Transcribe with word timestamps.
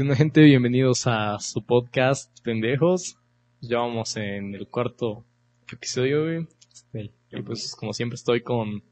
¿Qué 0.00 0.04
onda, 0.04 0.16
gente? 0.16 0.40
Bienvenidos 0.40 1.06
a 1.06 1.38
su 1.40 1.62
podcast, 1.62 2.34
pendejos. 2.42 3.18
Ya 3.60 3.80
vamos 3.80 4.16
en 4.16 4.54
el 4.54 4.66
cuarto 4.66 5.26
episodio, 5.70 6.22
güey. 6.22 6.48
Este, 6.72 7.12
y 7.28 7.42
pues, 7.42 7.76
como 7.76 7.92
siempre, 7.92 8.14
estoy 8.14 8.40
con, 8.40 8.82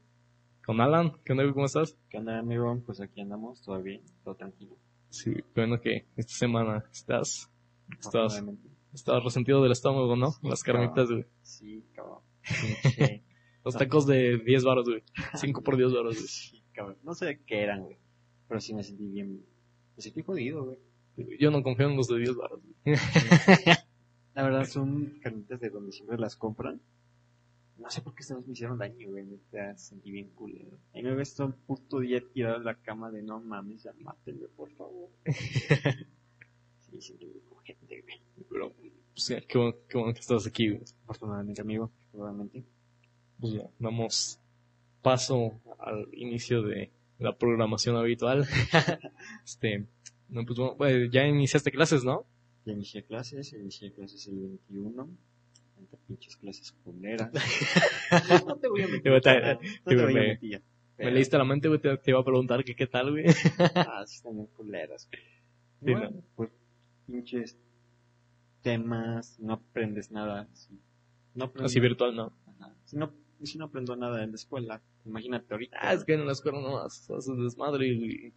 con 0.63 0.79
Alan. 0.79 1.13
¿Qué 1.25 1.31
onda, 1.31 1.45
güey? 1.45 1.53
¿Cómo 1.55 1.65
estás? 1.65 1.97
¿Qué 2.11 2.19
onda, 2.19 2.37
amigo? 2.37 2.79
Pues 2.85 3.01
aquí 3.01 3.21
andamos, 3.21 3.59
todo 3.63 3.81
bien, 3.81 4.03
todo 4.23 4.35
tranquilo. 4.35 4.77
Sí, 5.09 5.33
bueno 5.55 5.81
que 5.81 6.05
esta 6.15 6.33
semana 6.33 6.85
estás, 6.93 7.49
estás, 7.99 8.43
estás 8.93 9.23
resentido 9.23 9.63
del 9.63 9.71
estómago, 9.71 10.15
¿no? 10.15 10.35
Las 10.43 10.61
carnitas, 10.61 11.09
güey. 11.09 11.25
Sí, 11.41 11.85
cabrón. 11.95 12.19
Pinche- 12.43 13.23
Los 13.65 13.75
tacos 13.75 14.05
de 14.05 14.37
10 14.37 14.63
baros, 14.63 14.87
güey. 14.87 15.01
5 15.33 15.63
por 15.63 15.75
10 15.75 15.91
baros, 15.91 16.13
güey. 16.17 16.27
sí, 16.27 16.63
cabrón. 16.71 16.99
No 17.01 17.15
sé 17.15 17.41
qué 17.47 17.63
eran, 17.63 17.81
güey. 17.81 17.97
Pero 18.47 18.61
sí 18.61 18.75
me 18.75 18.83
sentí 18.83 19.07
bien. 19.07 19.43
Me 19.97 20.03
sentí 20.03 20.21
jodido, 20.21 20.65
güey. 20.65 20.77
Yo 21.39 21.51
no 21.51 21.63
confío 21.63 21.89
en 21.89 21.97
los 21.97 22.07
de 22.07 22.17
10 22.17 22.35
baros. 22.35 22.59
La 24.35 24.43
verdad 24.43 24.65
son 24.65 25.19
carnitas 25.21 25.59
de 25.59 25.69
donde 25.69 25.91
siempre 25.91 26.17
las 26.17 26.35
compran. 26.35 26.79
No 27.77 27.89
sé 27.89 28.01
por 28.01 28.13
qué 28.13 28.21
esta 28.21 28.35
vez 28.35 28.45
me 28.45 28.53
hicieron 28.53 28.77
daño, 28.77 29.09
güey. 29.09 29.25
Me 29.25 29.77
sentí 29.77 30.11
bien 30.11 30.29
culero. 30.29 30.77
Y 30.93 31.01
me 31.01 31.15
ves 31.15 31.35
todo 31.35 31.47
un 31.47 31.53
puto 31.53 31.99
día 31.99 32.21
tirado 32.33 32.57
en 32.57 32.65
la 32.65 32.75
cama 32.75 33.09
de 33.09 33.21
no 33.21 33.39
mames, 33.39 33.83
ya 33.83 33.93
mátenme, 33.99 34.47
por 34.49 34.69
favor. 34.71 35.09
sí, 35.25 37.01
sí, 37.01 37.17
como 37.47 37.61
gente, 37.61 38.01
güey. 38.01 38.21
Pero, 38.49 38.73
pues, 39.13 39.45
qué 39.47 39.57
bueno, 39.57 39.75
qué 39.87 39.97
bueno 39.97 40.13
que 40.13 40.19
estás 40.19 40.45
aquí, 40.45 40.69
güey. 40.69 40.83
Afortunadamente, 41.03 41.61
amigo. 41.61 41.91
Afortunadamente. 42.07 42.63
Pues 43.39 43.53
ya, 43.53 43.69
damos 43.79 44.39
paso 45.01 45.59
al 45.79 46.07
inicio 46.13 46.61
de 46.61 46.91
la 47.17 47.37
programación 47.37 47.95
habitual. 47.95 48.47
este, 49.45 49.85
no, 50.29 50.45
pues 50.45 50.59
bueno, 50.77 51.05
ya 51.11 51.25
iniciaste 51.27 51.71
clases, 51.71 52.03
¿no? 52.03 52.25
Ya 52.65 52.73
inicié 52.73 53.03
clases, 53.03 53.53
inicié 53.53 53.91
clases 53.93 54.27
el 54.27 54.39
21. 54.39 55.09
Tanta 55.75 55.97
pinches 56.07 56.35
clases 56.37 56.71
culeras. 56.83 57.31
no 58.47 58.55
te 58.57 58.67
voy 58.67 58.81
a 58.83 58.87
mentir. 58.87 59.21
Te- 59.21 59.41
no 59.53 59.59
voy 59.85 59.99
a 59.99 60.05
me- 60.07 60.13
mentir. 60.27 60.61
Me 60.97 61.11
leíste 61.11 61.37
la 61.37 61.45
mente, 61.45 61.69
güey, 61.69 61.79
te, 61.79 61.95
te 61.97 62.11
iba 62.11 62.19
a 62.19 62.25
preguntar 62.25 62.63
que 62.65 62.75
qué 62.75 62.85
tal, 62.85 63.11
güey. 63.11 63.25
Ah, 63.75 64.03
sí 64.05 64.17
están 64.17 64.35
bien 64.35 64.47
culeras. 64.47 65.07
Sí, 65.81 65.91
bueno, 65.91 66.11
pues 66.35 66.49
pinches 67.07 67.57
temas, 68.61 69.39
no 69.39 69.53
aprendes 69.53 70.11
nada. 70.11 70.47
Si 70.53 70.77
no 71.35 71.45
aprendes, 71.45 71.71
Así 71.71 71.79
virtual, 71.79 72.15
¿no? 72.15 72.33
Ajá. 72.59 72.73
Si 72.85 72.97
no, 72.97 73.13
si 73.43 73.57
no 73.57 73.65
aprendo 73.65 73.95
nada 73.95 74.23
en 74.23 74.31
la 74.31 74.35
escuela, 74.35 74.81
imagínate 75.09 75.53
ahorita. 75.53 75.77
Ah, 75.81 75.93
es 75.93 76.03
que 76.05 76.13
en 76.13 76.25
la 76.25 76.31
escuela 76.31 76.59
no 76.61 76.77
haces, 76.79 77.25
desmadre, 77.25 77.93
madre. 77.97 78.33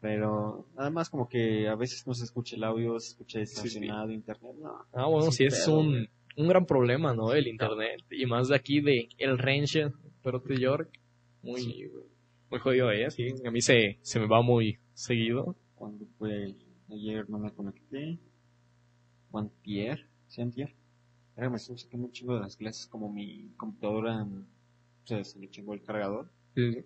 Pero 0.00 0.66
nada 0.76 0.90
más 0.90 1.08
como 1.10 1.28
que 1.28 1.68
a 1.68 1.74
veces 1.74 2.06
no 2.06 2.14
se 2.14 2.24
escucha 2.24 2.56
el 2.56 2.64
audio, 2.64 2.98
se 2.98 3.10
escucha 3.10 3.38
distorsionado 3.38 4.10
internet. 4.10 4.54
No, 4.60 4.84
Ah, 4.92 5.06
bueno, 5.06 5.30
Sí, 5.30 5.44
es 5.44 5.66
un, 5.68 6.08
un 6.36 6.48
gran 6.48 6.66
problema, 6.66 7.14
¿no? 7.14 7.32
El 7.32 7.46
internet. 7.48 8.02
Y 8.10 8.26
más 8.26 8.48
de 8.48 8.56
aquí, 8.56 8.80
de 8.80 9.08
El 9.18 9.38
Range, 9.38 9.92
pero 10.22 10.40
de 10.40 10.56
York. 10.58 10.90
Muy, 11.42 11.60
Sí, 11.62 11.84
muy 12.50 12.60
jodido 12.60 12.90
ella, 12.90 13.10
sí. 13.10 13.28
A 13.46 13.50
mí 13.50 13.60
se, 13.60 13.98
se 14.02 14.20
me 14.20 14.26
va 14.26 14.42
muy 14.42 14.78
seguido. 14.92 15.56
Cuando 15.74 16.06
fue 16.18 16.54
ayer 16.90 17.28
no 17.30 17.38
me 17.38 17.52
conecté. 17.52 18.18
Juan 19.30 19.50
Pierre, 19.62 20.06
¿sí 20.26 20.42
antier? 20.42 20.74
Ahora 21.36 21.50
me 21.50 21.56
estoy 21.56 21.78
sacando 21.78 22.06
un 22.06 22.12
chingo 22.12 22.34
de 22.34 22.40
las 22.40 22.56
clases 22.56 22.86
como 22.88 23.10
mi 23.12 23.48
computadora 23.56 24.26
se, 25.04 25.24
se 25.24 25.38
le 25.38 25.50
chingó 25.50 25.74
el 25.74 25.82
cargador. 25.82 26.30
Sí, 26.54 26.84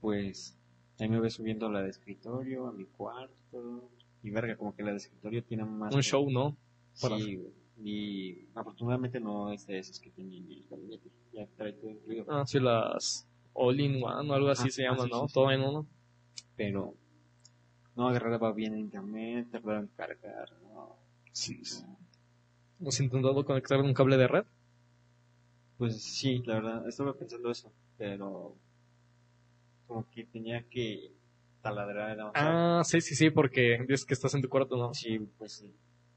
Pues 0.00 0.56
ahí 0.98 1.08
me 1.08 1.18
voy 1.20 1.30
subiendo 1.30 1.70
la 1.70 1.82
de 1.82 1.90
escritorio 1.90 2.66
a 2.66 2.72
mi 2.72 2.84
cuarto. 2.86 3.90
Y 4.22 4.30
verga, 4.30 4.56
como 4.56 4.74
que 4.74 4.82
la 4.82 4.90
de 4.92 4.96
escritorio 4.96 5.44
tiene 5.44 5.64
más... 5.64 5.94
Un 5.94 6.02
show, 6.02 6.28
¿no? 6.30 6.56
para- 7.00 7.16
Sí, 7.18 7.36
güey. 7.36 7.52
Y 7.78 8.48
afortunadamente 8.54 9.20
no 9.20 9.52
es 9.52 9.66
de 9.66 9.78
esas 9.78 10.00
que 10.00 10.10
tienen 10.10 10.50
el 10.50 10.66
gabinete. 10.70 11.10
Ya 11.32 11.46
trae 11.56 11.74
todo 11.74 11.90
incluido. 11.90 12.24
Ah, 12.28 12.44
sí, 12.46 12.58
las 12.58 13.28
All 13.52 13.78
in 13.80 14.02
One 14.02 14.30
o 14.30 14.34
algo 14.34 14.48
así 14.48 14.68
Ah, 14.68 14.70
se 14.70 14.86
ah, 14.86 14.90
llama, 14.92 15.04
sí, 15.04 15.10
¿no? 15.10 15.20
sí, 15.22 15.28
sí. 15.28 15.34
Todo 15.34 15.50
en 15.50 15.60
uno. 15.60 15.86
Pero 16.56 16.94
no 17.94 18.08
agarraba 18.08 18.52
bien 18.52 18.72
el 18.74 18.80
internet, 18.80 19.48
tardaba 19.52 19.80
en 19.80 19.88
cargar. 19.88 20.50
No. 20.62 20.96
Sí. 21.32 21.60
¿Hemos 22.80 22.98
intentado 23.00 23.44
conectar 23.44 23.78
un 23.80 23.92
cable 23.92 24.16
de 24.16 24.26
red? 24.26 24.44
Pues 25.78 26.02
sí, 26.02 26.42
la 26.46 26.54
verdad, 26.54 26.88
estaba 26.88 27.12
pensando 27.14 27.50
eso, 27.50 27.70
pero 27.98 28.56
como 29.86 30.08
que 30.10 30.24
tenía 30.24 30.62
que 30.68 31.12
taladrar. 31.62 32.18
o 32.20 32.32
sea, 32.32 32.78
Ah, 32.78 32.84
sí, 32.84 33.00
sí, 33.00 33.14
sí, 33.14 33.30
porque 33.30 33.78
dices 33.88 34.04
que 34.06 34.14
estás 34.14 34.34
en 34.34 34.42
tu 34.42 34.48
cuarto, 34.48 34.76
¿no? 34.76 34.94
sí, 34.94 35.18
pues 35.38 35.62
el 35.62 35.72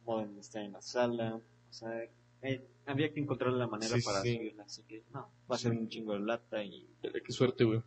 modem 0.05 0.37
está 0.39 0.61
en 0.61 0.71
la 0.73 0.81
sala, 0.81 1.35
o 1.35 1.73
sea, 1.73 2.03
eh, 2.41 2.65
había 2.85 3.11
que 3.13 3.19
encontrar 3.19 3.51
la 3.53 3.67
manera 3.67 3.95
Sí, 3.95 4.01
para 4.01 4.21
sí. 4.21 4.37
subirla, 4.37 4.63
así 4.63 4.83
que 4.83 5.03
no, 5.13 5.29
va 5.51 5.55
a 5.55 5.57
ser 5.59 5.71
un 5.71 5.89
chingo 5.89 6.13
de 6.13 6.19
lata 6.21 6.63
y 6.63 6.87
Qué 7.01 7.31
suerte, 7.33 7.63
güey. 7.65 7.81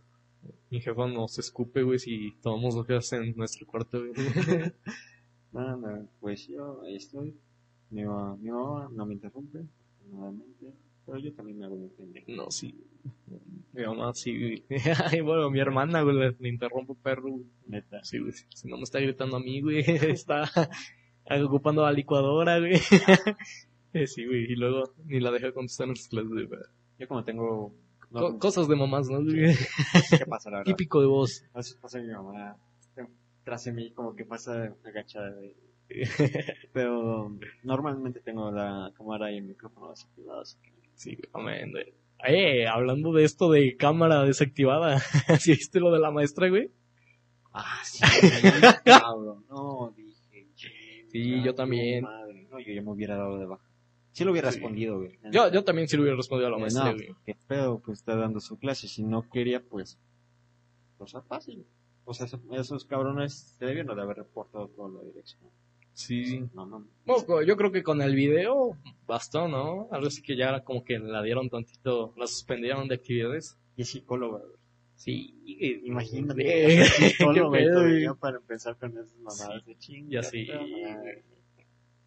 Mi 0.71 0.81
jefa 0.81 1.07
nos 1.07 1.39
escupe, 1.39 1.83
güey, 1.83 1.99
si 1.99 2.33
tomamos 2.43 2.75
lo 2.75 2.85
que 2.85 2.95
hace 2.95 3.17
en 3.17 3.37
nuestro 3.37 3.67
cuarto, 3.67 3.99
güey. 4.01 4.13
nada, 5.53 5.77
nada, 5.77 6.07
pues 6.21 6.47
yo 6.49 6.83
ahí 6.83 6.97
estoy, 6.97 7.37
mi 7.91 8.05
mamá, 8.05 8.37
mi 8.37 8.51
mamá 8.51 8.89
no 8.93 9.07
me 9.07 9.15
interrumpe, 9.15 9.65
nuevamente, 10.11 10.73
pero 11.07 11.19
yo 11.19 11.33
también 11.33 11.59
me 11.59 11.65
hago 11.67 11.75
un 11.75 11.91
pendejo. 11.91 12.31
no, 12.33 12.51
sí. 12.51 12.75
Mi 13.73 13.85
mamá, 13.85 14.13
sí, 14.15 14.39
güey. 14.39 14.65
Ay, 15.11 15.21
bueno, 15.23 15.51
mi 15.51 15.59
hermana, 15.61 16.03
güey, 16.03 16.17
le, 16.17 16.37
le 16.39 16.49
interrumpo 16.49 16.95
perro, 16.95 17.31
güey. 17.31 17.45
Neta. 17.67 18.03
Sí, 18.05 18.19
güey. 18.19 18.33
Si 18.55 18.69
no 18.69 18.77
me 18.77 18.83
está 18.85 19.01
gritando 19.01 19.37
a 19.37 19.41
mí, 19.41 19.61
güey, 19.61 19.81
está 19.87 20.45
ocupando 21.45 21.83
la 21.83 21.93
licuadora, 21.93 22.59
güey. 22.59 22.75
Eh, 23.95 24.07
Sí, 24.07 24.25
güey, 24.27 24.45
y 24.53 24.57
luego 24.57 24.95
ni 25.07 25.21
la 25.21 25.31
deja 25.31 25.53
contestar 25.53 25.89
en 25.89 25.97
sus 25.97 26.09
clases, 26.09 26.31
güey. 26.31 26.49
Yo 26.99 27.09
como 27.09 27.25
tengo... 27.25 27.75
No, 28.11 28.21
Co- 28.21 28.39
cosas 28.39 28.69
de 28.69 28.77
mamás, 28.77 29.09
¿no? 29.09 29.23
güey? 29.23 29.55
¿Qué 30.19 30.27
pasa, 30.27 30.51
la 30.51 30.59
verdad? 30.59 30.71
Típico 30.77 31.01
de 31.01 31.07
vos. 31.07 31.45
A 31.55 31.59
veces 31.59 31.77
pasa 31.77 31.99
mi 31.99 32.09
mamá 32.09 32.57
tras 33.45 33.65
de 33.65 33.73
mí 33.73 33.91
como 33.93 34.15
que 34.15 34.25
pasa 34.25 34.73
agachada 34.85 35.31
de... 35.33 35.57
Pero 36.73 37.37
normalmente 37.65 38.21
tengo 38.21 38.51
la 38.51 38.93
cámara 38.97 39.33
y 39.33 39.39
el 39.39 39.45
micrófono 39.45 39.91
desactivados. 39.91 40.55
así 40.55 40.59
que- 40.63 40.82
Sí, 41.03 41.19
amén. 41.33 41.73
Eh, 42.29 42.67
hablando 42.69 43.13
de 43.13 43.25
esto 43.25 43.51
de 43.51 43.77
cámara 43.77 44.23
desactivada, 44.25 45.01
¿sí 45.41 45.51
viste 45.53 45.81
lo 45.81 45.91
de 45.93 45.99
la 45.99 46.11
maestra, 46.13 46.49
güey? 46.49 46.71
Ah, 47.53 47.81
sí, 47.85 48.01
cabrón. 48.85 49.45
No, 49.51 49.93
dije, 49.97 50.47
Sí, 51.09 51.43
yo 51.43 51.55
también. 51.55 52.05
Madre. 52.05 52.47
No, 52.51 52.59
yo 52.61 52.73
ya 52.73 52.81
me 52.83 52.91
hubiera 52.93 53.17
dado 53.17 53.39
de 53.39 53.47
baja. 53.47 53.69
Sí 54.13 54.25
lo 54.25 54.31
hubiera 54.33 54.51
Sí. 54.53 54.59
respondido, 54.59 54.99
güey. 54.99 55.19
Yo, 55.31 55.51
yo 55.51 55.65
también 55.65 55.89
sí 55.89 55.97
le 55.97 56.03
hubiera 56.03 56.17
respondido 56.17 56.49
a 56.49 56.51
la 56.53 56.57
Eh, 56.59 56.61
maestra, 56.61 56.85
no, 56.85 56.95
güey. 56.95 57.09
qué 57.27 57.35
pedo, 57.49 57.81
pues 57.81 57.99
está 57.99 58.15
dando 58.17 58.41
su 58.41 58.59
clase. 58.59 58.87
Si 58.89 59.03
no 59.03 59.29
quería, 59.29 59.61
pues, 59.63 59.99
cosa 60.99 61.21
fácil. 61.23 61.67
O 62.05 62.15
sea, 62.15 62.27
esos- 62.53 62.85
cabrones 62.85 63.57
se 63.59 63.65
debieron 63.67 63.97
de 63.97 64.03
haber 64.03 64.19
reportado 64.19 64.69
toda 64.69 64.89
la 65.03 65.09
dirección. 65.09 65.51
Sí. 65.95 66.49
No, 66.55 66.67
no. 66.67 66.87
Bueno, 67.05 67.43
yo 67.43 67.57
creo 67.57 67.71
que 67.71 67.83
con 67.83 68.01
el 68.01 68.15
video 68.15 68.77
bastó, 69.07 69.49
¿no? 69.49 69.89
Algo 69.91 70.07
así 70.07 70.23
que 70.23 70.37
ya 70.37 70.61
como 70.65 70.85
que 70.85 70.99
la 70.99 71.23
dieron 71.23 71.51
tantito, 71.51 72.15
la 72.17 72.27
suspendieron 72.27 72.89
de 72.89 72.95
actividades. 72.95 73.57
Y 73.77 73.83
es 73.83 73.91
psicóloga, 73.91 74.39
güey. 74.39 74.63
Sí, 74.97 75.35
Imagínate. 75.85 76.83
Eh, 76.83 76.85
psicólogo 77.17 77.53
qué 77.53 77.61
y 77.61 77.65
pedo, 77.65 77.75
todavía 77.81 78.15
para 78.15 78.37
empezar 78.37 78.77
con 78.77 78.93
esas 78.93 79.17
mamadas 79.17 79.67
de 79.67 79.77
chinga. 79.79 80.11
Ya 80.11 80.23
sí. 80.23 80.49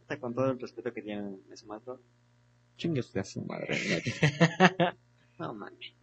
Hasta 0.01 0.19
con 0.19 0.33
todo 0.33 0.51
el 0.51 0.59
respeto 0.59 0.93
que 0.93 1.01
tienen 1.01 1.41
ese 1.51 1.65
maestro. 1.65 1.99
Chingue 2.77 2.99
usted 3.01 3.21
a 3.21 3.23
su 3.23 3.41
madre. 3.41 3.77
no 5.39 5.53
mames. 5.53 5.93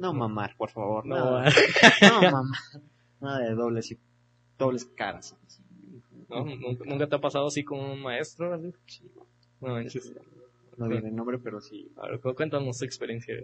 No 0.00 0.12
mamar, 0.12 0.56
por 0.56 0.70
favor. 0.70 1.06
No, 1.06 1.42
No, 1.42 1.44
no 2.02 2.22
mamar. 2.30 2.58
Nada 3.20 3.38
de 3.40 3.54
dobles 3.54 3.90
y 3.92 3.98
dobles 4.58 4.84
caras. 4.86 5.36
¿No? 6.28 6.44
¿Nunca, 6.44 6.84
nunca 6.84 7.08
te 7.08 7.16
ha 7.16 7.20
pasado 7.20 7.46
así 7.46 7.64
con 7.64 7.80
un 7.80 8.00
maestro? 8.02 8.54
así? 8.54 8.72
No. 9.14 9.26
No, 9.60 9.74
manches. 9.74 10.14
No 10.76 10.88
diré 10.88 11.08
el 11.08 11.14
nombre, 11.14 11.38
pero 11.38 11.60
sí. 11.60 11.90
A 11.96 12.08
ver, 12.08 12.20
cuéntanos 12.20 12.78
tu 12.78 12.84
experiencia. 12.84 13.34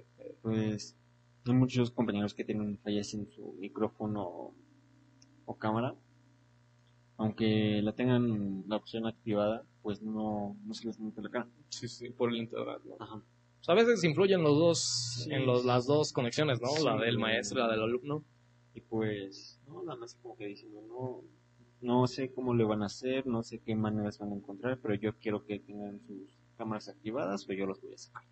Pues 0.43 0.97
hay 1.47 1.55
muchos 1.55 1.91
compañeros 1.91 2.35
que 2.35 2.45
tienen 2.45 2.79
fallas 2.79 3.15
en 3.15 3.31
su 3.31 3.53
micrófono 3.59 4.23
o, 4.27 4.55
o 5.47 5.55
cámara. 5.57 5.95
Aunque 7.17 7.81
la 7.83 7.93
tengan 7.95 8.65
la 8.67 8.77
opción 8.77 9.07
activada, 9.07 9.65
pues 9.83 10.01
no, 10.03 10.57
no 10.65 10.75
se 10.75 10.87
les 10.87 10.99
nota 10.99 11.21
la 11.23 11.29
cara. 11.31 11.49
Sí, 11.69 11.87
sí, 11.87 12.09
por 12.11 12.31
el 12.31 12.39
internet, 12.39 12.81
¿no? 12.85 12.97
Ajá. 12.99 13.17
O 13.17 13.63
sea, 13.63 13.75
a 13.75 13.77
veces 13.77 14.03
influyen 14.05 14.43
los 14.43 14.59
dos, 14.59 14.79
Sí. 15.25 15.33
en 15.33 15.45
los, 15.47 15.67
las 15.67 15.87
dos 15.87 16.13
conexiones, 16.15 16.61
¿no? 16.63 16.69
Sí. 16.69 16.83
La 16.85 16.97
del 16.97 17.19
maestro 17.19 17.59
y 17.59 17.63
la 17.63 17.71
del 17.71 17.83
alumno. 17.83 18.25
Y 18.75 18.81
pues, 18.81 19.61
no, 19.69 19.83
la 19.85 19.97
más 19.97 20.15
como 20.15 20.35
que 20.37 20.47
diciendo, 20.47 20.81
no, 20.89 21.23
no 21.81 22.07
sé 22.07 22.33
cómo 22.33 22.55
le 22.55 22.65
van 22.65 22.83
a 22.83 22.87
hacer, 22.87 23.27
no 23.27 23.43
sé 23.43 23.59
qué 23.61 23.75
maneras 23.75 24.19
van 24.19 24.33
a 24.33 24.37
encontrar, 24.37 24.79
pero 24.83 24.95
yo 24.95 25.17
quiero 25.19 25.45
que 25.45 25.59
tengan 25.59 26.01
sus 26.07 26.39
cámaras 26.57 26.89
activadas 26.89 27.49
o 27.49 27.53
yo 27.53 27.67
los 27.67 27.81
voy 27.81 27.95
a 27.95 27.99
sacar. 27.99 28.25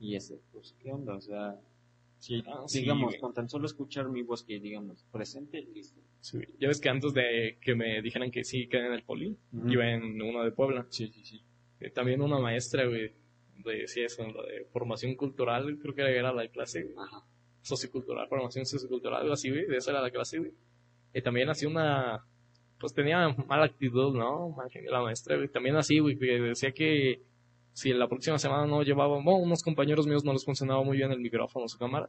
Y 0.00 0.14
ese, 0.14 0.40
pues, 0.52 0.74
¿qué 0.80 0.92
onda? 0.92 1.14
O 1.16 1.20
sea, 1.20 1.58
Sí, 2.20 2.42
Ah, 2.48 2.64
sí, 2.66 2.80
digamos, 2.80 3.14
con 3.20 3.32
tan 3.32 3.48
solo 3.48 3.66
escuchar 3.66 4.08
mi 4.08 4.22
voz 4.22 4.42
que 4.42 4.58
digamos 4.58 5.04
presente, 5.12 5.62
listo. 5.72 6.00
Sí. 6.20 6.38
Ya 6.58 6.66
ves 6.66 6.80
que 6.80 6.88
antes 6.88 7.14
de 7.14 7.58
que 7.60 7.76
me 7.76 8.02
dijeran 8.02 8.32
que 8.32 8.42
sí 8.42 8.66
quedé 8.66 8.88
en 8.88 8.92
el 8.94 9.04
poli, 9.04 9.36
Ujú. 9.52 9.68
iba 9.68 9.88
en 9.88 10.20
uno 10.20 10.42
de 10.42 10.50
Puebla. 10.50 10.84
Sí, 10.90 11.06
sí, 11.12 11.24
sí. 11.24 11.40
Eh, 11.78 11.90
también 11.90 12.20
una 12.20 12.40
maestra, 12.40 12.86
güey, 12.86 13.12
de, 13.64 13.86
sí, 13.86 14.00
eso, 14.00 14.24
de 14.24 14.64
formación 14.72 15.14
cultural, 15.14 15.78
creo 15.80 15.94
que 15.94 16.02
era 16.02 16.32
la 16.32 16.48
clase. 16.48 16.92
Ajá. 16.98 17.24
sociocultural, 17.62 18.26
formación 18.28 18.66
sociocultural, 18.66 19.30
así, 19.30 19.50
güey, 19.50 19.66
de 19.68 19.76
esa 19.76 19.92
era 19.92 20.00
la 20.02 20.10
clase, 20.10 20.38
güey. 20.38 20.52
Y 21.14 21.22
también 21.22 21.48
hacía 21.50 21.68
una, 21.68 22.24
pues 22.78 22.94
tenía 22.94 23.28
mala 23.48 23.64
actitud, 23.66 24.14
¿no? 24.16 24.56
La 24.90 25.02
maestra, 25.02 25.36
güey. 25.36 25.48
También 25.48 25.76
así, 25.76 25.98
güey, 25.98 26.18
que 26.18 26.40
decía 26.40 26.72
que 26.72 27.22
si 27.72 27.92
la 27.92 28.08
próxima 28.08 28.38
semana 28.38 28.66
no 28.66 28.82
llevaba, 28.82 29.16
bueno, 29.22 29.36
unos 29.36 29.62
compañeros 29.62 30.06
míos 30.06 30.24
no 30.24 30.32
les 30.32 30.44
funcionaba 30.44 30.82
muy 30.82 30.96
bien 30.96 31.12
el 31.12 31.20
micrófono 31.20 31.68
su 31.68 31.78
cámara. 31.78 32.08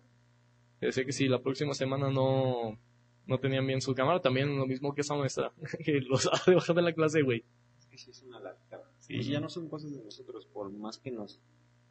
Decía 0.82 1.06
que 1.06 1.12
si 1.12 1.28
la 1.28 1.40
próxima 1.42 1.74
semana 1.74 2.10
no, 2.10 2.78
no 3.26 3.38
tenían 3.40 3.68
bien 3.68 3.82
su 3.82 3.94
cámara, 3.94 4.22
también 4.22 4.58
lo 4.58 4.66
mismo 4.66 4.94
que 4.94 5.02
esa 5.02 5.16
maestra, 5.16 5.52
que 5.84 6.00
los 6.02 6.28
ha 6.28 6.50
de 6.50 6.56
bajar 6.56 6.76
de 6.76 6.82
la 6.82 6.94
clase, 6.94 7.22
güey. 7.22 7.44
Es 7.78 7.86
que 7.88 7.98
sí 7.98 8.12
es 8.12 8.24
una 8.24 8.40
lata. 8.40 8.82
Sí. 9.00 9.16
Pues 9.16 9.28
ya 9.28 9.40
no 9.40 9.50
son 9.50 9.68
cosas 9.70 9.92
de 9.96 10.04
nosotros, 10.04 10.46
por 10.48 10.72
más 10.72 10.98
que 10.98 11.12
nos 11.12 11.42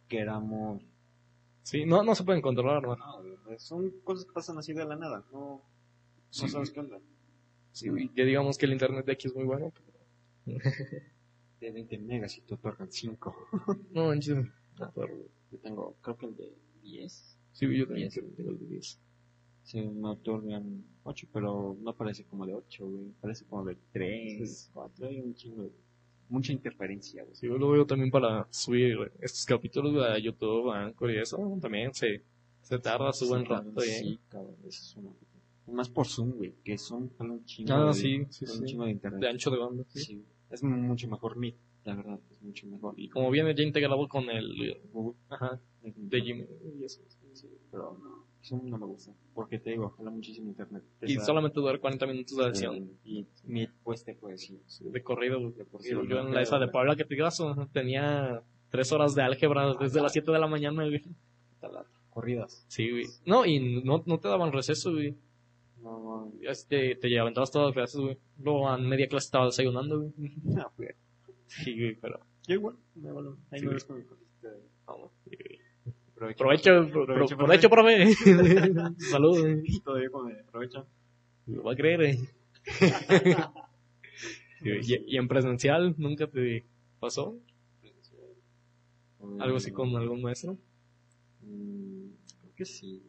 queramos. 0.08 0.82
Sí, 1.62 1.84
no, 1.84 2.02
no 2.02 2.14
se 2.14 2.24
pueden 2.24 2.40
controlar, 2.40 2.82
¿no? 2.82 2.96
No, 2.96 3.58
son 3.58 3.90
cosas 4.02 4.24
que 4.24 4.32
pasan 4.32 4.56
así 4.58 4.72
de 4.72 4.84
la 4.86 4.96
nada. 4.96 5.24
No, 5.32 5.40
no 5.40 5.62
Sí. 6.30 6.48
sabes 6.48 6.70
qué 6.70 6.80
onda. 6.80 6.98
Sí, 7.72 7.88
güey. 7.88 8.10
Ya 8.14 8.24
digamos 8.24 8.58
que 8.58 8.66
el 8.66 8.72
internet 8.72 9.04
de 9.06 9.12
aquí 9.12 9.28
es 9.28 9.34
muy 9.34 9.44
bueno, 9.44 9.72
pero... 9.74 10.58
De 11.60 11.70
20 11.72 11.98
megas 11.98 12.36
y 12.38 12.40
te 12.42 12.54
otorgan 12.54 12.90
5. 12.90 13.36
No, 13.92 14.06
manches. 14.06 14.36
No, 14.78 14.92
pero- 14.94 15.18
Yo 15.50 15.58
tengo, 15.58 15.96
creo 16.00 16.16
que 16.16 16.26
el 16.26 16.36
de 16.36 16.52
10. 16.82 17.38
Sí, 17.52 17.66
yo 17.76 17.86
también 17.86 18.08
Diez. 18.08 18.14
creo 18.14 18.26
que 18.30 18.36
tengo 18.36 18.50
el 18.50 18.58
de 18.58 18.66
10. 18.66 18.98
Se 19.64 19.82
me 19.82 20.08
otorgan 20.08 20.84
8, 21.02 21.26
pero 21.32 21.76
no 21.80 21.94
parece 21.94 22.24
como 22.24 22.46
de 22.46 22.54
8, 22.54 22.86
güey. 22.88 23.12
Parece 23.20 23.44
como 23.44 23.64
de 23.64 23.76
3, 23.92 24.70
4. 24.72 25.06
Hay 25.08 25.20
un 25.20 25.34
chingo 25.34 25.62
de. 25.64 25.72
Mucha 26.30 26.52
interferencia, 26.52 27.22
güey. 27.24 27.34
Sí, 27.34 27.46
yo 27.46 27.56
lo 27.56 27.70
veo 27.70 27.86
también 27.86 28.10
para 28.10 28.46
subir 28.50 28.98
estos 29.20 29.46
capítulos 29.46 29.96
a 30.04 30.18
YouTube, 30.18 30.70
a 30.70 30.82
Anchor 30.84 31.10
y 31.10 31.18
eso. 31.18 31.38
También 31.60 31.94
se, 31.94 32.22
se 32.60 32.78
tarda 32.78 33.12
su 33.14 33.28
buen 33.28 33.42
Sí, 33.44 33.48
rato, 33.48 33.82
¿eh? 33.82 33.86
Sí, 33.86 34.18
cabrón, 34.28 34.54
eso 34.66 34.82
es 34.82 34.96
una. 34.96 35.10
Más 35.72 35.88
por 35.88 36.06
Zoom, 36.06 36.32
güey. 36.32 36.54
Que 36.64 36.78
Zoom 36.78 37.10
jala 37.16 37.32
un 37.32 37.44
chingo. 37.44 37.72
Ah, 37.74 37.86
de, 37.88 37.94
sí, 37.94 38.26
sí, 38.30 38.44
un 38.44 38.50
sí. 38.50 38.64
chingo 38.64 38.84
de 38.84 38.90
internet. 38.92 39.20
De 39.20 39.28
ancho 39.28 39.50
de 39.50 39.58
banda, 39.58 39.84
sí. 39.88 40.00
Sí. 40.00 40.24
Es 40.50 40.62
mucho 40.62 41.08
mejor 41.08 41.36
Meet, 41.36 41.56
la 41.84 41.94
verdad. 41.94 42.18
Es 42.30 42.42
mucho 42.42 42.66
mejor. 42.66 42.94
Y 42.96 43.08
como 43.10 43.30
viene 43.30 43.54
ya 43.54 43.62
integrado 43.62 44.08
con 44.08 44.30
el, 44.30 44.80
Google, 44.92 45.18
ajá, 45.28 45.60
de 45.82 46.20
Gmail 46.20 46.48
y 46.80 46.84
eso. 46.84 47.02
Sí, 47.34 47.48
pero 47.70 47.98
no. 48.02 48.26
Zoom 48.42 48.70
no 48.70 48.78
me 48.78 48.86
gusta. 48.86 49.12
Porque 49.34 49.58
te 49.58 49.70
digo, 49.70 49.90
jala 49.90 50.10
muchísimo 50.10 50.48
internet. 50.48 50.82
Y 51.02 51.14
Pesa- 51.16 51.26
solamente 51.26 51.60
dura 51.60 51.78
40 51.78 52.06
minutos 52.06 52.36
de 52.36 52.44
sesión. 52.54 52.90
Y 53.04 53.26
Meet, 53.44 53.70
pues 53.82 54.04
te 54.04 54.14
puede 54.14 54.34
decir. 54.34 54.58
De 54.80 55.02
corrido. 55.02 55.50
De 55.50 55.64
corrido, 55.66 56.02
Yo 56.04 56.22
¿no? 56.22 56.28
en 56.28 56.34
la 56.34 56.42
esa 56.42 56.58
de 56.58 56.68
Puebla 56.68 56.96
que 56.96 57.04
te 57.04 57.14
digas, 57.14 57.42
tenía 57.72 58.42
tres 58.70 58.90
horas 58.92 59.14
de 59.14 59.22
álgebra 59.22 59.74
desde 59.74 60.00
las 60.00 60.12
7 60.12 60.30
de 60.32 60.38
la 60.38 60.46
mañana, 60.46 60.86
güey. 60.86 61.02
Corridas. 62.10 62.64
Sí, 62.68 62.90
güey. 62.90 63.04
No, 63.26 63.44
y 63.44 63.82
no, 63.84 64.02
no 64.06 64.18
te 64.18 64.28
daban 64.28 64.52
receso, 64.52 64.92
güey. 64.92 65.14
No. 65.88 66.32
Este, 66.42 66.96
te 66.96 67.18
aventabas 67.18 67.50
todas 67.50 67.68
las 67.68 67.74
clases, 67.74 68.00
güey. 68.00 68.18
Luego 68.38 68.68
a 68.68 68.76
media 68.78 69.08
clase 69.08 69.26
estaba 69.26 69.46
desayunando, 69.46 70.00
güey. 70.00 70.12
No, 70.44 70.72
güey. 70.76 70.90
Sí, 71.46 71.74
güey, 71.78 71.94
pero... 71.96 72.20
Yo 72.46 72.54
igual. 72.54 72.76
Me 72.94 73.12
vale. 73.12 73.30
Ahí 73.50 73.60
Sí, 73.60 73.66
me 73.66 73.74
ves 73.74 73.84
con 73.84 73.98
mi 73.98 74.04
cosita 74.04 74.48
vamos. 74.86 75.12
Provecho, 76.14 76.88
provecho, 77.36 77.70
profe. 77.70 78.12
Salud. 78.98 79.62
Todavía 79.84 80.10
con 80.10 80.30
el 80.30 80.40
aprovecha. 80.40 80.84
Lo 81.46 81.62
va 81.62 81.72
a 81.72 81.76
creer, 81.76 82.02
eh. 82.02 82.18
Sí, 84.60 84.70
y, 84.82 85.14
y 85.14 85.16
en 85.16 85.28
presencial, 85.28 85.94
¿nunca 85.98 86.26
te 86.26 86.66
pasó? 86.98 87.38
¿Algo 89.38 89.56
así 89.56 89.70
con 89.70 89.94
algún 89.94 90.20
maestro? 90.20 90.58
Mm, 91.42 92.08
creo 92.40 92.54
que 92.56 92.64
sí. 92.64 93.02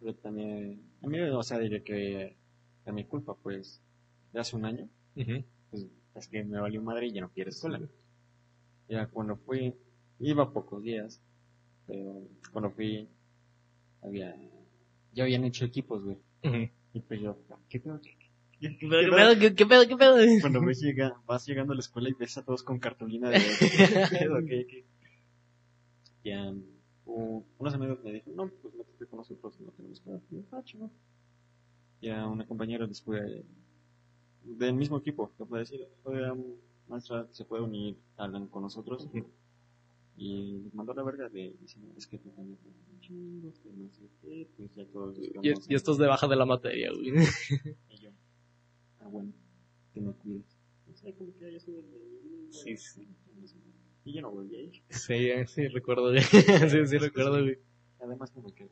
Pero 0.00 0.14
también. 0.16 0.80
A 1.02 1.06
mí, 1.06 1.20
o 1.20 1.42
sea, 1.42 1.58
diría 1.58 1.82
que. 1.82 2.36
A 2.86 2.92
mi 2.92 3.04
culpa, 3.04 3.34
pues. 3.42 3.80
De 4.32 4.40
hace 4.40 4.56
un 4.56 4.64
año. 4.64 4.88
Pues 5.70 5.86
es 6.14 6.28
que 6.28 6.44
me 6.44 6.60
valió 6.60 6.82
madre 6.82 7.06
y 7.06 7.12
ya 7.12 7.20
no 7.22 7.30
quiero 7.30 7.50
escuela. 7.50 7.80
Ya 8.88 9.06
cuando 9.08 9.36
fui. 9.36 9.74
Iba 10.20 10.52
pocos 10.52 10.82
días. 10.82 11.20
Pero 11.86 12.28
cuando 12.52 12.70
fui. 12.70 13.08
Había. 14.02 14.36
Ya 15.12 15.24
habían 15.24 15.44
hecho 15.44 15.64
equipos, 15.64 16.02
güey. 16.04 16.18
Y 16.92 17.00
pues 17.00 17.20
yo. 17.20 17.36
¿Qué 17.68 17.80
pedo? 17.80 18.00
¿Qué, 18.00 18.16
qué- 18.18 18.30
qué 18.60 18.78
¿Qué 18.78 18.88
pedo? 18.88 19.10
pedo? 19.16 19.38
¿Qué 19.40 19.54
qué 19.54 19.66
pedo? 19.66 19.86
¿Qué 19.88 19.96
pedo? 19.96 20.16
Cuando 20.40 20.64
ves 20.64 20.80
llega, 20.80 21.20
vas 21.26 21.46
llegando 21.46 21.72
a 21.72 21.76
la 21.76 21.80
escuela 21.80 22.08
y 22.08 22.14
ves 22.14 22.38
a 22.38 22.44
todos 22.44 22.62
con 22.62 22.78
cartulina 22.78 23.28
de 23.30 23.38
¿qué 23.60 24.18
pedo? 24.18 24.38
¿Qué, 24.46 24.66
qué? 24.66 24.84
Ya, 26.24 26.52
unos 27.06 27.74
amigos 27.74 28.02
me 28.02 28.12
dijeron, 28.12 28.36
no, 28.36 28.48
pues 28.48 28.74
métete 28.74 29.06
con 29.06 29.18
nosotros, 29.18 29.60
no 29.60 29.70
tenemos 29.72 30.00
que 30.00 30.10
Y 30.30 30.36
yo, 30.36 30.42
ah, 30.52 30.62
chido. 30.64 30.90
Ya 32.00 32.26
una 32.26 32.46
compañera 32.46 32.86
después 32.86 33.44
del 34.42 34.74
mismo 34.74 34.98
equipo, 34.98 35.32
te 35.38 35.44
puede 35.44 35.62
decir, 35.62 35.88
oye, 36.04 36.32
maestra, 36.88 37.26
se 37.30 37.44
puede 37.44 37.62
unir 37.62 37.96
Alan 38.16 38.46
con 38.48 38.62
nosotros. 38.62 39.08
Y 40.16 40.60
les 40.64 40.74
mandó 40.74 40.94
la 40.94 41.02
verga 41.02 41.28
de 41.28 41.54
diciendo, 41.60 41.92
es 41.96 42.06
que 42.06 42.18
tienes 42.18 42.38
un 42.38 43.00
chingo, 43.00 43.52
que 43.62 43.70
no 43.70 43.90
sé 43.90 44.08
qué, 44.22 44.48
pues 44.56 44.74
ya 44.74 44.86
todos 44.86 45.18
Y, 45.18 45.52
y 45.68 45.74
estos 45.74 45.98
de 45.98 46.06
baja 46.06 46.26
de 46.26 46.36
la 46.36 46.46
materia, 46.46 46.90
güey. 46.92 47.12
y 47.90 47.98
yo, 47.98 48.10
ah, 49.00 49.08
bueno, 49.08 49.32
que 49.92 50.00
me 50.00 50.12
cuides. 50.12 50.56
No 50.86 50.94
sé, 50.96 51.12
como 51.14 51.36
que 51.36 51.48
el- 51.48 51.60
sí. 52.50 53.08
Y 54.06 54.14
yo 54.14 54.22
no 54.22 54.30
volví 54.30 54.56
a 54.56 54.60
ir. 54.62 54.82
Sí, 54.88 55.30
sí, 55.46 55.68
recuerdo, 55.68 56.10
güey. 56.12 56.22
Sí, 56.70 56.86
sí, 56.86 56.96
recuerdo, 56.98 57.42
güey. 57.42 57.58
Además, 58.00 58.34
no 58.36 58.42
me 58.42 58.52
quedé. 58.52 58.70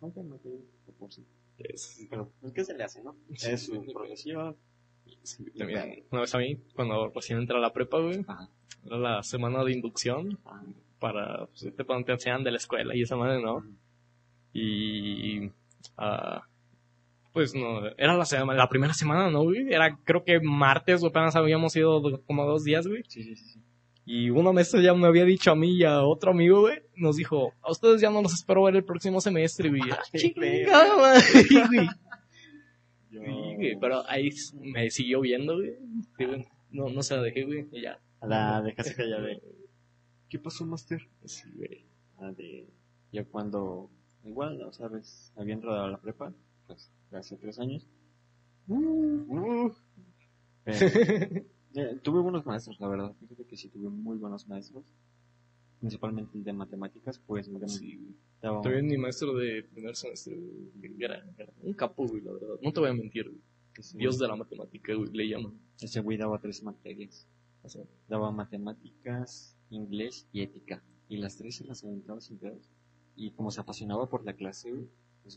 Nunca 0.00 0.22
me 0.22 0.38
quedé 0.38 0.60
por 0.98 1.12
sí. 1.12 1.24
Es- 1.58 2.06
Pero, 2.08 2.30
pues, 2.40 2.52
¿qué 2.52 2.64
se 2.64 2.76
le 2.76 2.84
hace, 2.84 3.02
no? 3.02 3.16
Es 3.30 3.66
su 3.66 3.84
progresión. 3.92 4.56
sí, 5.22 5.44
también. 5.58 6.04
Una 6.10 6.20
vez 6.22 6.34
a 6.34 6.38
mí, 6.38 6.58
cuando 6.76 7.08
recién 7.08 7.38
entré 7.38 7.56
a 7.56 7.60
la 7.60 7.72
prepa, 7.72 7.98
güey, 8.00 8.22
Ajá. 8.28 8.48
era 8.84 8.98
la 8.98 9.22
semana 9.22 9.64
de 9.64 9.72
inducción 9.72 10.38
Ah, 10.44 10.62
para, 10.98 11.46
pues, 11.46 11.74
te, 11.74 11.84
te 11.84 12.12
enseñan 12.12 12.44
de 12.44 12.50
la 12.52 12.56
escuela 12.58 12.94
y 12.94 13.02
esa 13.02 13.16
madre, 13.16 13.42
¿no? 13.42 13.64
Y, 14.52 15.50
ah, 15.96 16.42
pues 17.32 17.54
no, 17.54 17.86
era 17.96 18.16
la 18.16 18.24
semana, 18.24 18.58
la 18.58 18.68
primera 18.68 18.92
semana, 18.92 19.30
¿no, 19.30 19.42
güey? 19.44 19.72
Era, 19.72 19.96
creo 20.04 20.24
que 20.24 20.40
martes, 20.40 21.00
güey, 21.00 21.10
apenas 21.10 21.36
habíamos 21.36 21.74
ido 21.76 22.00
do- 22.00 22.22
como 22.24 22.44
dos 22.46 22.64
días, 22.64 22.86
güey. 22.86 23.02
Sí, 23.08 23.22
sí, 23.22 23.36
sí. 23.36 23.60
Y 24.04 24.30
una 24.30 24.52
maestra 24.52 24.80
ya 24.80 24.94
me 24.94 25.06
había 25.06 25.24
dicho 25.24 25.50
a 25.50 25.56
mí 25.56 25.76
y 25.76 25.84
a 25.84 26.02
otro 26.02 26.32
amigo, 26.32 26.60
güey, 26.62 26.82
nos 26.96 27.16
dijo, 27.16 27.52
a 27.62 27.70
ustedes 27.70 28.00
ya 28.00 28.10
no 28.10 28.22
los 28.22 28.34
espero 28.34 28.64
ver 28.64 28.76
el 28.76 28.84
próximo 28.84 29.20
semestre, 29.20 29.68
güey. 29.68 29.82
Ah, 29.90 29.98
Qué 30.12 30.18
chingada 30.18 30.96
madre, 30.96 31.22
güey. 31.68 31.88
Sí, 33.10 33.16
güey, 33.18 33.76
pero 33.80 34.08
ahí 34.08 34.30
me 34.60 34.88
siguió 34.88 35.20
viendo, 35.20 35.56
güey. 35.56 35.74
Sí, 36.16 36.24
güey. 36.24 36.46
No, 36.70 36.88
no 36.88 37.02
se 37.02 37.16
la 37.16 37.22
dejé, 37.22 37.44
güey, 37.44 37.66
y 37.72 37.82
ya. 37.82 37.98
A 38.20 38.26
la 38.26 38.62
dejaste 38.62 38.94
callar 38.94 39.22
de... 39.22 39.42
¿Qué 40.28 40.38
pasó, 40.38 40.64
Master? 40.64 41.00
Sí, 41.24 41.50
güey. 41.56 41.84
Ah, 42.18 42.30
de... 42.30 42.68
Yo 43.12 43.28
cuando... 43.28 43.90
Igual, 44.24 44.62
o 44.62 44.72
sea, 44.72 44.86
ves, 44.88 45.32
había 45.36 45.54
entrado 45.54 45.82
a 45.82 45.90
la 45.90 45.98
prepa, 45.98 46.32
pues, 46.66 46.92
hace 47.12 47.36
tres 47.36 47.58
años. 47.58 47.88
Uh, 48.68 49.72
Pero, 50.62 51.44
eh, 51.74 51.98
tuve 52.02 52.20
buenos 52.20 52.44
maestros, 52.46 52.78
la 52.80 52.88
verdad. 52.88 53.14
Fíjate 53.20 53.44
que 53.44 53.56
sí 53.56 53.68
tuve 53.68 53.88
muy 53.88 54.16
buenos 54.18 54.46
maestros. 54.48 54.84
Principalmente 55.78 56.36
el 56.36 56.44
de 56.44 56.52
matemáticas, 56.52 57.18
pues 57.26 57.48
Sí, 57.68 58.14
daba- 58.42 58.60
También 58.60 58.86
mi 58.86 58.98
maestro 58.98 59.34
de 59.34 59.62
primer 59.62 59.96
semestre, 59.96 60.36
güey, 60.36 60.94
era, 60.98 61.24
era 61.38 61.50
un 61.62 61.72
capo, 61.72 62.06
güey, 62.06 62.20
la 62.22 62.32
verdad. 62.32 62.56
No 62.62 62.72
te 62.72 62.80
voy 62.80 62.90
a 62.90 62.94
mentir, 62.94 63.24
güey. 63.28 63.40
Dios 63.94 64.18
de 64.18 64.28
la 64.28 64.36
matemática, 64.36 64.94
güey, 64.94 65.08
le 65.10 65.28
llaman. 65.28 65.58
Ese 65.80 66.00
güey 66.00 66.18
daba 66.18 66.38
tres 66.38 66.62
materias. 66.62 67.26
O 67.62 67.68
sea, 67.68 67.82
Daba 68.08 68.30
matemáticas, 68.30 69.56
inglés 69.70 70.26
y 70.32 70.42
ética. 70.42 70.82
Y 71.08 71.16
las 71.16 71.36
tres 71.36 71.56
se 71.56 71.64
las 71.64 71.82
aventaba 71.84 72.20
sin 72.20 72.38
pedos. 72.38 72.68
Y 73.16 73.30
como 73.32 73.50
se 73.50 73.60
apasionaba 73.60 74.08
por 74.08 74.24
la 74.24 74.34
clase, 74.34 74.70
güey, 74.70 74.86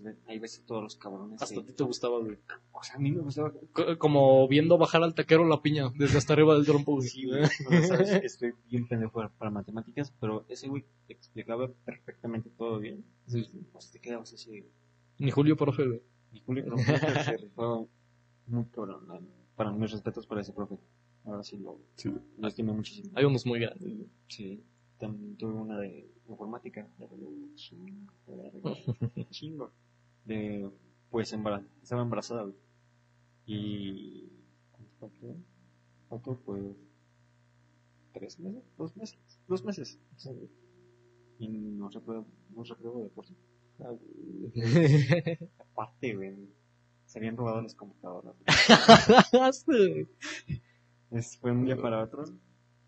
pues 0.01 0.15
ahí 0.27 0.39
ves 0.39 0.59
a 0.59 0.65
todos 0.65 0.83
los 0.83 0.95
cabrones. 0.95 1.41
hasta 1.41 1.59
a 1.59 1.65
ti 1.65 1.73
te 1.73 1.83
gustaba, 1.83 2.19
güey. 2.19 2.37
O 2.71 2.83
sea, 2.83 2.95
a 2.95 2.99
mí 2.99 3.11
me 3.11 3.21
gustaba. 3.21 3.51
Co- 3.71 3.97
Como 3.97 4.47
viendo 4.47 4.77
bajar 4.77 5.03
al 5.03 5.13
taquero 5.15 5.47
la 5.47 5.61
piña 5.61 5.91
desde 5.95 6.17
hasta 6.17 6.33
arriba 6.33 6.55
del 6.55 6.65
trompo, 6.65 6.93
güey. 6.95 7.07
Sí, 7.07 7.25
güey. 7.25 7.41
no, 7.41 7.87
sabes 7.87 8.19
que 8.19 8.25
estoy 8.25 8.53
bien 8.69 8.87
pendejo 8.87 9.11
para, 9.37 9.49
matemáticas, 9.51 10.13
pero 10.19 10.45
ese 10.49 10.67
güey 10.67 10.83
te 11.07 11.13
explicaba 11.13 11.69
perfectamente 11.85 12.49
todo 12.57 12.79
bien. 12.79 13.03
Sí, 13.27 13.43
sí. 13.43 13.61
Pues 13.71 13.91
te 13.91 13.99
quedabas 13.99 14.33
así. 14.33 14.51
de, 14.51 14.69
Ni 15.19 15.31
Julio, 15.31 15.55
profe, 15.57 15.85
güey. 15.87 16.01
Mi 16.31 16.39
Julio 16.41 16.65
profe 16.65 16.83
se 17.37 17.49
muy 18.47 18.65
cabrón. 18.65 19.07
Para 19.55 19.71
mis 19.71 19.91
respetos 19.91 20.25
para 20.27 20.41
ese 20.41 20.51
profe. 20.53 20.77
Ahora 21.25 21.43
sí 21.43 21.57
lo, 21.57 21.79
lo 22.37 22.47
estimo 22.47 22.73
muchísimo. 22.73 23.11
Hay 23.15 23.23
unos 23.25 23.45
muy 23.45 23.59
grandes, 23.59 23.83
güey. 23.95 24.09
Sí. 24.27 24.61
también 24.99 25.37
tuve 25.37 25.53
una 25.53 25.79
de 25.79 26.09
informática, 26.27 26.87
de 26.97 27.07
chingo, 29.29 29.71
de, 30.25 30.69
pues 31.09 31.33
embara- 31.33 31.65
estaba 31.81 32.01
embarazada, 32.01 32.43
güey. 32.43 32.55
Y, 33.45 34.29
¿cuánto 34.99 35.35
faltó? 36.09 36.35
Pues, 36.45 36.63
tres 38.13 38.39
meses, 38.39 38.63
dos 38.77 38.95
meses, 38.95 39.19
dos 39.47 39.63
meses. 39.63 39.99
Y 41.39 41.47
nos 41.49 41.93
repruebo, 41.93 42.25
nos 42.55 42.69
repruebo 42.69 43.03
de 43.03 43.09
por 43.09 43.25
sí. 43.25 43.35
Aparte, 45.59 46.15
güey, 46.15 46.35
se 47.05 47.19
habían 47.19 47.35
robado 47.37 47.61
las 47.61 47.75
computadoras. 47.75 48.35
Es- 51.11 51.37
fue 51.37 51.51
un 51.51 51.65
día 51.65 51.77
para 51.77 52.01
otro, 52.03 52.23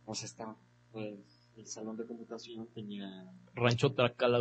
pues 0.06 0.24
estaba, 0.24 0.56
pues, 0.92 1.20
el 1.58 1.68
salón 1.68 1.96
de 1.98 2.06
computación 2.06 2.68
tenía, 2.74 3.32
Rancho 3.54 3.94
Tracala, 3.94 4.40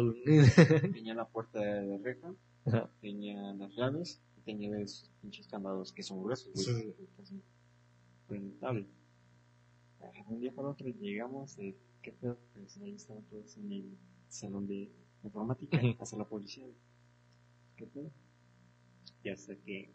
tenía 0.92 1.14
la 1.14 1.26
puerta 1.28 1.58
de 1.60 1.98
reja, 1.98 2.32
Ajá. 2.66 2.90
tenía 3.00 3.52
las 3.54 3.74
llaves, 3.74 4.20
y 4.38 4.40
tenía 4.42 4.78
esos 4.78 5.10
pinches 5.20 5.46
candados 5.48 5.92
que 5.92 6.02
son 6.02 6.22
gruesos, 6.22 6.52
güey. 6.54 6.94
Sí. 7.24 7.42
Ah, 8.62 8.72
Un 10.28 10.40
día 10.40 10.52
para 10.52 10.68
otro 10.68 10.88
llegamos, 10.88 11.56
de, 11.56 11.76
¿qué 12.02 12.12
pedo? 12.12 12.38
Pues 12.54 12.76
ahí 12.78 12.94
estaban 12.94 13.22
todos 13.24 13.56
en 13.56 13.72
el 13.72 13.98
salón 14.28 14.66
de 14.66 14.90
informática, 15.22 15.78
hasta 16.00 16.16
la 16.16 16.24
policía. 16.26 16.66
¿Qué 17.76 17.86
pedo? 17.86 18.10
Y 19.22 19.28
hasta 19.30 19.56
que 19.56 19.92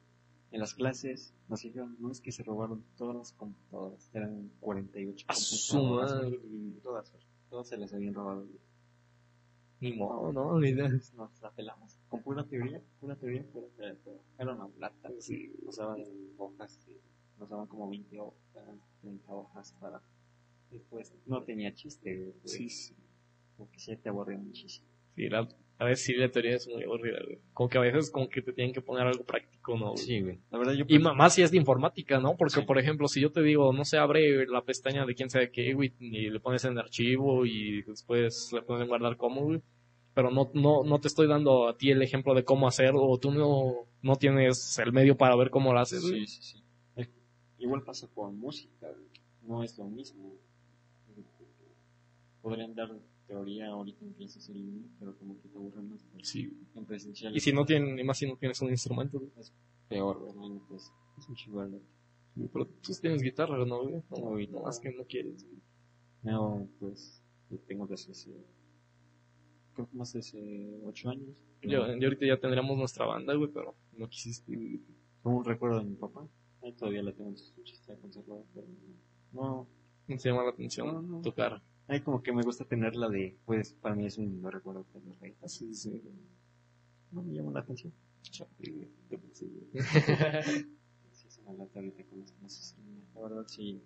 en 0.51 0.59
las 0.59 0.73
clases 0.73 1.33
nos 1.47 1.61
dijeron, 1.61 1.95
no 1.99 2.11
es 2.11 2.21
que 2.21 2.31
se 2.31 2.43
robaron 2.43 2.83
todas 2.97 3.15
las 3.15 3.31
computadoras, 3.33 4.09
eran 4.13 4.49
48 4.59 5.25
A 5.29 5.33
su 5.35 5.77
computadoras, 5.77 6.13
madre. 6.23 6.39
y 6.43 6.71
todas, 6.81 7.13
todas 7.49 7.67
se 7.67 7.77
las 7.77 7.93
habían 7.93 8.13
robado. 8.15 8.47
Ni 9.81 9.93
modo, 9.93 10.31
no, 10.33 10.59
ni 10.59 10.69
idea. 10.69 10.89
Nos 10.89 11.41
la 11.41 11.51
pelamos. 11.51 11.98
Con 12.09 12.23
pura 12.23 12.43
teoría, 12.43 12.81
pura 12.99 13.15
teoría, 13.15 13.43
pura 13.53 13.67
teoría. 13.77 13.97
pero 14.03 14.19
Era 14.37 14.53
una 14.53 14.67
plata. 14.67 15.09
Sí. 15.19 15.51
Nos 15.63 15.77
daban 15.77 16.03
hojas, 16.37 16.73
sí, 16.83 16.97
nos 17.37 17.49
daban 17.49 17.67
como 17.67 17.89
20 17.89 18.19
hojas, 18.19 18.65
30 19.01 19.31
hojas 19.33 19.73
para... 19.79 20.01
Después 20.71 21.13
no 21.25 21.43
tenía 21.43 21.73
chiste, 21.73 22.33
pues, 22.41 22.53
Sí, 22.53 22.69
sí. 22.69 22.95
Porque 23.57 23.79
sí 23.79 23.95
te 23.97 24.09
aburría 24.09 24.37
muchísimo. 24.37 24.87
Sí, 25.15 25.27
la, 25.29 25.47
a 25.79 25.85
veces 25.85 26.05
sí 26.05 26.13
la 26.13 26.29
teoría 26.29 26.55
es 26.55 26.67
muy 26.67 26.83
aburrida, 26.83 27.19
güey. 27.25 27.39
Como 27.53 27.69
que 27.69 27.77
a 27.77 27.81
veces 27.81 28.11
como 28.11 28.29
que 28.29 28.41
te 28.41 28.53
tienen 28.53 28.73
que 28.73 28.81
poner 28.81 29.07
algo 29.07 29.23
práctico, 29.23 29.77
¿no? 29.77 29.93
güey? 29.93 30.21
güey. 30.21 30.39
La 30.51 30.57
verdad 30.57 30.73
yo... 30.73 30.85
Y 30.87 30.99
más 30.99 31.33
si 31.33 31.41
es 31.41 31.51
de 31.51 31.57
informática, 31.57 32.19
¿no? 32.19 32.37
Porque, 32.37 32.59
Sí. 32.59 32.65
por 32.65 32.77
ejemplo, 32.77 33.07
si 33.07 33.19
yo 33.21 33.31
te 33.31 33.41
digo, 33.41 33.73
no 33.73 33.83
se 33.85 33.97
abre 33.97 34.45
la 34.47 34.63
pestaña 34.63 35.05
de 35.05 35.15
quién 35.15 35.29
sabe 35.29 35.51
qué, 35.51 35.73
güey, 35.73 35.93
y 35.99 36.29
le 36.29 36.39
pones 36.39 36.63
en 36.65 36.77
archivo 36.77 37.45
y 37.45 37.81
después 37.83 38.51
le 38.53 38.61
pones 38.61 38.83
en 38.83 38.87
guardar 38.89 39.17
como, 39.17 39.41
güey. 39.43 39.61
Pero 40.19 40.31
no, 40.31 40.51
no, 40.53 40.83
no 40.83 40.99
te 40.99 41.07
estoy 41.07 41.27
dando 41.27 41.69
a 41.69 41.77
ti 41.77 41.91
el 41.91 42.01
ejemplo 42.01 42.33
de 42.33 42.43
cómo 42.43 42.67
hacerlo, 42.67 43.07
o 43.07 43.17
tú 43.17 43.31
no, 43.31 43.87
no 44.01 44.17
tienes 44.17 44.77
el 44.79 44.91
medio 44.91 45.15
para 45.15 45.33
ver 45.37 45.49
cómo 45.49 45.71
lo 45.71 45.79
haces. 45.79 46.03
Sí, 46.03 46.27
sí, 46.27 46.41
sí. 46.41 46.63
Eh, 46.97 47.07
Igual 47.57 47.83
pasa 47.83 48.09
con 48.13 48.37
música. 48.37 48.87
No 49.43 49.63
es 49.63 49.77
lo 49.77 49.85
mismo. 49.85 50.33
Podrían 52.41 52.75
dar 52.75 52.89
teoría 53.27 53.67
ahorita 53.67 54.03
en 54.03 54.11
clases 54.11 54.49
en 54.49 54.55
línea, 54.55 54.89
pero 54.99 55.17
como 55.17 55.41
que 55.41 55.47
te 55.47 55.55
aburren 55.55 55.89
más. 55.89 56.05
güey. 56.11 56.25
Sí. 56.25 56.51
En 56.75 56.83
presencial 56.83 57.33
Y 57.33 57.39
si 57.39 57.53
no 57.53 57.63
tienen, 57.63 58.05
más 58.05 58.17
si 58.17 58.27
no 58.27 58.35
tienes 58.35 58.61
un 58.61 58.71
instrumento, 58.71 59.19
güey. 59.19 59.31
peor, 59.87 60.21
la 60.35 60.49
neta 60.49 60.75
Es, 60.75 60.91
es 61.17 61.47
un 61.47 61.71
de 61.71 61.79
Pero 62.51 62.67
tú 62.67 62.93
tienes 62.99 63.21
guitarra, 63.21 63.57
¿no? 63.65 63.83
No, 63.83 64.03
No, 64.09 64.61
más 64.63 64.81
que 64.81 64.91
no 64.91 65.05
quieres. 65.05 65.45
No, 66.23 66.67
pues 66.77 67.23
tengo 67.67 67.87
desde 67.87 68.11
hace, 68.11 68.31
creo 69.79 69.89
que 69.89 69.97
más 69.97 70.11
de 70.11 70.19
hace 70.19 70.79
ocho 70.83 71.09
años. 71.09 71.29
Yo, 71.61 71.69
yo 71.69 72.07
ahorita 72.07 72.25
ya 72.25 72.37
tendríamos 72.37 72.77
nuestra 72.77 73.05
banda, 73.05 73.33
güey, 73.33 73.49
pero 73.49 73.75
no 73.93 74.09
quisiste. 74.09 74.81
Como 75.23 75.37
un 75.37 75.45
recuerdo 75.45 75.79
de 75.79 75.85
mi 75.85 75.95
papá. 75.95 76.27
Ahí 76.61 76.73
todavía 76.73 77.01
la 77.01 77.13
tengo 77.13 77.29
en 77.29 77.37
su 77.37 77.53
está 77.61 77.95
conservada, 77.95 78.43
pero 78.53 78.67
no. 79.31 79.67
No 80.07 80.17
te 80.17 80.17
llama 80.17 80.43
la 80.43 80.49
atención 80.49 80.87
No, 80.87 81.01
no. 81.01 81.21
tocar. 81.21 81.61
Ahí 81.87 82.01
como 82.01 82.21
que 82.21 82.33
me 82.33 82.43
gusta 82.43 82.65
tenerla 82.65 83.07
de, 83.09 83.37
pues 83.45 83.73
para 83.73 83.95
mí 83.95 84.05
es 84.05 84.17
un 84.17 84.25
lindo 84.25 84.49
recuerdo 84.51 84.83
tenerla 84.91 85.15
ahí. 85.21 85.35
Sí, 85.45 85.73
sí. 85.73 86.01
No 87.11 87.23
me 87.23 87.33
llama 87.33 87.51
la 87.51 87.61
atención. 87.61 87.93
Te 89.09 89.17
puse. 89.17 89.45
Sí, 91.11 91.27
es 91.27 91.37
una 91.45 91.53
lata 91.53 91.79
ahorita 91.79 92.03
con 92.03 92.25
las. 92.41 92.75
La 93.15 93.21
verdad 93.21 93.45
sí, 93.47 93.81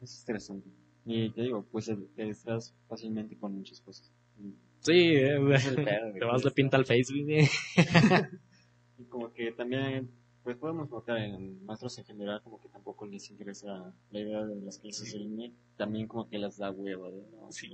es 0.00 0.18
estresante. 0.18 0.70
Y 1.04 1.30
te 1.30 1.42
digo, 1.42 1.64
pues 1.72 1.86
te 1.86 1.96
te 1.96 2.24
distraes 2.26 2.74
fácilmente 2.88 3.36
con 3.36 3.54
muchas 3.56 3.80
cosas. 3.80 4.12
Y, 4.38 4.54
Sí, 4.82 5.14
eh, 5.16 5.38
pedo. 5.38 6.12
Te 6.18 6.24
vas 6.24 6.42
de 6.42 6.50
pinta 6.50 6.76
al 6.76 6.84
face, 6.84 7.12
güey. 7.12 7.48
y 8.98 9.04
como 9.04 9.32
que 9.32 9.52
también, 9.52 10.10
pues 10.42 10.56
podemos 10.56 10.90
notar 10.90 11.18
en 11.18 11.64
maestros 11.64 11.98
en 11.98 12.04
general 12.04 12.42
como 12.42 12.60
que 12.60 12.68
tampoco 12.68 13.06
les 13.06 13.30
interesa 13.30 13.94
la 14.10 14.20
idea 14.20 14.44
de 14.44 14.60
las 14.60 14.78
clases 14.78 15.14
en 15.14 15.20
línea. 15.22 15.50
También 15.76 16.06
como 16.08 16.28
que 16.28 16.38
las 16.38 16.58
da 16.58 16.70
hueva, 16.70 17.08
¿no? 17.10 17.50
Sí. 17.52 17.70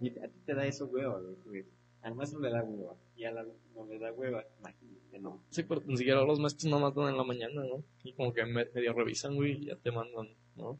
Y 0.00 0.08
a 0.18 0.28
ti 0.28 0.40
te 0.44 0.54
da 0.54 0.66
eso 0.66 0.86
hueva, 0.86 1.20
güey. 1.44 1.64
Al 2.02 2.14
maestro 2.14 2.40
le 2.40 2.50
da 2.50 2.62
hueva. 2.62 2.94
Y 3.16 3.24
al 3.24 3.38
alumno 3.38 3.58
no 3.74 3.86
le 3.86 3.98
da 3.98 4.12
hueva. 4.12 4.44
Imagínate, 4.60 5.18
¿no? 5.20 5.42
Sí, 5.50 5.62
pero 5.64 5.82
ni 5.86 5.96
siquiera 5.96 6.22
los 6.22 6.38
maestros 6.40 6.70
nada 6.70 6.82
más 6.82 6.94
dan 6.94 7.08
en 7.10 7.16
la 7.16 7.24
mañana, 7.24 7.62
¿no? 7.64 7.82
Y 8.04 8.12
como 8.14 8.32
que 8.32 8.44
me- 8.44 8.66
medio 8.74 8.92
revisan, 8.92 9.34
güey, 9.34 9.52
y 9.62 9.66
ya 9.66 9.76
te 9.76 9.90
mandan, 9.90 10.28
¿no? 10.54 10.78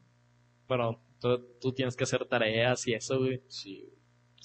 Pero 0.67 0.99
tú, 1.19 1.39
tú 1.61 1.71
tienes 1.73 1.95
que 1.95 2.03
hacer 2.05 2.25
tareas 2.25 2.87
y 2.87 2.93
eso, 2.93 3.19
güey. 3.19 3.41
Sí. 3.47 3.89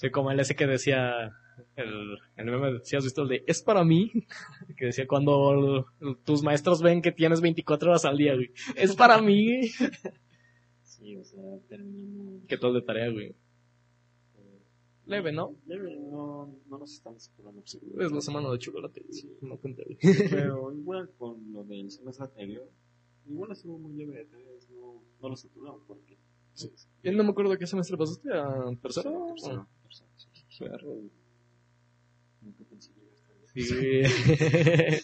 Sí, 0.03 0.11
como 0.11 0.31
el 0.31 0.39
ese 0.41 0.53
que 0.53 0.67
decía, 0.67 1.31
el, 1.77 2.17
el 2.35 2.45
meme, 2.45 2.79
si 2.83 2.97
has 2.97 3.05
visto 3.05 3.21
el 3.21 3.29
de, 3.29 3.43
es 3.47 3.63
para 3.63 3.85
mí, 3.85 4.11
que 4.77 4.87
decía 4.87 5.07
cuando 5.07 5.85
tus 6.25 6.43
maestros 6.43 6.81
ven 6.81 7.01
que 7.01 7.13
tienes 7.13 7.39
24 7.39 7.89
horas 7.89 8.03
al 8.03 8.17
día, 8.17 8.33
güey, 8.35 8.51
es 8.75 8.95
para 8.95 9.21
mí. 9.21 9.61
Sí, 10.83 11.17
o 11.17 11.23
sea, 11.25 11.41
terminamos. 11.67 12.43
¿Qué 12.47 12.57
tal 12.57 12.73
de 12.73 12.81
tarea, 12.81 13.09
güey? 13.09 13.35
Leve, 15.05 15.33
¿no? 15.33 15.55
Leve, 15.65 15.97
no, 15.99 16.55
no 16.69 16.77
nos 16.77 16.93
estamos 16.93 17.29
apurando. 17.29 17.61
pues, 17.61 18.05
Es 18.05 18.11
la 18.11 18.21
semana 18.21 18.49
de 18.49 18.57
chocolate, 18.59 19.01
güey. 19.01 19.37
No 19.41 19.57
cuenta, 19.57 19.83
güey. 19.83 19.97
Pero 20.29 20.71
igual 20.71 21.09
con 21.17 21.51
lo 21.51 21.65
del 21.65 21.91
semestre 21.91 22.25
anterior, 22.25 22.69
igual 23.25 23.51
estuvo 23.51 23.77
muy 23.79 23.93
leve 23.93 24.19
de 24.19 24.25
tareas, 24.25 24.69
no, 24.69 25.03
no 25.21 25.29
lo 25.29 25.35
saturamos 25.35 25.81
porque. 25.85 26.17
Sí. 26.53 26.71
Yo 27.01 27.11
no 27.11 27.23
me 27.23 27.31
acuerdo 27.31 27.57
qué 27.57 27.67
semestre 27.67 27.97
pasaste 27.97 28.31
a 28.31 28.71
tercero. 28.81 29.33
Sí, 29.35 29.43
sí, 29.43 29.49
sí. 29.49 29.57
Perro. 30.59 30.95
Nunca 32.41 32.63
pensé 32.69 32.91
llegar 32.93 33.13
hasta 33.13 33.31
ahí. 33.33 33.63
Sí. 33.63 34.03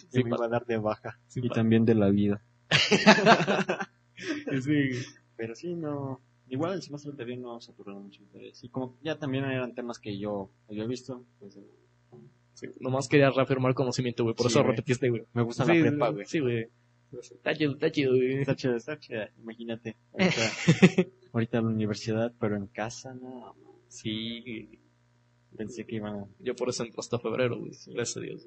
Sí, 0.00 0.06
Sí, 0.10 0.24
me 0.24 0.30
iba 0.30 0.44
a 0.44 0.48
dar 0.48 0.66
de 0.66 0.76
baja. 0.78 1.18
Sí, 1.26 1.40
y 1.42 1.48
pa- 1.48 1.54
también 1.54 1.84
de 1.84 1.94
la 1.94 2.10
vida. 2.10 2.42
sí. 4.62 4.90
Pero 5.36 5.54
sí, 5.54 5.74
no. 5.74 6.20
Igual 6.48 6.74
el 6.74 6.82
semestre 6.82 7.12
anterior 7.12 7.38
no 7.38 7.60
saturaron 7.60 8.02
mucho 8.04 8.22
interés. 8.22 8.62
Y 8.64 8.68
como 8.68 8.96
ya 9.02 9.18
también 9.18 9.44
eran 9.44 9.74
temas 9.74 9.98
que 9.98 10.18
yo 10.18 10.50
había 10.68 10.84
visto, 10.86 11.24
pues 11.38 11.56
eh, 11.56 11.60
Sí, 12.54 12.66
nomás 12.80 13.08
quería 13.08 13.30
reafirmar 13.30 13.72
conocimiento, 13.74 14.24
güey. 14.24 14.34
Por 14.34 14.46
Sí, 14.46 14.52
eso 14.52 14.60
güey. 14.64 14.72
repetiste, 14.72 15.08
güey. 15.08 15.22
me 15.32 15.42
gusta 15.42 15.64
Sí, 15.64 15.74
la 15.78 15.88
prepa, 15.88 16.08
güey. 16.10 16.26
Sí, 16.26 16.40
güey. 16.40 16.68
Está 17.12 17.54
chido, 17.54 17.72
está 17.72 17.90
chido, 17.90 18.14
güey. 18.16 18.40
Está 18.40 18.54
chida, 18.56 18.76
está 18.76 18.98
chida. 18.98 19.30
Imagínate. 19.38 19.96
Ahorita, 20.12 20.42
ahorita 21.32 21.60
la 21.62 21.68
universidad, 21.68 22.32
pero 22.38 22.56
en 22.56 22.66
casa, 22.66 23.14
no. 23.14 23.54
Sí, 23.88 24.40
güey. 24.42 24.80
Pensé 25.56 25.84
que 25.84 25.96
iban 25.96 26.14
a. 26.14 26.26
Yo 26.38 26.54
por 26.54 26.68
eso 26.68 26.84
entro 26.84 27.00
hasta 27.00 27.18
febrero, 27.18 27.58
güey. 27.58 27.72
Gracias 27.88 28.16
a 28.16 28.20
Dios. 28.20 28.46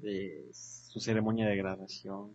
de 0.00 0.48
su 0.52 1.00
ceremonia 1.00 1.46
de 1.46 1.56
graduación. 1.56 2.32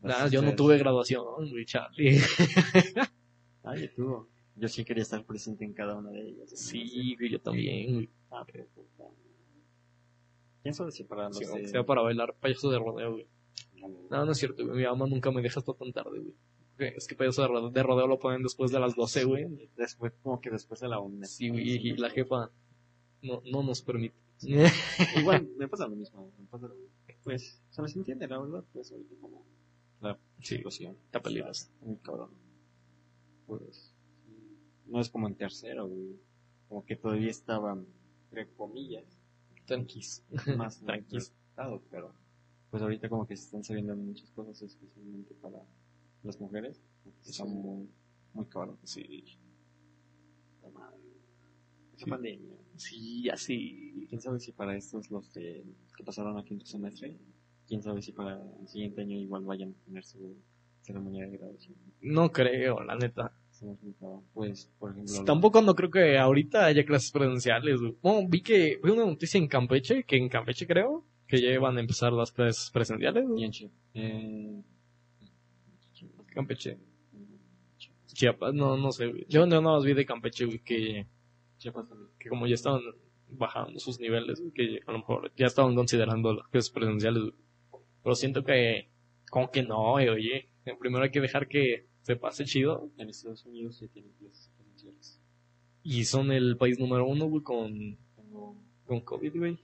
Nah, 0.00 0.28
yo 0.28 0.42
no 0.42 0.54
tuve 0.54 0.78
graduación, 0.78 1.50
güey, 1.50 1.64
Charlie. 1.64 2.20
Ah, 3.64 3.76
yo 3.76 3.92
tuvo. 3.92 4.28
Yo 4.56 4.66
sí 4.68 4.84
quería 4.84 5.02
estar 5.02 5.22
presente 5.24 5.64
en 5.64 5.74
cada 5.74 5.94
una 5.94 6.10
de 6.10 6.20
ellas. 6.20 6.50
Sí, 6.54 7.14
güey, 7.16 7.30
yo 7.30 7.40
también, 7.40 7.94
güey. 7.94 8.10
Ah, 8.30 8.44
pero. 8.50 8.66
¿Quién 10.62 10.74
sabe 10.74 10.90
si 10.90 11.04
para 11.04 11.28
los 11.28 11.36
Sí, 11.36 11.44
aunque 11.44 11.68
sea 11.68 11.84
para 11.84 12.00
bailar 12.00 12.34
payaso 12.34 12.70
de 12.70 12.78
rodeo, 12.78 13.12
güey. 13.12 13.26
No, 14.10 14.24
no 14.24 14.32
es 14.32 14.38
cierto, 14.38 14.64
güey. 14.64 14.78
Mi 14.78 14.84
mamá 14.84 15.06
nunca 15.06 15.30
me 15.30 15.42
deja 15.42 15.60
hasta 15.60 15.74
tan 15.74 15.92
tarde, 15.92 16.18
güey. 16.18 16.34
Es 16.96 17.06
que 17.06 17.14
payaso 17.14 17.42
de 17.42 17.48
rodeo, 17.48 17.70
de 17.70 17.82
rodeo 17.82 18.06
lo 18.06 18.18
ponen 18.18 18.42
después 18.42 18.70
de 18.70 18.80
las 18.80 18.94
12, 18.94 19.24
güey. 19.24 19.70
Después, 19.76 20.12
como 20.22 20.40
que 20.40 20.50
después 20.50 20.80
de 20.80 20.88
la 20.88 21.00
una. 21.00 21.26
Sí, 21.26 21.50
güey, 21.50 21.86
y 21.86 21.96
la 21.96 22.08
jefa 22.08 22.50
no, 23.22 23.42
no 23.50 23.62
nos 23.62 23.82
permite. 23.82 24.14
Igual 25.16 25.48
me 25.56 25.68
pasa 25.68 25.86
lo 25.88 25.96
mismo. 25.96 26.30
Me 26.38 26.46
pasa 26.46 26.68
lo 26.68 26.74
mismo. 26.74 26.90
Pues 27.24 27.60
se 27.70 27.82
les 27.82 27.96
entiende, 27.96 28.26
la 28.28 28.38
verdad. 28.38 28.64
Pues 28.72 28.90
ahorita 28.92 29.14
como 29.20 29.44
la 30.00 30.18
Sí, 30.40 30.56
situación. 30.56 30.96
está 31.06 31.20
peligroso. 31.20 31.68
Muy 31.82 31.96
cabrón. 31.96 32.30
Pues 33.46 33.92
no 34.86 35.00
es 35.00 35.08
como 35.10 35.26
en 35.28 35.34
tercero, 35.34 35.88
güey. 35.88 36.16
Como 36.68 36.84
que 36.84 36.96
todavía 36.96 37.30
estaban, 37.30 37.86
entre 38.24 38.48
comillas, 38.54 39.04
Tranquis. 39.66 40.22
más 40.56 40.78
Tranquis. 40.84 41.32
tranquilos, 41.54 41.82
pero 41.90 42.14
pues 42.70 42.82
ahorita 42.82 43.08
como 43.08 43.26
que 43.26 43.36
se 43.36 43.44
están 43.44 43.64
sabiendo 43.64 43.96
muchas 43.96 44.30
cosas, 44.32 44.60
especialmente 44.62 45.34
para 45.34 45.62
las 46.22 46.38
mujeres. 46.40 46.80
Está 47.24 47.44
Sí. 47.44 47.50
muy, 47.50 47.88
muy 48.34 48.44
cabrón. 48.46 48.78
Sí. 48.84 49.24
La 50.62 50.70
madre. 50.70 50.98
Esa 51.98 52.06
pandemia. 52.06 52.54
Sí, 52.76 53.28
así. 53.28 54.06
¿Quién 54.08 54.20
sabe 54.20 54.38
si 54.38 54.52
para 54.52 54.76
estos, 54.76 55.10
los 55.10 55.34
de, 55.34 55.64
que 55.96 56.04
pasaron 56.04 56.38
aquí 56.38 56.54
en 56.54 56.60
tu 56.60 56.66
semestre, 56.66 57.16
quién 57.66 57.82
sabe 57.82 58.00
si 58.02 58.12
para 58.12 58.40
el 58.60 58.68
siguiente 58.68 59.00
año 59.00 59.18
igual 59.18 59.44
vayan 59.44 59.70
a 59.70 59.84
tener 59.84 60.04
su 60.04 60.36
ceremonia 60.82 61.26
de 61.26 61.36
graduación? 61.36 61.76
No 62.00 62.30
creo, 62.30 62.80
la 62.84 62.94
neta. 62.94 63.32
Pues, 64.32 64.70
por 64.78 64.92
ejemplo... 64.92 65.24
Tampoco 65.24 65.60
no 65.60 65.74
creo 65.74 65.90
que 65.90 66.16
ahorita 66.16 66.66
haya 66.66 66.86
clases 66.86 67.10
presenciales. 67.10 67.80
Bueno, 68.00 68.28
vi 68.28 68.42
que 68.42 68.78
vi 68.80 68.90
una 68.92 69.04
noticia 69.04 69.38
en 69.38 69.48
Campeche, 69.48 70.04
que 70.04 70.16
en 70.16 70.28
Campeche 70.28 70.68
creo, 70.68 71.04
que 71.26 71.42
ya 71.42 71.50
iban 71.50 71.76
a 71.76 71.80
empezar 71.80 72.12
las 72.12 72.30
clases 72.30 72.70
presenciales. 72.70 73.24
Y 73.36 73.44
en 73.44 73.52
eh, 73.94 74.62
Campeche. 76.28 76.78
Chiapas, 78.06 78.54
no, 78.54 78.76
no 78.76 78.92
sé. 78.92 79.12
Yo 79.28 79.46
no 79.46 79.60
más 79.60 79.84
vi 79.84 79.94
de 79.94 80.06
Campeche, 80.06 80.44
güey, 80.44 80.60
que, 80.60 81.06
Chiapas 81.58 81.88
también. 81.88 82.10
que 82.18 82.28
como 82.28 82.46
ya 82.46 82.54
estaban 82.54 82.82
bajando 83.30 83.78
sus 83.78 84.00
niveles, 84.00 84.42
que 84.54 84.80
a 84.86 84.92
lo 84.92 84.98
mejor 84.98 85.32
ya 85.36 85.46
estaban 85.46 85.74
considerando 85.74 86.32
las 86.32 86.48
clases 86.48 86.70
presenciales. 86.70 87.32
Pero 88.02 88.14
siento 88.14 88.44
que, 88.44 88.88
como 89.30 89.50
que 89.50 89.62
no, 89.62 89.92
güey, 89.92 90.08
oye. 90.08 90.48
Primero 90.78 91.04
hay 91.04 91.10
que 91.10 91.20
dejar 91.20 91.48
que 91.48 91.86
se 92.02 92.16
pase 92.16 92.44
chido. 92.44 92.90
En 92.98 93.08
Estados 93.08 93.44
Unidos 93.46 93.76
se 93.76 93.88
tienen 93.88 94.12
clases 94.12 94.50
presenciales. 94.56 95.20
Y 95.82 96.04
son 96.04 96.32
el 96.32 96.56
país 96.56 96.78
número 96.78 97.06
uno, 97.06 97.26
güey, 97.26 97.42
con, 97.42 97.96
Tengo, 98.16 98.56
con 98.86 99.00
COVID, 99.00 99.36
güey. 99.36 99.58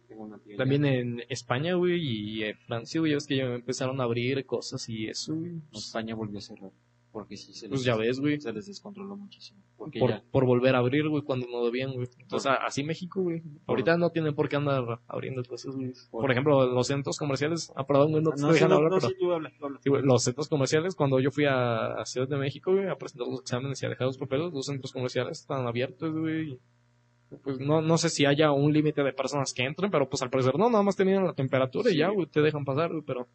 También 0.57 0.85
en 0.87 1.23
España, 1.29 1.75
güey, 1.75 2.01
y 2.01 2.45
en 2.45 2.57
Francia, 2.59 3.01
güey, 3.01 3.15
ves 3.15 3.27
que 3.27 3.37
ya 3.37 3.45
empezaron 3.45 4.01
a 4.01 4.05
abrir 4.05 4.45
cosas 4.47 4.89
y 4.89 5.09
eso, 5.09 5.35
güey. 5.35 5.61
España 5.73 6.15
volvió 6.15 6.39
a 6.39 6.43
cerrar. 6.43 6.73
Porque 7.15 7.37
sí 7.37 7.55
se 7.55 7.67
les, 7.67 7.71
Pues 7.71 7.85
ya 7.85 7.95
ves, 7.95 8.19
güey. 8.19 8.41
se 8.41 8.53
les 8.53 8.67
descontroló 8.67 9.17
muchísimo. 9.17 9.63
Porque 9.77 10.01
Por, 10.01 10.11
ya, 10.11 10.25
por 10.33 10.45
volver 10.47 10.75
a 10.75 10.79
abrir, 10.79 11.09
güey, 11.09 11.23
cuando 11.23 11.47
no 11.47 11.65
debían, 11.65 11.93
güey. 11.93 12.09
Entonces, 12.19 12.51
así 12.61 12.83
México, 12.83 13.23
güey. 13.23 13.41
Ahorita 13.69 13.97
no 13.97 14.11
tienen 14.11 14.35
por 14.35 14.49
qué 14.49 14.57
andar 14.57 14.99
abriendo 15.07 15.45
cosas, 15.45 15.77
güey. 15.77 15.93
Por 16.11 16.29
ejemplo, 16.33 16.67
los 16.67 16.89
centros 16.89 17.17
comerciales. 17.17 17.73
Ah, 17.77 17.87
perdón, 17.87 18.11
güey, 18.11 18.25
no 18.25 18.33
te 18.33 18.43
no, 18.43 18.51
estoy 18.51 18.69
no, 18.69 18.75
hablar, 18.75 18.91
no, 18.91 18.99
pero. 18.99 19.09
sí, 19.11 19.15
tú 19.17 19.33
habla, 19.33 19.53
tú 19.57 19.65
habla. 19.65 19.79
Sí, 19.81 19.91
güey, 19.91 20.03
los 20.03 20.25
centros 20.25 20.49
comerciales, 20.49 20.97
cuando 20.97 21.21
yo 21.21 21.31
fui 21.31 21.45
a, 21.45 21.95
a 21.95 22.05
Ciudad 22.05 22.27
de 22.27 22.37
México, 22.37 22.73
güey, 22.73 22.89
a 22.89 22.97
presentar 22.97 23.29
los 23.29 23.43
exámenes 23.43 23.81
y 23.81 23.87
a 23.87 23.91
dejar 23.91 24.09
los 24.09 24.19
papeles, 24.19 24.53
los 24.53 24.67
centros 24.67 24.93
comerciales 24.93 25.39
están 25.39 25.69
abiertos, 25.69 26.13
güey. 26.13 26.59
Pues 27.45 27.61
no, 27.61 27.81
no 27.81 27.97
sé 27.97 28.09
si 28.09 28.27
haya 28.27 28.51
un 28.51 28.73
límite 28.73 29.05
de 29.05 29.13
personas 29.13 29.55
que 29.55 29.63
entren, 29.63 29.89
pero 29.89 30.09
pues 30.09 30.21
al 30.23 30.31
parecer 30.31 30.59
no, 30.59 30.69
nada 30.69 30.83
más 30.83 30.97
tenían 30.97 31.25
la 31.25 31.33
temperatura 31.33 31.93
y 31.93 31.99
ya, 31.99 32.09
güey, 32.09 32.27
te 32.27 32.41
dejan 32.41 32.65
pasar, 32.65 32.91
güey, 32.91 33.03
pero. 33.07 33.29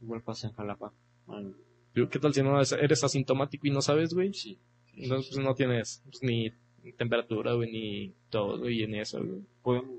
Igual 0.00 0.22
pasa 0.22 0.46
en 0.46 0.52
Jalapa. 0.54 0.92
Digo, 1.26 1.50
¿Qué 1.94 2.18
tal 2.18 2.34
si 2.34 2.42
no 2.42 2.60
eres- 2.60 3.04
asintomático 3.04 3.66
y 3.66 3.70
no 3.70 3.80
sabes, 3.80 4.14
güey? 4.14 4.32
sí. 4.34 4.58
Entonces 4.96 5.34
pues, 5.34 5.44
no 5.44 5.54
tienes 5.54 6.02
pues, 6.04 6.22
ni 6.22 6.52
temperatura, 6.92 7.54
güey, 7.54 7.72
ni 7.72 8.14
todo, 8.30 8.58
güey, 8.58 8.86
ni 8.86 9.00
eso, 9.00 9.18
güey. 9.24 9.40
podemos, 9.62 9.94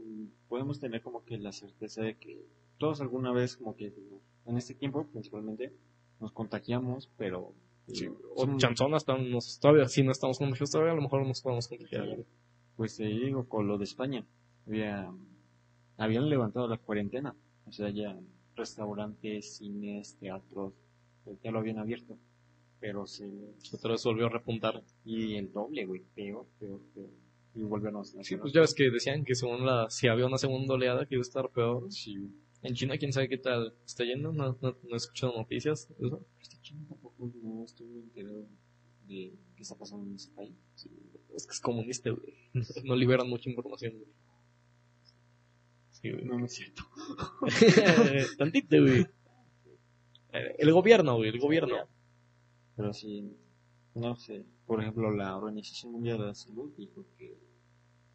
podemos 0.48 0.80
tener 0.80 1.02
como 1.02 1.24
que 1.26 1.38
la 1.38 1.52
certeza 1.52 2.02
de 2.04 2.16
que 2.18 2.46
todos 2.78 3.02
alguna 3.02 3.32
vez 3.34 3.58
como 3.58 3.76
que 3.76 3.94
en 4.46 4.58
este 4.58 4.74
tiempo 4.74 5.06
principalmente 5.12 5.74
nos 6.22 6.32
contagiamos, 6.32 7.10
pero 7.18 7.54
Sí, 7.88 8.06
eh, 8.06 8.12
o 8.36 8.46
son- 8.46 8.58
chanzón 8.58 8.94
hasta 8.96 9.18
nos, 9.18 9.60
todavía, 9.60 9.88
si 9.88 10.02
no 10.04 10.12
estamos 10.12 10.38
contagiados 10.40 10.72
todavía, 10.72 10.94
a 10.94 10.96
lo 10.96 11.02
mejor 11.02 11.26
nos 11.28 11.42
podemos 11.42 11.68
contagiar, 11.68 12.18
pues 12.78 12.96
te 12.98 13.04
digo 13.06 13.48
con 13.50 13.68
lo 13.68 13.78
de 13.78 13.84
España, 13.84 14.26
había, 14.66 15.12
habían 15.98 16.30
levantado 16.30 16.68
la 16.68 16.78
cuarentena, 16.78 17.36
o 17.68 17.72
sea 17.72 17.90
ya 17.90 18.18
restaurantes, 18.56 19.58
cines, 19.58 20.16
teatros, 20.20 20.74
ya 21.44 21.52
lo 21.52 21.60
habían 21.60 21.78
abierto, 21.80 22.18
pero 22.80 23.06
se 23.08 23.26
Otra 23.74 23.92
vez 23.92 24.04
volvió 24.04 24.28
a 24.28 24.30
repuntar. 24.30 24.84
y 25.04 25.36
el 25.36 25.52
doble, 25.52 25.86
güey, 25.86 26.02
peor, 26.16 26.48
peor, 26.60 26.82
peor. 26.94 27.10
Y 27.56 27.64
volvieron 27.64 28.02
a 28.02 28.04
Sí, 28.04 28.36
pues 28.36 28.52
ya 28.54 28.62
ves 28.62 28.74
que 28.74 28.90
decían 28.92 29.24
que 29.24 29.34
según 29.34 29.66
la, 29.66 29.90
si 29.90 30.08
había 30.08 30.26
una 30.26 30.38
segunda 30.38 30.74
oleada 30.74 31.06
que 31.06 31.16
iba 31.16 31.22
a 31.22 31.30
estar 31.30 31.50
peor. 31.50 31.90
Sí, 31.92 32.30
En 32.62 32.74
China, 32.74 32.98
quién 32.98 33.14
sabe 33.14 33.30
qué 33.30 33.38
tal 33.38 33.74
está 33.86 34.04
yendo, 34.04 34.34
no, 34.34 34.58
no, 34.62 34.78
no 34.84 34.94
he 34.94 34.98
escuchado 34.98 35.38
noticias. 35.38 35.90
eso. 36.00 36.26
este 36.42 36.58
chino 36.62 36.86
tampoco 36.90 37.32
no 37.42 37.64
estoy 37.64 37.88
muy 37.88 38.02
enterado 38.04 38.46
de 39.08 39.34
qué 39.56 39.62
está 39.62 39.76
pasando 39.78 40.06
en 40.10 40.16
ese 40.16 40.32
país. 40.32 40.54
Sí, 40.76 40.90
es 41.34 41.46
que 41.46 41.52
es 41.54 41.60
comunista, 41.62 42.10
güey. 42.10 42.34
No 42.84 42.96
liberan 42.96 43.30
mucha 43.30 43.50
información, 43.50 43.94
güey. 43.94 44.08
Sí, 45.92 46.12
güey. 46.12 46.26
No, 46.26 46.38
no 46.40 46.46
es 46.46 46.54
cierto. 46.54 46.84
Tantito, 48.38 48.82
güey. 48.82 49.06
Eh, 50.38 50.56
El 50.60 50.72
gobierno, 50.74 51.16
güey, 51.18 51.30
el 51.30 51.40
gobierno. 51.40 51.76
Pero 52.76 52.94
sí, 52.94 53.32
no 53.94 54.16
sé. 54.16 54.46
Por 54.66 54.82
ejemplo, 54.82 55.12
la 55.12 55.38
Organización 55.38 55.94
Mundial 55.94 56.18
de 56.20 56.26
la 56.26 56.36
Salud 56.36 56.72
dijo 56.78 57.06
que 57.18 57.38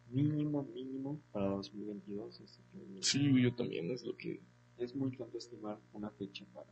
mínimo, 0.09 0.63
mínimo 0.63 1.21
para 1.31 1.47
2022 1.47 2.41
es, 2.41 2.59
Sí, 3.01 3.41
yo 3.41 3.53
también 3.55 3.89
es 3.91 4.03
lo 4.05 4.15
que 4.17 4.41
es 4.77 4.95
muy 4.95 5.11
tonto 5.15 5.37
estimar 5.37 5.79
una 5.93 6.09
fecha 6.11 6.45
para 6.53 6.67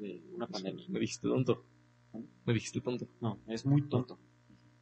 de 0.00 0.22
una 0.32 0.46
pandemia. 0.46 0.84
me 0.88 1.00
dijiste 1.00 1.28
tonto. 1.28 1.64
Me 2.44 2.52
dijiste 2.54 2.80
tonto. 2.80 3.06
No, 3.20 3.38
es 3.46 3.64
muy 3.66 3.82
tonto. 3.82 4.18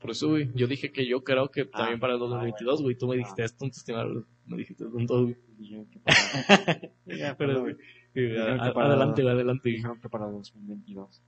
Por 0.01 0.11
eso, 0.11 0.29
güey, 0.29 0.51
yo 0.55 0.67
dije 0.67 0.93
que 0.93 1.07
yo 1.07 1.25
creo 1.25 1.51
que 1.51 1.65
también 1.65 1.97
Ah, 1.97 2.01
para 2.01 2.13
el 2.15 2.19
ah, 2.23 2.27
2022, 2.27 2.83
güey, 2.83 2.97
tú 2.97 3.09
me 3.09 3.15
Ah. 3.15 3.19
dijiste 3.19 3.45
es 3.45 3.57
tonto 3.57 3.77
estimar, 3.77 4.07
me 4.47 4.57
dijiste 4.57 4.85
tonto, 4.85 5.23
güey. 5.25 5.37
Pero, 7.39 7.61
güey, 7.63 7.77
para- 8.73 8.87
adelante, 8.89 9.23
adelante. 9.29 9.69
dijeron 9.69 10.01
que 10.01 10.09
para 10.09 10.27
2022. 10.27 11.23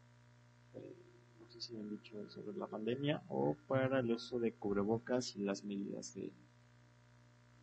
Eh, 0.74 0.94
no 1.40 1.48
sé 1.50 1.60
si 1.60 1.76
han 1.76 1.88
dicho 1.90 2.28
sobre 2.30 2.56
la 2.56 2.66
pandemia 2.66 3.22
o 3.28 3.56
para 3.66 4.00
el 4.00 4.10
uso 4.12 4.38
de 4.38 4.52
cubrebocas 4.52 5.36
y 5.36 5.40
las 5.44 5.64
medidas 5.64 6.14
de 6.14 6.32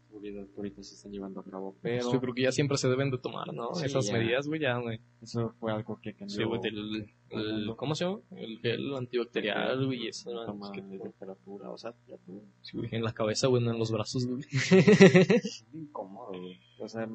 seguridad 0.08 0.46
que 0.48 0.56
ahorita 0.58 0.82
se 0.84 0.96
están 0.96 1.12
llevando 1.12 1.42
a 1.42 1.44
cabo. 1.44 1.76
Pero 1.82 2.10
Yo 2.12 2.22
creo 2.22 2.34
que 2.34 2.44
ya 2.44 2.52
siempre 2.54 2.78
se 2.78 2.88
deben 2.88 3.12
de 3.12 3.18
tomar, 3.18 3.54
¿no? 3.54 3.74
Sí, 3.76 3.86
Esas 3.86 4.08
ya. 4.08 4.14
medidas, 4.14 4.48
güey, 4.48 4.62
ya, 4.62 4.78
güey. 4.78 5.02
eso 5.22 5.54
fue 5.60 5.74
algo 5.74 6.00
que 6.00 6.14
cambió. 6.14 6.36
Sí, 6.38 6.44
güey, 6.44 6.62
del, 6.62 7.14
el- 7.32 7.76
¿cómo 7.76 7.96
se 7.96 8.06
llama? 8.06 8.20
El 8.32 8.60
gel 8.60 8.96
antibacterial, 8.96 9.86
güey, 9.86 10.08
eso, 10.08 10.32
toma 10.46 10.72
que 10.72 10.82
te- 10.82 11.00
temperatura, 11.00 11.70
o 11.70 11.78
sea, 11.78 11.94
ya 12.08 12.16
todo. 12.20 12.42
sí, 12.62 12.78
güey, 12.78 12.90
en 12.94 13.04
la 13.04 13.12
cabeza, 13.12 13.48
güey, 13.48 13.62
no 13.62 13.72
en 13.72 13.80
los 13.80 13.92
brazos, 13.92 14.26
güey. 14.26 14.42
Es 14.52 15.66
incómodo, 15.74 16.30
güey. 16.30 16.60
O 16.80 16.88
sea, 16.88 17.10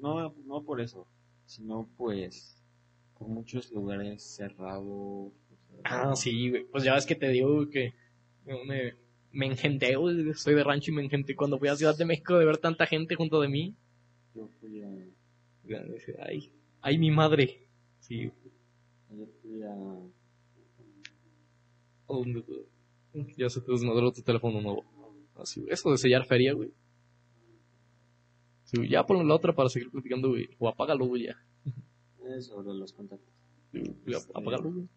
no, 0.00 0.34
no 0.46 0.62
por 0.64 0.80
eso, 0.80 1.06
sino 1.46 1.88
pues 1.96 2.62
por 3.18 3.28
muchos 3.28 3.70
lugares 3.72 4.22
cerrados. 4.22 5.32
sea, 5.70 5.80
Ah, 5.84 6.16
sí, 6.16 6.50
güey. 6.50 6.64
Pues 6.64 6.84
ya 6.84 6.94
ves 6.94 7.06
que 7.06 7.14
te 7.14 7.28
digo, 7.28 7.68
que 7.70 7.94
yo 8.46 8.64
me, 8.64 8.94
me 9.32 9.46
engenté, 9.46 9.96
güey. 9.96 10.34
Soy 10.34 10.54
de 10.54 10.64
rancho 10.64 10.90
y 10.90 10.94
me 10.94 11.02
engenté 11.02 11.34
cuando 11.34 11.58
fui 11.58 11.68
a 11.68 11.76
Ciudad 11.76 11.96
de 11.96 12.04
México 12.04 12.36
de 12.36 12.44
ver 12.44 12.58
tanta 12.58 12.86
gente 12.86 13.14
junto 13.14 13.40
de 13.40 13.48
mí. 13.48 13.74
Yo 14.34 14.48
fui 14.60 14.82
a, 14.82 14.88
Ay, 16.20 16.52
ay, 16.80 16.98
mi 16.98 17.10
madre. 17.10 17.66
Sí, 18.00 18.30
ayer 19.10 19.28
fui 19.42 19.62
a, 19.62 19.72
¿a 22.08 22.12
dónde, 22.12 22.40
güey? 22.40 22.66
Ya 23.36 23.48
se 23.48 23.60
te 23.62 23.72
desmadró 23.72 24.12
tu 24.12 24.22
teléfono 24.22 24.60
nuevo. 24.60 24.84
Así, 25.36 25.60
güey. 25.60 25.72
Eso 25.72 25.90
de 25.90 25.98
sellar 25.98 26.26
feria, 26.26 26.52
güey. 26.52 26.70
Sí, 28.66 28.88
ya 28.88 29.04
ponle 29.06 29.24
la 29.24 29.34
otra 29.34 29.52
para 29.54 29.68
seguir 29.68 29.90
platicando, 29.90 30.28
güey. 30.28 30.48
O 30.58 30.68
apágalo, 30.68 31.06
güey, 31.06 31.24
ya. 31.26 31.36
eh, 32.24 32.40
sobre 32.42 32.74
los 32.74 32.92
contactos. 32.92 33.32
Sí, 33.72 33.78
güey, 33.80 34.16
Este- 34.16 34.32
apágalo, 34.34 34.70
güey. 34.72 34.88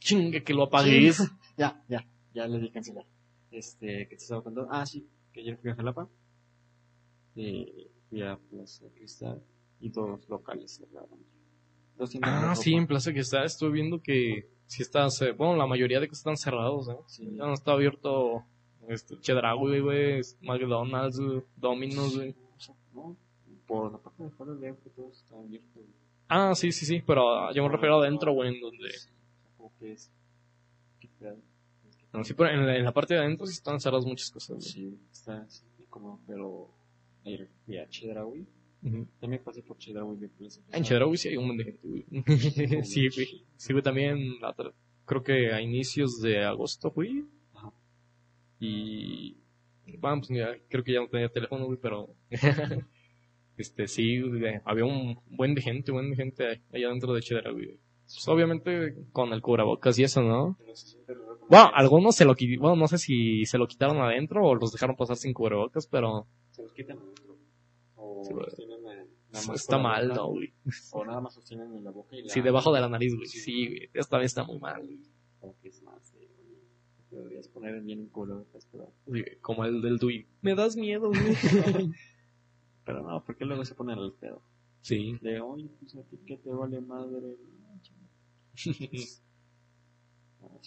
Chinga, 0.00 0.40
que 0.40 0.54
lo 0.54 0.64
apagues. 0.64 1.18
Ya, 1.58 1.82
ya, 1.88 2.06
ya 2.34 2.46
le 2.46 2.60
di 2.60 2.70
cancelar. 2.70 3.04
Este, 3.50 4.06
¿qué 4.08 4.14
te 4.16 4.22
estaba 4.22 4.42
contando? 4.44 4.68
Ah, 4.70 4.86
sí, 4.86 5.08
que 5.32 5.40
ayer 5.40 5.56
fui 5.56 5.70
a 5.70 5.74
Jalapa. 5.74 6.08
Eh, 7.34 7.90
fui 8.08 8.22
a 8.22 8.36
Plaza 8.36 8.84
Cristal 8.94 9.42
y 9.80 9.88
dos 9.90 10.28
locales 10.28 10.76
cerraron. 10.76 11.18
Ah, 12.22 12.54
sí, 12.54 12.74
en 12.74 12.86
Plaza 12.86 13.12
que 13.12 13.20
está, 13.20 13.44
estoy 13.44 13.72
viendo 13.72 14.00
que 14.00 14.48
sí 14.66 14.82
está, 14.82 15.10
ce- 15.10 15.32
bueno, 15.32 15.56
la 15.56 15.66
mayoría 15.66 15.98
de 15.98 16.06
que 16.06 16.14
están 16.14 16.36
cerrados, 16.36 16.88
¿eh? 16.88 16.96
Sí. 17.08 17.24
Ya 17.34 17.44
no 17.46 17.54
está 17.54 17.72
abierto, 17.72 18.44
este, 18.88 19.20
Chedraui, 19.20 19.80
güey, 19.80 20.20
McDonald's, 20.40 21.20
güey, 21.20 21.42
Domino's, 21.56 22.16
güey. 22.16 22.34
No, 22.94 23.16
por 23.66 23.92
la 23.92 23.98
parte 23.98 24.24
de 24.24 24.30
fuera 24.30 24.54
que 24.82 24.90
todo 24.90 25.10
está 25.10 25.38
abierto. 25.38 25.80
Ah, 26.28 26.54
sí, 26.54 26.72
sí, 26.72 26.84
sí, 26.84 27.02
pero 27.06 27.52
yo 27.52 27.62
me 27.62 27.68
refiero 27.68 28.00
adentro, 28.00 28.32
güey, 28.32 28.54
en 28.54 28.60
donde... 28.60 28.90
Sí, 28.90 29.08
como 29.56 29.72
que 29.78 29.92
es. 29.92 30.10
No, 32.12 32.24
sí, 32.24 32.34
pero 32.34 32.50
en 32.50 32.66
la, 32.66 32.76
en 32.76 32.84
la 32.84 32.92
parte 32.92 33.14
de 33.14 33.20
adentro 33.20 33.46
sí 33.46 33.52
están 33.52 33.80
cerradas 33.80 34.06
muchas 34.06 34.30
cosas, 34.30 34.56
güey. 34.56 34.68
Sí, 34.68 34.98
está 35.12 35.42
así 35.42 35.64
como, 35.90 36.20
pero. 36.26 36.70
Ayer 37.24 37.48
fui 37.64 37.76
a 37.76 37.88
Chedraui. 37.88 38.46
Ujú. 38.82 39.06
También 39.20 39.42
pasé 39.42 39.62
por 39.62 39.76
Chedraui 39.76 40.16
de 40.16 40.28
Plaza 40.28 40.60
En. 40.72 40.84
Chedraui 40.84 41.16
sí 41.16 41.28
hay 41.28 41.36
un 41.36 41.48
montón 41.48 41.58
de 41.58 41.72
gente, 41.72 41.88
güey. 41.88 42.04
sí, 42.84 43.08
güey. 43.08 43.44
Sí, 43.56 43.72
güey, 43.72 43.82
también, 43.82 44.18
creo 45.04 45.22
que 45.22 45.52
a 45.52 45.60
inicios 45.60 46.20
de 46.20 46.44
agosto 46.44 46.90
fui. 46.90 47.26
Y... 48.60 49.36
Bueno, 49.98 50.18
pues 50.18 50.28
ya, 50.30 50.56
creo 50.68 50.84
que 50.84 50.92
ya 50.92 51.00
no 51.00 51.08
tenía 51.08 51.28
teléfono, 51.28 51.66
güey, 51.66 51.78
pero... 51.80 52.14
este, 53.56 53.88
sí, 53.88 54.20
güey, 54.20 54.60
había 54.64 54.84
un 54.84 55.20
buen 55.30 55.54
de 55.54 55.62
gente, 55.62 55.92
buen 55.92 56.10
de 56.10 56.16
gente 56.16 56.62
allá 56.72 56.88
dentro 56.88 57.14
de 57.14 57.22
Chedraui, 57.22 57.66
güey. 57.66 57.78
Pues, 58.08 58.26
obviamente 58.28 58.94
con 59.12 59.34
el 59.34 59.42
cubrebocas 59.42 59.98
y 59.98 60.04
eso, 60.04 60.22
¿no? 60.22 60.56
Raro 61.06 61.40
Bueno, 61.50 61.70
algunos 61.74 62.16
se 62.16 62.24
lo 62.24 62.34
quitaron, 62.34 62.62
bueno, 62.62 62.76
no 62.76 62.88
sé 62.88 62.96
si 62.96 63.44
se 63.44 63.58
lo 63.58 63.66
quitaron 63.66 63.98
adentro 63.98 64.46
o 64.46 64.54
los 64.54 64.72
dejaron 64.72 64.96
pasar 64.96 65.16
sin 65.16 65.34
cubrebocas, 65.34 65.86
pero 65.86 66.26
Se 66.50 66.62
los 66.62 66.72
quitan 66.72 66.98
adentro. 66.98 67.36
O 67.96 68.24
Sí, 68.24 68.32
los 68.32 68.56
tienen 68.56 68.82
nada 68.82 69.04
más 69.30 69.50
está 69.50 69.76
mal, 69.76 70.08
boca, 70.08 70.20
¿no, 70.20 70.28
güey? 70.28 70.54
O 70.92 71.04
nada 71.04 71.20
más 71.20 71.36
los 71.36 71.44
tienen 71.44 71.74
en 71.74 71.84
la 71.84 71.90
boca 71.90 72.16
y 72.16 72.22
la... 72.22 72.30
Sí, 72.30 72.40
debajo 72.40 72.72
de 72.72 72.80
la 72.80 72.88
nariz, 72.88 73.14
güey. 73.14 73.26
Sí. 73.26 73.40
Sí, 73.40 73.66
güey. 73.66 73.90
Eso 73.92 74.08
también 74.08 74.26
está 74.26 74.42
muy 74.42 74.58
mal, 74.58 74.82
güey. 74.82 75.00
Como 75.38 75.58
que 75.60 75.68
es 75.68 75.82
más, 75.82 76.14
deberías 77.10 77.48
poner 77.48 77.80
bien 77.82 78.00
en 78.00 78.08
cubrebocas, 78.08 78.66
pero... 78.70 78.92
Como 79.40 79.64
el 79.64 79.80
del 79.82 79.98
Dui. 79.98 80.26
Me 80.42 80.54
das 80.54 80.76
miedo, 80.76 81.08
güey. 81.08 81.92
Pero 82.84 83.02
no, 83.02 83.22
porque 83.24 83.44
luego 83.44 83.64
se 83.64 83.74
ponen 83.74 83.98
al 83.98 84.12
pedo. 84.14 84.42
Sí. 84.80 85.18
De, 85.20 85.40
oye, 85.40 85.68
pues 85.80 85.94
a 85.96 86.02
ti 86.02 86.18
que 86.26 86.36
te 86.36 86.50
vale 86.50 86.80
madre. 86.80 87.36
No. 90.40 90.60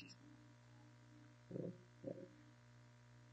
Pero, 1.47 1.73
pero, 2.03 2.27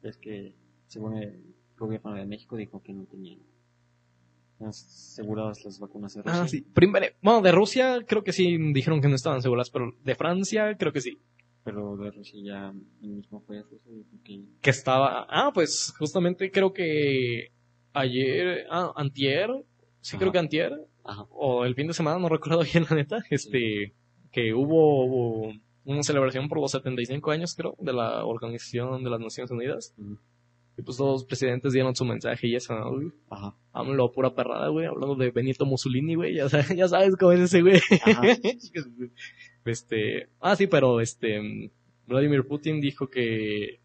es 0.02 0.16
que, 0.18 0.54
según 0.86 1.16
el 1.16 1.54
gobierno 1.76 2.14
de 2.14 2.24
México, 2.26 2.56
dijo 2.56 2.80
que 2.80 2.92
no 2.92 3.06
tenían 3.06 3.40
aseguradas 4.60 5.64
las 5.64 5.78
vacunas 5.80 6.14
de 6.14 6.22
Rusia. 6.22 6.42
Ah, 6.42 6.48
sí. 6.48 6.60
Primero, 6.60 7.06
bueno, 7.22 7.42
de 7.42 7.52
Rusia 7.52 8.04
creo 8.06 8.22
que 8.22 8.32
sí 8.32 8.56
dijeron 8.72 9.00
que 9.00 9.08
no 9.08 9.16
estaban 9.16 9.42
seguras, 9.42 9.70
pero 9.70 9.92
de 10.04 10.14
Francia 10.14 10.76
creo 10.76 10.92
que 10.92 11.00
sí. 11.00 11.20
Pero 11.68 11.96
de 11.98 12.10
Rusia 12.10 12.40
ya 12.42 12.72
el 13.02 13.08
mismo 13.08 13.44
que 14.24 14.42
Que 14.62 14.70
estaba. 14.70 15.26
Ah, 15.28 15.50
pues 15.52 15.92
justamente 15.98 16.50
creo 16.50 16.72
que 16.72 17.52
ayer. 17.92 18.66
Ah, 18.70 18.92
Antier. 18.96 19.50
Sí, 20.00 20.16
Ajá. 20.16 20.18
creo 20.20 20.32
que 20.32 20.38
Antier. 20.38 20.72
Ajá. 21.04 21.26
O 21.30 21.66
el 21.66 21.74
fin 21.74 21.86
de 21.86 21.92
semana, 21.92 22.18
no 22.18 22.30
recuerdo 22.30 22.62
bien 22.72 22.86
la 22.88 22.96
neta. 22.96 23.18
Este. 23.28 23.92
Que 24.32 24.54
hubo, 24.54 25.04
hubo 25.04 25.52
una 25.84 26.02
celebración 26.02 26.48
por 26.48 26.58
los 26.58 26.70
75 26.70 27.30
años, 27.32 27.54
creo, 27.54 27.76
de 27.78 27.92
la 27.92 28.24
Organización 28.24 29.04
de 29.04 29.10
las 29.10 29.20
Naciones 29.20 29.50
Unidas. 29.50 29.94
Y 30.78 30.82
pues 30.82 30.96
todos 30.96 31.12
los 31.20 31.24
presidentes 31.24 31.72
dieron 31.72 31.96
su 31.96 32.04
mensaje 32.04 32.46
y 32.46 32.54
eso, 32.54 32.72
¿no, 32.78 32.92
güey? 32.92 33.08
Ajá. 33.30 33.56
AMLO, 33.72 34.12
pura 34.12 34.34
perrada, 34.34 34.68
güey, 34.68 34.86
hablando 34.86 35.16
de 35.16 35.32
Benito 35.32 35.66
Mussolini, 35.66 36.14
güey, 36.14 36.36
ya 36.36 36.48
sabes, 36.48 36.68
ya 36.76 36.86
sabes 36.88 37.16
cómo 37.16 37.32
es 37.32 37.40
ese, 37.40 37.62
güey. 37.62 37.80
Ajá. 38.04 38.22
este, 39.68 40.28
ah, 40.40 40.56
sí, 40.56 40.66
pero 40.66 41.00
este, 41.00 41.40
mm, 41.40 41.70
Vladimir 42.06 42.46
Putin 42.46 42.80
dijo 42.80 43.08
que, 43.08 43.80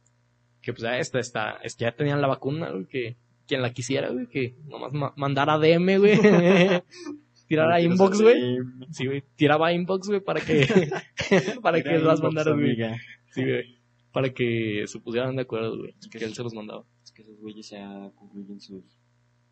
que 0.62 0.74
pues 0.74 0.84
ya 0.84 0.98
esta, 1.00 1.20
esta, 1.20 1.52
es 1.64 1.76
que 1.76 1.84
ya 1.86 1.96
tenían 1.96 2.22
la 2.22 2.28
vacuna, 2.28 2.70
güey, 2.72 2.86
que 2.86 3.18
quien 3.48 3.62
la 3.62 3.74
quisiera, 3.74 4.10
güey, 4.10 4.28
que 4.28 4.56
nomás 4.66 4.94
ma- 4.94 5.14
mandara 5.18 5.58
DM, 5.58 5.98
güey, 6.00 6.18
tirara 7.48 7.82
inbox, 7.82 8.22
güey. 8.22 8.58
Sí, 8.92 9.06
güey, 9.06 9.24
tiraba 9.36 9.74
inbox, 9.74 10.08
güey, 10.08 10.22
para 10.22 10.40
que, 10.42 10.66
para 11.62 11.82
que 11.84 11.98
las 12.00 12.22
mandaran, 12.22 12.60
güey. 12.60 12.78
Sí, 13.32 13.44
güey, 13.44 13.78
para 14.12 14.30
que 14.34 14.86
se 14.88 15.00
pusieran 15.00 15.36
de 15.36 15.42
acuerdo, 15.42 15.78
güey, 15.78 15.94
que 16.12 16.18
él 16.24 16.34
se 16.34 16.44
los 16.44 16.54
mandaba. 16.54 16.86
Es 17.04 17.12
que 17.12 17.22
esos 17.24 17.38
güeyes 17.40 17.70
ya 17.70 18.12
concluyen 18.16 18.60
sus 18.62 18.84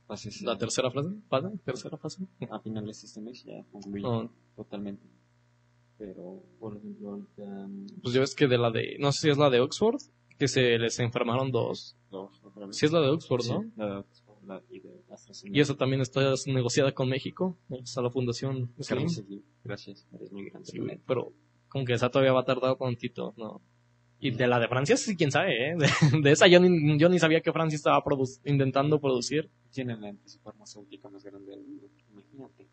fases. 0.08 0.42
La 0.44 0.58
tercera 0.58 0.90
fase, 0.92 1.10
¿fase? 1.30 1.48
¿Tercera 1.66 1.98
fase? 1.98 2.24
a 2.50 2.60
finales 2.60 3.02
de 3.02 3.08
este 3.08 3.22
mes 3.22 3.44
ya 3.44 3.64
concluyen 3.72 4.30
totalmente. 4.56 5.04
Pero, 6.02 6.42
por 6.60 6.76
ejemplo, 6.78 7.12
ahorita 7.12 7.44
mm, 7.68 7.86
pues 8.02 8.14
ya 8.16 8.22
ves 8.22 8.34
que 8.34 8.48
de 8.48 8.58
la 8.58 8.72
de, 8.72 8.98
no 9.00 9.12
sé 9.12 9.20
si 9.22 9.30
es 9.30 9.38
la 9.38 9.52
de 9.52 9.60
Oxford, 9.60 10.02
que 10.40 10.48
se 10.48 10.80
les 10.80 10.98
enfermaron 11.00 11.52
dos. 11.52 11.96
dos, 12.10 12.42
vez. 12.56 12.76
Sí 12.76 12.88
es 12.88 12.92
la 12.92 13.02
de 13.02 13.10
Oxford, 13.10 13.46
¿no? 13.48 13.62
Sí, 13.62 13.70
la 13.78 13.86
de 13.86 13.96
Oxford, 13.98 14.44
la- 14.48 14.64
y 14.72 14.80
de 14.80 15.04
AstraZeneca. 15.12 15.56
Y 15.58 15.62
esa 15.62 15.76
también 15.78 16.02
está 16.02 16.34
negociada 16.48 16.92
con 16.94 17.08
México. 17.08 17.56
Está 17.70 18.02
la 18.02 18.10
fundación. 18.10 18.72
Slim. 18.80 19.02
Gracias. 19.04 19.26
Gracias, 19.64 20.08
eres 20.12 20.32
muy 20.32 20.50
grande. 20.50 20.66
Sí, 20.72 20.80
pero 21.06 21.34
como 21.70 21.86
que 21.86 21.94
esa 21.94 22.10
todavía 22.10 22.34
va 22.34 22.40
a 22.42 22.46
tardar 22.46 22.76
tantito, 22.78 23.36
¿no? 23.38 23.62
Y 24.20 24.32
de 24.32 24.48
la 24.48 24.60
de 24.60 24.68
Francia, 24.68 24.98
sí, 24.98 25.16
quién 25.16 25.32
sabe, 25.32 25.70
¿eh? 25.72 25.76
De, 26.16 26.22
de 26.22 26.32
esa 26.32 26.48
yo 26.48 26.60
ni, 26.60 26.98
yo 26.98 27.10
ni 27.10 27.20
sabía 27.20 27.42
que 27.42 27.52
Francia 27.54 27.76
estaba 27.76 28.04
produ- 28.04 28.40
intentando 28.46 29.00
producir. 29.00 29.52
Tienen 29.72 30.02
la 30.02 30.10
empresa 30.10 30.40
farmacéutica 30.44 31.10
más 31.10 31.24
grande 31.24 31.52
del 31.52 31.62
mundo, 31.64 31.88
imagínate. 32.12 32.68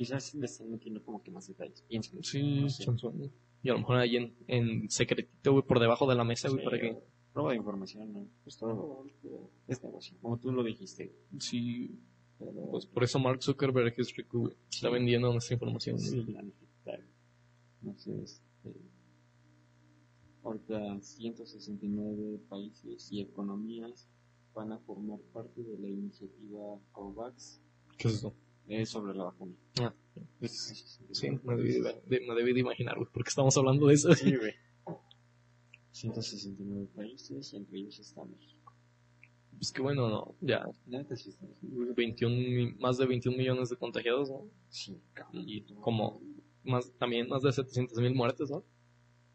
Quizás 0.00 0.34
le 0.34 0.46
están 0.46 0.70
metiendo 0.70 1.04
como 1.04 1.22
que 1.22 1.30
más 1.30 1.46
detalles. 1.46 1.82
Piénsalo. 1.82 2.22
Sí, 2.22 2.62
No 2.62 2.70
sé. 2.70 2.86
Y 3.62 3.68
a 3.68 3.74
lo 3.74 3.80
mejor 3.80 3.96
ahí 3.98 4.16
en, 4.16 4.34
en 4.46 4.88
secretito, 4.88 5.52
güey, 5.52 5.62
por 5.62 5.78
debajo 5.78 6.08
de 6.08 6.14
la 6.14 6.24
mesa, 6.24 6.48
güey, 6.48 6.60
Sí, 6.60 6.64
para 6.64 6.80
que... 6.80 7.02
Prueba 7.34 7.50
de 7.50 7.58
información, 7.58 8.10
¿no? 8.10 8.26
Pues 8.42 8.56
todo 8.56 9.04
es 9.68 9.82
negocio. 9.82 10.16
Como 10.22 10.38
tú 10.38 10.52
lo 10.52 10.64
dijiste. 10.64 11.14
Sí, 11.38 12.00
Pero, 12.38 12.70
pues 12.70 12.86
por 12.86 13.04
eso 13.04 13.18
Mark 13.18 13.42
Zuckerberg 13.42 13.92
es 13.98 14.16
rico, 14.16 14.38
güey. 14.38 14.54
Está 14.70 14.88
vendiendo 14.88 15.30
nuestra 15.30 15.52
información. 15.52 15.98
sí, 15.98 16.24
la 16.32 16.40
necesitan. 16.40 17.06
Entonces, 17.82 18.42
eh, 18.64 18.74
ahorita 20.42 20.98
169 21.02 22.40
países 22.48 23.12
y 23.12 23.20
economías 23.20 24.08
van 24.54 24.72
a 24.72 24.78
formar 24.78 25.20
parte 25.34 25.62
de 25.62 25.78
la 25.78 25.88
iniciativa 25.88 26.80
COVAX 26.92 27.60
¿Qué 27.98 28.08
es 28.08 28.14
eso? 28.14 28.34
Eh, 28.70 28.86
sobre 28.86 29.14
la 29.14 29.24
vacuna. 29.24 29.54
Ah, 29.82 29.92
pues, 30.38 30.98
sí, 31.12 31.30
me 31.44 31.56
debí 31.56 31.72
de, 31.80 32.20
me 32.26 32.34
debí 32.34 32.52
de 32.54 32.60
imaginar, 32.60 32.96
güey, 32.96 33.08
porque 33.12 33.28
estamos 33.28 33.56
hablando 33.56 33.86
de 33.86 33.94
eso. 33.94 34.12
Sí, 34.14 34.34
güey. 34.36 34.54
169 35.92 36.88
países 36.94 37.52
entre 37.52 37.78
ellos 37.78 37.98
está 37.98 38.24
México. 38.24 38.72
Pues 39.58 39.72
que 39.72 39.82
bueno, 39.82 40.08
no, 40.08 40.34
ya 40.40 40.66
está 40.70 41.14
México. 41.14 41.46
21, 41.96 42.34
mi- 42.34 42.72
más 42.74 42.96
de 42.96 43.06
21 43.06 43.36
millones 43.36 43.68
de 43.68 43.76
contagiados, 43.76 44.30
¿no? 44.30 44.48
Sí, 44.68 44.98
cabrón. 45.12 45.44
Y 45.46 45.62
como 45.82 46.22
más, 46.64 46.90
también 46.92 47.28
más 47.28 47.42
de 47.42 47.52
700 47.52 47.98
mil 47.98 48.14
muertes, 48.14 48.50
¿no? 48.50 48.64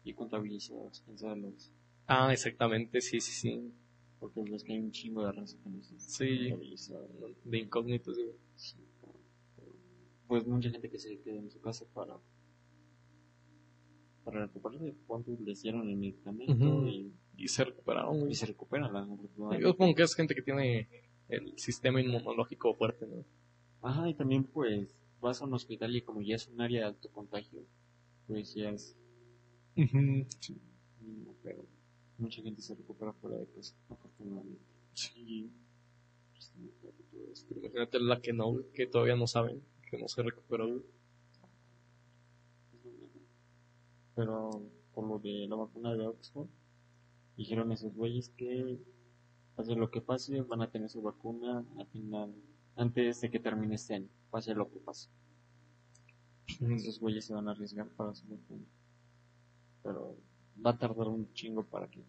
Y 0.02 0.14
contabilizados, 0.14 1.04
los. 1.06 1.70
Ah, 2.06 2.32
exactamente, 2.32 3.00
sí, 3.00 3.20
sí, 3.20 3.32
sí. 3.32 3.72
Porque 4.18 4.40
ves 4.50 4.64
que 4.64 4.72
hay 4.72 4.78
un 4.78 4.90
chingo 4.90 5.24
de 5.26 5.32
raza 5.32 5.56
que 5.62 5.68
no 5.68 5.80
Sí. 5.98 6.54
De 7.44 7.58
incógnitos, 7.58 8.16
güey. 8.16 8.30
Sí, 8.56 8.76
Pues 10.28 10.46
mucha 10.46 10.70
gente 10.70 10.90
que 10.90 10.98
se 10.98 11.20
queda 11.20 11.36
en 11.36 11.50
su 11.50 11.60
casa 11.60 11.84
para 11.94 12.18
para 14.24 14.44
recuperarse, 14.46 14.92
cuánto 15.06 15.30
les 15.44 15.62
dieron 15.62 15.88
el 15.88 15.96
medicamento 15.96 16.88
y, 16.88 17.12
Y 17.36 17.46
se 17.48 17.62
recuperaron, 17.64 18.18
güey. 18.18 18.32
y 18.32 18.34
se 18.34 18.46
recuperan 18.46 18.92
la 18.92 19.06
Yo 19.60 19.68
supongo 19.68 19.94
que 19.94 20.02
es 20.02 20.14
gente 20.16 20.34
que 20.34 20.42
tiene 20.42 20.88
el 21.28 21.56
sistema 21.58 22.00
inmunológico 22.00 22.74
fuerte, 22.74 23.06
¿no? 23.06 23.24
Ajá, 23.82 24.08
y 24.08 24.14
también 24.14 24.42
pues 24.44 24.96
vas 25.20 25.40
a 25.40 25.44
un 25.44 25.54
hospital 25.54 25.94
y 25.94 26.02
como 26.02 26.22
ya 26.22 26.34
es 26.34 26.48
un 26.48 26.60
área 26.60 26.80
de 26.80 26.86
alto 26.86 27.08
contagio, 27.12 27.64
pues 28.26 28.52
ya 28.54 28.70
es 28.70 28.96
Sí. 29.76 30.56
mínimo, 31.00 31.36
pero 31.44 31.64
mucha 32.18 32.42
gente 32.42 32.62
se 32.62 32.74
recupera 32.74 33.12
fuera 33.12 33.36
de 33.36 33.46
casa, 33.46 33.76
afortunadamente. 33.90 34.60
Sí. 34.94 35.52
Pues. 36.34 37.46
Pero 37.48 37.60
imagínate 37.60 38.00
la 38.00 38.20
que 38.20 38.32
no, 38.32 38.56
que 38.74 38.86
todavía 38.86 39.14
no 39.16 39.26
saben, 39.28 39.62
que 39.90 39.98
no 39.98 40.08
se 40.08 40.22
recuperó. 40.22 40.82
Pero 44.14 44.50
por 44.94 45.06
lo 45.06 45.18
de 45.18 45.46
la 45.46 45.56
vacuna 45.56 45.94
de 45.94 46.06
Oxford, 46.06 46.48
dijeron 47.36 47.72
esos 47.72 47.94
güeyes 47.94 48.30
que 48.30 48.78
pase 49.54 49.74
lo 49.74 49.90
que 49.90 50.00
pase, 50.00 50.40
van 50.42 50.62
a 50.62 50.70
tener 50.70 50.88
su 50.88 51.02
vacuna 51.02 51.64
al 51.78 51.86
final, 51.88 52.34
antes 52.76 53.20
de 53.20 53.30
que 53.30 53.40
termine 53.40 53.74
este 53.74 53.94
año, 53.94 54.08
pase 54.30 54.54
lo 54.54 54.70
que 54.70 54.78
pase. 54.78 55.08
Esos 56.46 57.00
güeyes 57.00 57.24
se 57.24 57.34
van 57.34 57.48
a 57.48 57.52
arriesgar 57.52 57.88
para 57.88 58.14
su 58.14 58.26
vacuna. 58.26 58.64
Pero 59.82 60.16
va 60.64 60.70
a 60.70 60.78
tardar 60.78 61.08
un 61.08 61.32
chingo 61.32 61.64
para 61.64 61.88
que. 61.88 62.02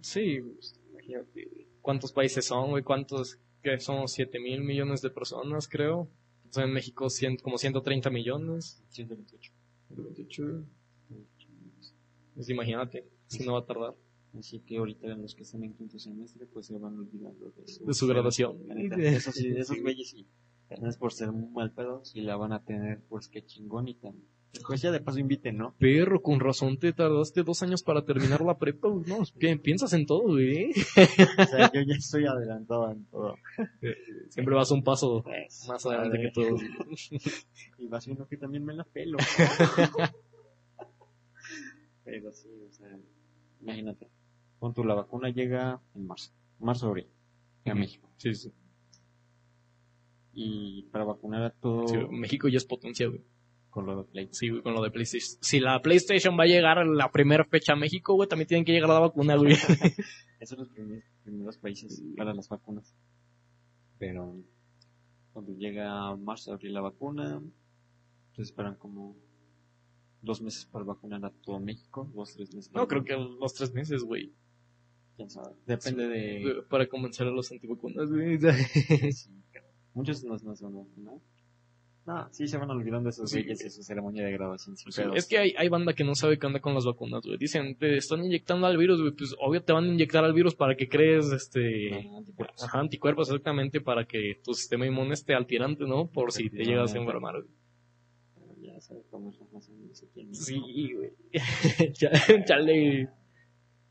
Sí, 0.00 0.40
pues, 0.40 0.80
imagínate. 0.90 1.68
¿Cuántos 1.82 2.12
países 2.12 2.44
son, 2.46 2.70
güey? 2.70 2.82
¿Cuántos? 2.82 3.38
Que 3.62 3.78
son 3.80 4.08
7 4.08 4.38
mil 4.40 4.62
millones 4.62 5.02
de 5.02 5.10
personas, 5.10 5.68
creo. 5.68 6.08
Entonces, 6.48 6.68
en 6.68 6.72
México, 6.72 7.04
cien- 7.10 7.40
como 7.42 7.58
130 7.58 8.08
millones. 8.08 8.82
128. 8.88 9.52
128, 9.88 10.42
güey. 10.46 10.64
Pues 12.34 12.48
imagínate, 12.48 13.06
si 13.26 13.44
no 13.44 13.52
va 13.54 13.60
a 13.60 13.66
tardar. 13.66 13.94
Así 14.38 14.60
que 14.60 14.78
ahorita 14.78 15.08
los 15.16 15.34
que 15.34 15.42
están 15.42 15.64
en 15.64 15.74
quinto 15.74 15.98
semestre, 15.98 16.46
pues 16.46 16.66
se 16.66 16.78
van 16.78 16.98
olvidando 16.98 17.50
de 17.50 17.66
su, 17.66 17.84
De 17.84 17.92
su 17.94 18.06
graduación. 18.06 18.66
La 18.66 18.74
neta, 18.74 18.96
Eso 18.96 19.32
sí, 19.32 19.48
esos 19.48 19.76
Sí, 19.76 19.82
güeyes 19.82 20.08
sí. 20.10 20.26
Por 20.98 21.12
ser 21.12 21.32
muy 21.32 21.50
mal 21.50 21.72
pedo, 21.72 22.04
si 22.04 22.20
la 22.22 22.36
van 22.36 22.52
a 22.52 22.62
tener, 22.64 23.02
pues 23.08 23.28
qué 23.28 23.44
chingón 23.44 23.88
y 23.88 23.94
tan. 23.94 24.14
Pues 24.66 24.80
ya 24.82 24.90
de 24.90 25.00
paso 25.00 25.18
inviten, 25.18 25.58
¿no? 25.58 25.74
Perro, 25.78 26.22
con 26.22 26.40
razón 26.40 26.78
te 26.78 26.92
tardaste 26.92 27.42
dos 27.42 27.62
años 27.62 27.82
para 27.82 28.04
terminar 28.04 28.40
la 28.40 28.58
prepa. 28.58 28.88
No, 28.88 29.22
pi- 29.38 29.56
piensas 29.56 29.92
en 29.92 30.06
todo, 30.06 30.22
güey. 30.28 30.72
O 31.38 31.44
sea, 31.46 31.70
yo 31.72 31.80
ya 31.82 31.94
estoy 31.94 32.26
adelantado 32.26 32.90
en 32.90 33.04
todo. 33.06 33.36
Siempre 34.30 34.54
vas 34.54 34.70
un 34.70 34.82
paso 34.82 35.22
Pues, 35.22 35.66
más 35.68 35.84
adelante 35.86 36.18
que 36.20 36.30
todos. 36.30 36.60
Y 37.78 37.86
vas 37.88 38.06
viendo 38.06 38.26
que 38.26 38.36
también 38.36 38.64
me 38.64 38.74
la 38.74 38.84
pelo. 38.84 39.18
Pero 42.04 42.32
sí, 42.32 42.48
o 42.68 42.72
sea, 42.72 42.98
imagínate. 43.60 44.08
Con 44.58 44.74
tu 44.74 44.84
la 44.84 44.94
vacuna 44.94 45.28
llega 45.30 45.80
en 45.94 46.06
marzo. 46.06 46.32
Marzo, 46.58 46.88
abril. 46.88 47.06
A. 47.66 47.74
México. 47.74 48.08
Sí, 48.16 48.34
sí. 48.34 48.50
Y 50.32 50.82
para 50.84 51.04
vacunar 51.04 51.42
a 51.42 51.50
todo. 51.50 51.86
Sí, 51.86 51.96
México 52.10 52.48
ya 52.48 52.56
es 52.56 52.64
potencia, 52.64 53.06
güey. 53.08 53.22
Con 53.78 53.86
lo 53.86 54.02
de 54.02 54.10
Play. 54.10 54.28
Sí, 54.32 54.48
güey, 54.48 54.60
con 54.60 54.74
lo 54.74 54.82
de 54.82 54.90
PlayStation. 54.90 55.38
Si 55.40 55.60
la 55.60 55.80
PlayStation 55.80 56.36
va 56.36 56.42
a 56.42 56.46
llegar 56.48 56.80
a 56.80 56.84
la 56.84 57.12
primera 57.12 57.44
fecha 57.44 57.74
a 57.74 57.76
México, 57.76 58.14
güey, 58.14 58.28
también 58.28 58.48
tienen 58.48 58.64
que 58.64 58.72
llegar 58.72 58.88
la 58.88 58.98
vacuna, 58.98 59.36
güey. 59.36 59.52
Esos 60.40 60.48
son 60.48 60.58
los 60.58 60.68
primeros, 60.70 61.04
primeros 61.22 61.58
países 61.58 62.02
para 62.16 62.34
las 62.34 62.48
vacunas. 62.48 62.92
Pero 64.00 64.34
cuando 65.32 65.52
llega 65.52 66.16
marzo, 66.16 66.52
abril 66.52 66.74
la 66.74 66.80
vacuna, 66.80 67.40
se 68.34 68.42
esperan 68.42 68.74
como 68.74 69.16
dos 70.22 70.42
meses 70.42 70.66
para 70.66 70.84
vacunar 70.84 71.24
a 71.24 71.30
todo 71.30 71.60
México, 71.60 72.10
dos, 72.12 72.34
tres 72.34 72.52
meses. 72.52 72.68
para 72.68 72.82
No, 72.82 72.88
creo 72.88 73.04
que 73.04 73.16
los 73.16 73.54
tres 73.54 73.72
meses, 73.72 74.02
güey. 74.02 74.32
¿Quién 75.14 75.30
sabe? 75.30 75.54
Depende 75.66 76.08
de... 76.08 76.62
Para 76.68 76.88
convencer 76.88 77.28
a 77.28 77.30
los 77.30 77.52
antivacunas, 77.52 78.10
güey. 78.10 78.38
Sí, 79.12 79.30
claro. 79.52 79.68
Muchos 79.94 80.24
no 80.24 80.30
nos 80.30 80.60
van 80.60 80.74
a 80.74 80.78
vacunar. 80.78 81.20
No, 82.08 82.26
sí 82.32 82.48
se 82.48 82.56
van 82.56 82.70
olvidando 82.70 83.10
esos 83.10 83.28
Sí. 83.30 83.42
güeyes 83.42 83.62
y 83.66 83.68
su 83.68 83.82
ceremonia 83.82 84.24
de 84.24 84.32
graduación 84.32 84.78
sin 84.78 84.90
Sí, 84.90 85.02
es 85.14 85.26
que 85.26 85.36
hay, 85.36 85.54
hay 85.58 85.68
banda 85.68 85.92
que 85.92 86.04
no 86.04 86.14
sabe 86.14 86.38
qué 86.38 86.46
onda 86.46 86.58
con 86.58 86.72
las 86.72 86.86
vacunas, 86.86 87.22
güey. 87.22 87.36
Dicen, 87.36 87.76
te 87.76 87.98
están 87.98 88.24
inyectando 88.24 88.66
al 88.66 88.78
virus, 88.78 89.02
güey. 89.02 89.12
Pues 89.12 89.36
obvio 89.38 89.62
te 89.62 89.74
van 89.74 89.84
a 89.84 89.88
inyectar 89.88 90.24
al 90.24 90.32
virus 90.32 90.54
para 90.54 90.74
que 90.74 90.88
crees, 90.88 91.30
este... 91.32 92.08
Anticuerpos. 92.16 92.64
Ajá, 92.64 92.80
anticuerpos 92.80 93.28
exactamente 93.28 93.82
para 93.82 94.06
que 94.06 94.40
tu 94.42 94.54
sistema 94.54 94.86
inmune 94.86 95.12
esté 95.12 95.34
al 95.34 95.46
tirante, 95.46 95.84
¿no? 95.84 96.06
Por 96.10 96.32
si 96.32 96.48
te 96.48 96.64
llegas 96.64 96.94
a 96.94 96.98
enfermar, 96.98 97.42
güey. 97.42 97.52
Ya 98.62 98.80
sabes 98.80 99.04
cómo 99.10 99.28
es 99.28 99.38
la 99.40 99.46
razón 99.52 99.86
de 99.86 99.92
ese 99.92 100.06
tiempo. 100.06 100.34
Sí, 100.34 100.92
güey. 100.94 101.12
Ya- 102.00 102.44
Chale. 102.46 103.10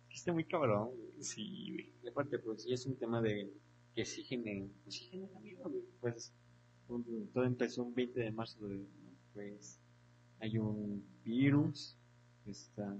Está 0.09 0.33
muy 0.33 0.45
cabrón, 0.45 0.87
güey. 0.95 1.21
Sí, 1.23 1.69
güey. 1.71 1.93
Y 2.03 2.07
aparte, 2.07 2.39
pues, 2.39 2.63
sí 2.63 2.73
es 2.73 2.83
un 2.87 2.97
tema 2.97 3.21
de 3.21 3.51
que 3.95 4.05
sí 4.05 4.23
genera, 4.23 4.65
pues, 4.83 4.95
sí 4.95 5.05
genera 5.11 5.39
miedo, 5.39 5.69
güey. 5.69 5.83
Pues, 6.01 6.33
todo 7.33 7.43
empezó 7.43 7.83
un 7.83 7.93
20 7.93 8.19
de 8.19 8.31
marzo, 8.31 8.57
pues, 9.33 9.79
hay 10.39 10.57
un 10.57 11.03
virus 11.23 11.95
que 12.43 12.51
está 12.51 12.95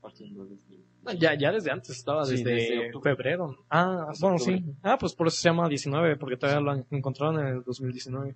partiendo 0.00 0.44
desde... 0.46 0.84
No, 1.04 1.12
Ya, 1.12 1.34
ya 1.38 1.52
desde 1.52 1.70
antes 1.70 1.90
estaba, 1.96 2.24
Sí, 2.24 2.42
desde, 2.42 2.92
febrero. 3.02 3.56
Ah, 3.70 4.06
Desde 4.10 4.20
bueno, 4.22 4.36
octubre. 4.36 4.58
sí. 4.58 4.74
Ah, 4.82 4.96
pues 4.98 5.14
por 5.14 5.26
eso 5.28 5.36
se 5.38 5.48
llama 5.48 5.68
19, 5.68 6.16
porque 6.16 6.36
todavía 6.36 6.60
lo 6.60 6.70
han- 6.72 6.86
encontraron 6.90 7.40
en 7.40 7.46
el 7.56 7.62
2019. 7.64 8.34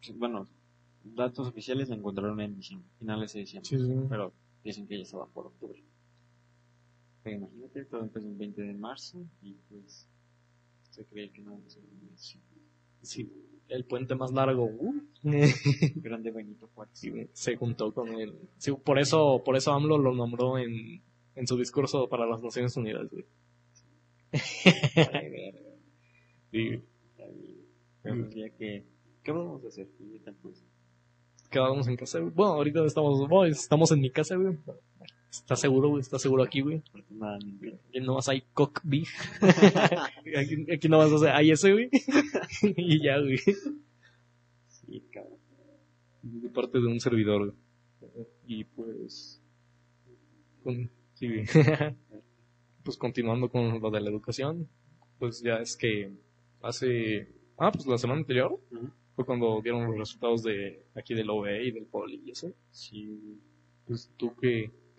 Sí, 0.00 0.12
Bueno, 0.12 0.46
datos 1.04 1.48
oficiales 1.48 1.88
la 1.88 1.96
encontraron 1.96 2.40
en 2.40 2.54
diciembre, 2.56 2.88
finales 2.98 3.32
de 3.32 3.40
diciembre. 3.40 3.68
Sí, 3.68 3.78
sí. 3.78 4.06
Pero 4.08 4.32
dicen 4.64 4.86
que 4.86 4.96
ya 4.96 5.02
estaba 5.02 5.26
por 5.26 5.46
octubre. 5.46 5.82
Pero 7.24 7.36
imagínate, 7.38 7.84
todo 7.86 8.00
empezó 8.02 8.28
el 8.28 8.36
20 8.36 8.62
de 8.62 8.74
marzo 8.74 9.24
y 9.42 9.54
pues 9.68 10.06
se 10.90 11.04
cree 11.06 11.30
que 11.30 11.40
no 11.42 11.54
un 11.54 11.62
mes. 12.10 12.38
Sí, 13.02 13.30
el 13.68 13.84
puente 13.84 14.14
más 14.14 14.32
largo. 14.32 14.64
uh. 14.64 14.94
Grande 15.96 16.30
Benito 16.30 16.68
Juárez. 16.74 17.06
Se 17.32 17.56
juntó 17.56 17.92
con 17.92 18.08
él. 18.08 18.34
Sí, 18.56 18.72
por 18.72 18.98
eso, 18.98 19.42
por 19.44 19.56
eso 19.56 19.72
AMLO 19.72 19.98
lo 19.98 20.14
nombró 20.14 20.58
en, 20.58 21.02
en 21.34 21.46
su 21.46 21.56
discurso 21.56 22.08
para 22.08 22.26
las 22.26 22.42
Naciones 22.42 22.76
Unidas, 22.76 23.08
güey. 23.10 23.24
Sí. 26.50 26.82
Pero 28.02 28.30
que, 28.30 28.86
¿qué 29.22 29.32
vamos 29.32 29.62
a 29.64 29.68
hacer? 29.68 29.86
Pues, 30.40 30.64
Quedábamos 31.50 31.88
en 31.88 31.96
casa. 31.96 32.20
Bueno, 32.20 32.52
ahorita 32.54 32.86
estamos, 32.86 33.28
bueno, 33.28 33.52
estamos 33.52 33.92
en 33.92 34.00
mi 34.00 34.10
casa, 34.10 34.36
güey. 34.36 34.56
¿Estás 35.30 35.60
seguro, 35.60 35.90
güey? 35.90 36.00
¿Estás 36.00 36.22
seguro 36.22 36.42
aquí, 36.42 36.60
güey? 36.60 36.82
afortunadamente. 36.88 37.78
Aquí 37.88 38.36
ir 38.36 38.44
cock 38.54 38.80
big. 38.82 39.06
aquí, 40.38 40.72
aquí 40.72 40.88
no 40.88 40.98
vas 40.98 41.12
a 41.12 41.16
hacer 41.16 41.28
ahí 41.30 41.50
ese, 41.50 41.72
güey. 41.72 41.90
y 42.62 43.02
ya, 43.02 43.18
güey. 43.18 43.38
Sí, 44.68 45.02
cabrón. 45.12 45.38
De 46.22 46.48
parte 46.48 46.78
de 46.78 46.86
un 46.86 47.00
servidor, 47.00 47.46
güey. 47.46 48.26
Y 48.46 48.64
pues. 48.64 49.42
Con, 50.64 50.90
sí, 51.14 51.28
güey. 51.28 51.44
pues 52.82 52.96
continuando 52.96 53.50
con 53.50 53.80
lo 53.80 53.90
de 53.90 54.00
la 54.00 54.10
educación. 54.10 54.66
Pues 55.18 55.42
ya 55.42 55.56
es 55.56 55.76
que 55.76 56.10
hace. 56.62 57.28
Ah, 57.58 57.70
pues 57.70 57.86
la 57.86 57.98
semana 57.98 58.20
anterior 58.20 58.58
fue 59.14 59.26
cuando 59.26 59.60
dieron 59.60 59.84
los 59.86 59.98
resultados 59.98 60.42
de 60.42 60.86
aquí 60.94 61.14
del 61.14 61.28
OBE 61.28 61.66
y 61.66 61.70
del 61.72 61.84
POLI 61.84 62.22
y 62.24 62.30
eso. 62.30 62.52
Sí. 62.70 63.38
Pues 63.86 64.10
tú 64.16 64.34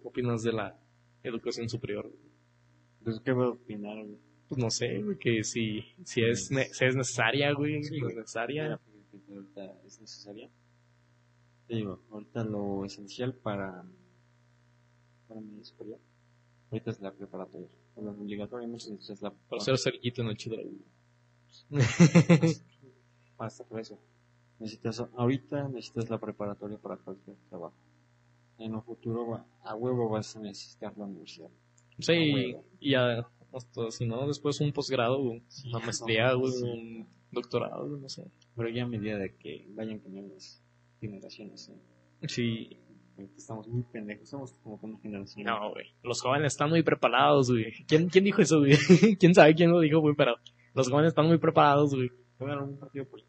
qué 0.01 0.07
opinas 0.07 0.43
de 0.43 0.53
la 0.53 0.77
educación 1.23 1.69
superior? 1.69 2.11
Entonces, 2.99 3.21
¿qué 3.23 3.31
voy 3.31 3.45
a 3.45 3.49
opinar? 3.49 3.95
güey? 4.03 4.17
Pues 4.47 4.59
no 4.59 4.69
sé, 4.71 5.01
güey, 5.03 5.17
que 5.17 5.43
si, 5.43 5.83
si, 6.03 6.23
es, 6.23 6.49
ne- 6.51 6.73
si 6.73 6.85
es 6.85 6.95
necesaria, 6.95 7.53
güey, 7.53 7.83
Sí, 7.83 7.89
si 7.89 7.95
es 7.97 8.01
güey. 8.03 8.15
necesaria. 8.15 8.79
Pues, 9.11 9.23
ahorita 9.29 9.73
es 9.85 9.99
necesaria. 10.01 10.49
Te 11.67 11.75
digo, 11.75 11.99
ahorita 12.11 12.43
lo 12.43 12.83
esencial 12.85 13.33
para, 13.35 13.83
para 15.27 15.39
mi 15.39 15.63
superior, 15.63 15.99
ahorita 16.71 16.91
es 16.91 16.99
la 16.99 17.11
preparatoria. 17.11 17.67
Muchas 17.95 18.89
veces 18.91 19.09
es 19.09 19.21
la 19.21 19.31
Para 19.31 19.61
ser 19.61 19.77
cerquito 19.77 20.21
en 20.23 20.29
el 20.29 20.37
chido. 20.37 20.57
Basta 23.37 23.63
por 23.69 23.79
eso. 23.79 23.99
Necesitas, 24.59 24.99
ahorita 25.15 25.67
necesitas 25.69 26.09
la 26.09 26.17
preparatoria 26.17 26.77
para 26.77 26.97
cualquier 26.97 27.35
trabajo. 27.49 27.73
En 28.59 28.75
un 28.75 28.83
futuro, 28.83 29.43
a 29.63 29.75
huevo 29.75 30.09
vas 30.09 30.35
a 30.35 30.39
necesitar 30.41 30.95
la 30.97 31.05
universidad. 31.05 31.49
Sí, 31.99 32.33
huevo. 32.33 32.65
y 32.79 32.91
ya, 32.91 33.27
hasta 33.53 33.89
si 33.91 34.05
no, 34.05 34.27
después 34.27 34.59
un 34.61 34.71
posgrado, 34.73 35.19
Sí, 35.47 35.69
una 35.69 35.79
no, 35.79 35.85
maestría, 35.85 36.33
güey, 36.33 36.51
sí. 36.51 36.63
un 36.63 37.07
doctorado, 37.31 37.87
no 37.87 38.09
sé. 38.09 38.25
Pero 38.55 38.69
ya 38.69 38.83
a 38.83 38.87
medida 38.87 39.17
de 39.17 39.35
que 39.35 39.65
vayan 39.71 39.99
cambiando 39.99 40.33
las 40.33 40.61
generaciones, 40.99 41.69
¿eh? 41.69 42.27
Sí, 42.27 42.77
estamos 43.37 43.67
muy 43.67 43.83
pendejos, 43.83 44.29
somos 44.29 44.53
como 44.63 44.77
una 44.81 44.99
generación. 44.99 45.45
no, 45.45 45.71
güey, 45.71 45.87
los 46.03 46.21
jóvenes 46.21 46.53
están 46.53 46.69
muy 46.69 46.83
preparados, 46.83 47.49
güey. 47.49 47.71
¿Quién, 47.87 48.09
quién 48.09 48.23
dijo 48.25 48.41
eso, 48.41 48.59
güey? 48.59 48.73
¿Quién 49.19 49.33
sabe 49.33 49.55
quién 49.55 49.71
lo 49.71 49.79
dijo, 49.79 49.99
güey? 49.99 50.15
Pero 50.15 50.35
los 50.73 50.89
jóvenes 50.89 51.09
están 51.09 51.27
muy 51.27 51.37
preparados, 51.37 51.95
güey. 51.95 52.09
Juegan 52.37 52.59
un 52.63 52.77
partido 52.77 53.05
político, 53.05 53.28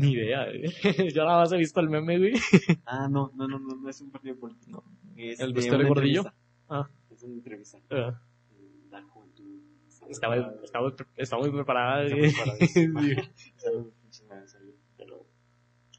Ni 0.00 0.12
idea, 0.12 0.46
güey. 0.46 0.62
Yo 1.14 1.24
nada 1.24 1.38
más 1.38 1.52
he 1.52 1.56
visto 1.58 1.80
el 1.80 1.90
meme, 1.90 2.18
güey. 2.18 2.32
Ah, 2.86 3.08
no, 3.08 3.30
no, 3.34 3.46
no, 3.46 3.58
no, 3.58 3.76
no 3.76 3.88
es 3.88 4.00
un 4.00 4.10
partido 4.10 4.36
político. 4.36 4.84
Es 5.16 5.40
¿El 5.40 5.52
vestuario 5.52 5.88
gordillo? 5.88 6.24
Ah. 6.68 6.88
Es 7.10 7.22
una 7.22 7.34
entrevista. 7.34 7.78
La 7.88 9.02
juventud. 9.02 9.44
Estaba, 10.08 10.36
estaba, 10.62 10.92
estaba 11.16 11.42
muy 11.42 11.52
preparada, 11.52 12.04
Pero 14.96 15.26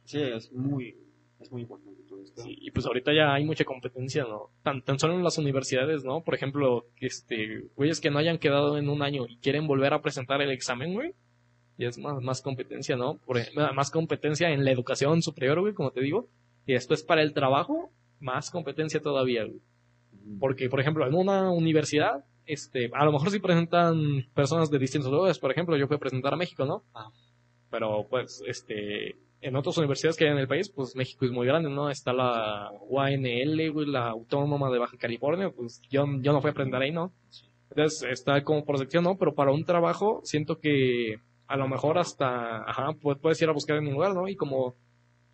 sí, 0.04 0.22
es 0.22 0.52
muy, 0.52 0.98
es 1.40 1.52
muy 1.52 1.62
importante 1.62 2.04
todo 2.04 2.22
esto. 2.22 2.42
Sí, 2.42 2.58
y 2.60 2.72
pues 2.72 2.86
ahorita 2.86 3.14
ya 3.14 3.34
hay 3.34 3.46
mucha 3.46 3.64
competencia, 3.64 4.24
¿no? 4.24 4.52
Tan, 4.64 4.82
tan 4.82 5.00
solo 5.00 5.14
en 5.14 5.24
las 5.24 5.38
universidades, 5.38 6.04
¿no? 6.04 6.24
Por 6.24 6.36
ejemplo, 6.36 6.88
este, 6.98 7.70
güeyes 7.76 8.02
que 8.02 8.12
no 8.12 8.20
hayan 8.20 8.38
quedado 8.38 8.78
en 8.78 8.90
un 8.90 9.02
año 9.02 9.26
y 9.28 9.38
quieren 9.38 9.66
volver 9.68 9.94
a 9.94 10.02
presentar 10.02 10.42
el 10.42 10.52
examen, 10.52 10.94
güey. 10.94 11.14
Y 11.82 11.86
es 11.86 11.98
más, 11.98 12.22
más 12.22 12.44
competencia, 12.44 12.96
¿no? 12.96 13.18
Por, 13.26 13.40
más 13.74 13.90
competencia 13.90 14.52
en 14.52 14.64
la 14.64 14.72
educación 14.72 15.24
superior, 15.24 15.62
güey, 15.62 15.74
como 15.74 15.90
te 15.90 16.02
digo. 16.02 16.28
Y 16.68 16.74
después 16.74 17.02
para 17.02 17.24
el 17.24 17.34
trabajo, 17.34 17.90
más 18.20 18.52
competencia 18.52 19.02
todavía, 19.02 19.46
güey. 19.46 19.62
Porque, 20.40 20.70
por 20.70 20.80
ejemplo, 20.80 21.08
en 21.08 21.16
una 21.16 21.50
universidad, 21.50 22.24
este, 22.46 22.92
a 22.94 23.04
lo 23.04 23.12
mejor 23.12 23.32
sí 23.32 23.40
presentan 23.40 24.28
personas 24.36 24.70
de 24.70 24.78
distintos 24.78 25.12
lugares. 25.12 25.40
Por 25.40 25.50
ejemplo, 25.50 25.76
yo 25.76 25.88
fui 25.88 25.96
a 25.96 26.00
presentar 26.00 26.36
a 26.36 26.38
México, 26.38 26.66
¿no? 26.66 26.84
Ah. 26.94 27.10
Pero, 27.72 28.06
pues, 28.08 28.44
este, 28.46 29.16
en 29.42 29.56
otras 29.56 29.76
universidades 29.80 30.18
que 30.18 30.26
hay 30.26 30.34
en 30.34 30.38
el 30.38 30.48
país, 30.48 30.70
pues 30.70 30.96
México 30.96 31.26
es 31.26 31.32
muy 31.32 31.48
grande, 31.48 31.72
¿no? 31.72 31.90
Está 31.90 32.14
la 32.14 32.70
UANL, 32.90 33.72
güey, 33.72 33.88
la 33.88 34.10
Autónoma 34.10 34.70
de 34.70 34.78
Baja 34.78 34.98
California, 35.00 35.50
pues 35.50 35.82
yo, 35.90 36.06
yo 36.22 36.32
no 36.32 36.42
fui 36.42 36.50
a 36.50 36.52
aprender 36.52 36.80
ahí, 36.80 36.92
¿no? 36.92 37.12
Entonces, 37.72 38.08
está 38.12 38.44
como 38.44 38.66
por 38.66 38.78
sección, 38.78 39.04
¿no? 39.04 39.18
Pero 39.18 39.34
para 39.34 39.52
un 39.52 39.66
trabajo, 39.66 40.22
siento 40.24 40.60
que 40.60 41.16
a 41.52 41.58
lo 41.58 41.68
mejor 41.68 41.98
hasta, 41.98 42.64
ajá, 42.70 42.90
pu- 42.92 43.20
puedes 43.20 43.42
ir 43.42 43.50
a 43.50 43.54
buscar 43.54 43.78
en 43.78 43.88
un 43.88 43.94
lugar, 43.94 44.14
¿no? 44.14 44.28
Y 44.28 44.36
como 44.36 44.76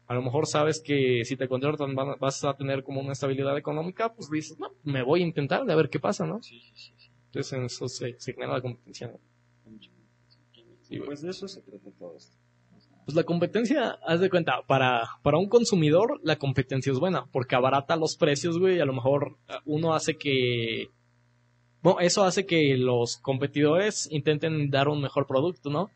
a 0.08 0.14
lo 0.14 0.22
mejor 0.22 0.48
sabes 0.48 0.82
que 0.82 1.24
si 1.26 1.36
te 1.36 1.48
contratan 1.48 1.98
a- 2.00 2.16
vas 2.16 2.44
a 2.44 2.54
tener 2.56 2.84
como 2.84 3.02
una 3.02 3.12
estabilidad 3.14 3.58
económica, 3.58 4.14
pues 4.14 4.30
dices, 4.30 4.58
no, 4.60 4.72
me 4.84 5.04
voy 5.04 5.22
a 5.22 5.26
intentar 5.26 5.66
de 5.66 5.76
ver 5.76 5.90
qué 5.90 6.00
pasa, 6.00 6.26
¿no? 6.26 6.42
Sí, 6.42 6.60
sí, 6.74 6.94
sí. 6.98 7.10
Entonces 7.28 7.54
en 7.54 7.66
eso 7.66 7.88
se, 7.88 8.16
se 8.20 8.34
genera 8.34 8.54
la 8.54 8.62
competencia, 8.62 9.08
¿no? 9.08 9.20
Sí, 10.82 11.00
pues 11.00 11.22
de 11.22 11.32
eso 11.32 11.48
se 11.48 11.62
trata 11.62 11.90
todo 12.00 12.16
esto. 12.16 12.36
O 12.76 12.80
sea, 12.80 12.98
Pues 13.06 13.16
la 13.16 13.24
competencia, 13.24 14.00
haz 14.06 14.22
de 14.22 14.30
cuenta, 14.30 14.62
para, 14.66 15.04
para 15.22 15.38
un 15.38 15.50
consumidor 15.50 16.20
la 16.24 16.38
competencia 16.38 16.92
es 16.94 17.00
buena, 17.00 17.26
porque 17.34 17.56
abarata 17.56 17.98
los 17.98 18.16
precios, 18.16 18.58
güey, 18.58 18.78
y 18.78 18.80
a 18.80 18.86
lo 18.86 18.94
mejor 18.94 19.38
ah, 19.50 19.60
uno 19.66 19.94
hace 19.94 20.16
que... 20.18 20.88
Bueno, 21.82 22.00
eso 22.00 22.24
hace 22.24 22.46
que 22.46 22.76
los 22.78 23.18
competidores 23.18 24.08
intenten 24.12 24.70
dar 24.72 24.88
un 24.88 25.02
mejor 25.02 25.28
producto, 25.28 25.70
¿no? 25.70 25.90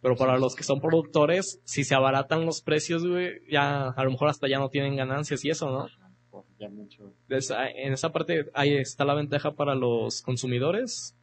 Pero 0.00 0.14
para 0.16 0.38
los 0.38 0.54
que 0.54 0.62
son 0.62 0.80
productores, 0.80 1.60
si 1.64 1.82
se 1.84 1.94
abaratan 1.94 2.46
los 2.46 2.62
precios, 2.62 3.04
güey, 3.06 3.40
ya 3.50 3.88
a 3.88 4.04
lo 4.04 4.10
mejor 4.12 4.28
hasta 4.28 4.48
ya 4.48 4.58
no 4.58 4.68
tienen 4.70 4.94
ganancias 4.96 5.44
y 5.44 5.50
eso, 5.50 5.70
¿no? 5.70 5.86
por 6.30 6.44
ya 6.58 6.68
mucho. 6.68 7.12
Ah, 7.56 7.68
en 7.74 7.92
esa 7.94 8.12
parte 8.12 8.50
ahí 8.54 8.74
está 8.74 9.04
la 9.04 9.14
ventaja 9.14 9.52
para 9.54 9.74
los 9.74 10.22
consumidores, 10.22 11.16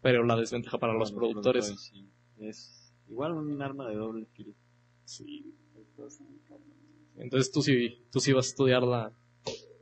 pero 0.00 0.24
la 0.24 0.36
desventaja 0.36 0.78
para 0.78 0.94
los 0.94 1.12
productores. 1.12 1.66
sí. 1.78 2.08
Es 2.38 2.94
igual 3.08 3.32
un 3.34 3.60
arma 3.60 3.88
de 3.88 3.96
doble 3.96 4.24
filo. 4.32 4.52
Sí. 5.04 5.52
Entonces, 7.16 7.52
tú 7.52 7.62
sí, 7.62 8.02
tú 8.10 8.20
sí 8.20 8.32
vas 8.32 8.46
a 8.46 8.48
estudiar 8.48 8.82
la, 8.82 9.12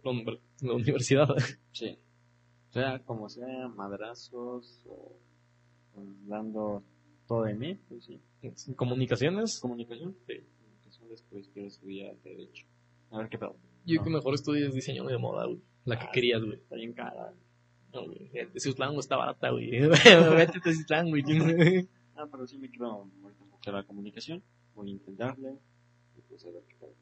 la, 0.05 0.11
uni- 0.11 0.41
la 0.63 0.73
universidad. 0.75 1.29
Sí. 1.73 1.99
O 2.69 2.73
sea, 2.73 2.99
como 3.05 3.29
sea, 3.29 3.69
madrazos 3.69 4.85
o 4.87 5.17
o 5.97 6.05
dando 6.27 6.83
todo 7.27 7.45
de 7.45 7.55
mí, 7.55 7.75
pues 7.89 8.05
sí. 8.05 8.21
Comunicaciones. 8.77 9.59
Comunicación. 9.61 10.17
Sí. 10.27 10.35
Comunicación 10.59 11.09
después 11.11 11.49
quiero 11.53 11.69
estudiar 11.69 12.17
Derecho. 12.25 12.67
A 13.11 13.19
ver 13.19 13.29
qué 13.29 13.39
pedo. 13.39 13.57
Yo 13.87 14.03
que 14.03 14.11
mejor 14.11 14.35
estudies 14.35 14.75
diseño 14.75 15.05
de 15.07 15.19
moda, 15.19 15.47
güey. 15.47 15.61
La 15.85 15.99
que 15.99 16.07
Ah, 16.07 16.11
querías, 16.13 16.43
güey. 16.43 16.55
Está 16.57 16.77
bien 16.77 16.93
cara. 16.93 17.33
No, 17.93 18.05
güey. 18.07 18.31
Ciutlán 18.57 18.95
está 18.97 19.17
barata, 19.17 19.51
güey. 19.51 19.71
Vete 19.71 20.59
a 20.65 20.73
Ciutlán, 20.73 21.09
güey. 21.11 21.23
Ah, 22.17 22.27
pero 22.31 22.47
sí 22.47 22.59
me 22.59 22.69
quiero 22.69 22.87
ahorita 23.23 23.45
enfocar 23.45 23.75
a 23.75 23.79
la 23.79 23.85
comunicación. 23.85 24.43
Voy 24.75 24.91
a 24.91 24.93
intentarle. 24.93 25.55
Y 26.19 26.21
pues 26.29 26.45
a 26.45 26.51
ver 26.51 26.63
qué 26.69 26.75
pedo. 26.79 26.93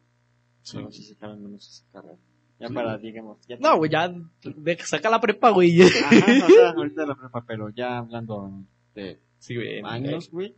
Sí. 0.62 0.77
Pero 0.77 0.92
si 0.92 1.03
se 1.03 1.16
cabe 1.16 1.37
menos 1.37 1.66
esa 1.68 1.85
carrera. 1.92 2.16
Ya 2.61 2.68
Sí. 2.68 2.74
para, 2.74 2.98
digamos, 2.98 3.38
ya 3.48 3.57
No, 3.59 3.79
güey, 3.79 3.90
ya 3.90 4.09
de- 4.09 4.79
saca 4.85 5.11
la 5.11 5.20
prepa, 5.20 5.51
güey. 5.51 5.81
Ajá, 5.83 6.09
o 6.46 6.48
sea, 6.51 6.70
ahorita 6.70 7.05
la 7.05 7.16
prepa, 7.16 7.44
pero 7.46 7.68
ya 7.70 7.98
hablando 7.98 8.64
de 8.94 9.18
Sí, 9.38 9.57
güey. 9.57 9.81
años, 9.85 10.31
güey, 10.31 10.55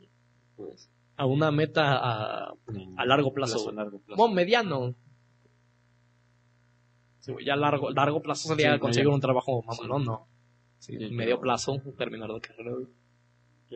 pues 0.67 0.91
A 1.17 1.27
una 1.27 1.51
meta 1.51 1.97
a, 1.99 2.55
a 2.97 3.05
largo 3.07 3.33
plazo. 3.33 3.69
a 3.69 3.73
largo 3.73 3.99
plazo. 4.01 4.17
Bueno, 4.21 4.35
mediano. 4.35 4.95
Sí, 7.21 7.33
ya 7.45 7.55
largo, 7.57 7.91
largo 7.91 8.23
plazo 8.23 8.49
sería 8.49 8.75
Sí, 8.75 8.81
conseguir 8.81 9.09
un 9.09 9.21
trabajo 9.21 9.63
mamalón, 9.63 10.05
¿no? 10.05 10.27
Sí, 10.79 10.97
medio 10.97 11.17
pero- 11.37 11.41
plazo, 11.41 11.81
terminar 11.99 12.31
la 12.31 12.41
carrera, 12.41 12.73
güey. 12.73 12.87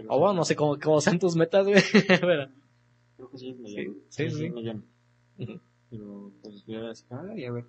O 0.09 0.19
bueno, 0.19 0.35
no 0.35 0.45
sé 0.45 0.57
cómo, 0.57 0.77
cómo 0.83 1.01
sean 1.01 1.19
tus 1.19 1.37
metas, 1.37 1.67
güey. 1.67 1.77
Creo 3.17 3.31
que 3.31 3.39
sí 3.39 3.51
es 3.51 3.59
mediano. 3.59 3.95
Sí, 4.09 4.31
sí, 4.31 4.51
mediano. 4.51 4.83
Ujú. 5.39 5.61
Pero 5.91 6.33
pues 6.43 6.55
estudiar 6.57 6.85
esa 6.91 7.07
carrera 7.07 7.39
y 7.39 7.45
a 7.45 7.53
ver. 7.53 7.67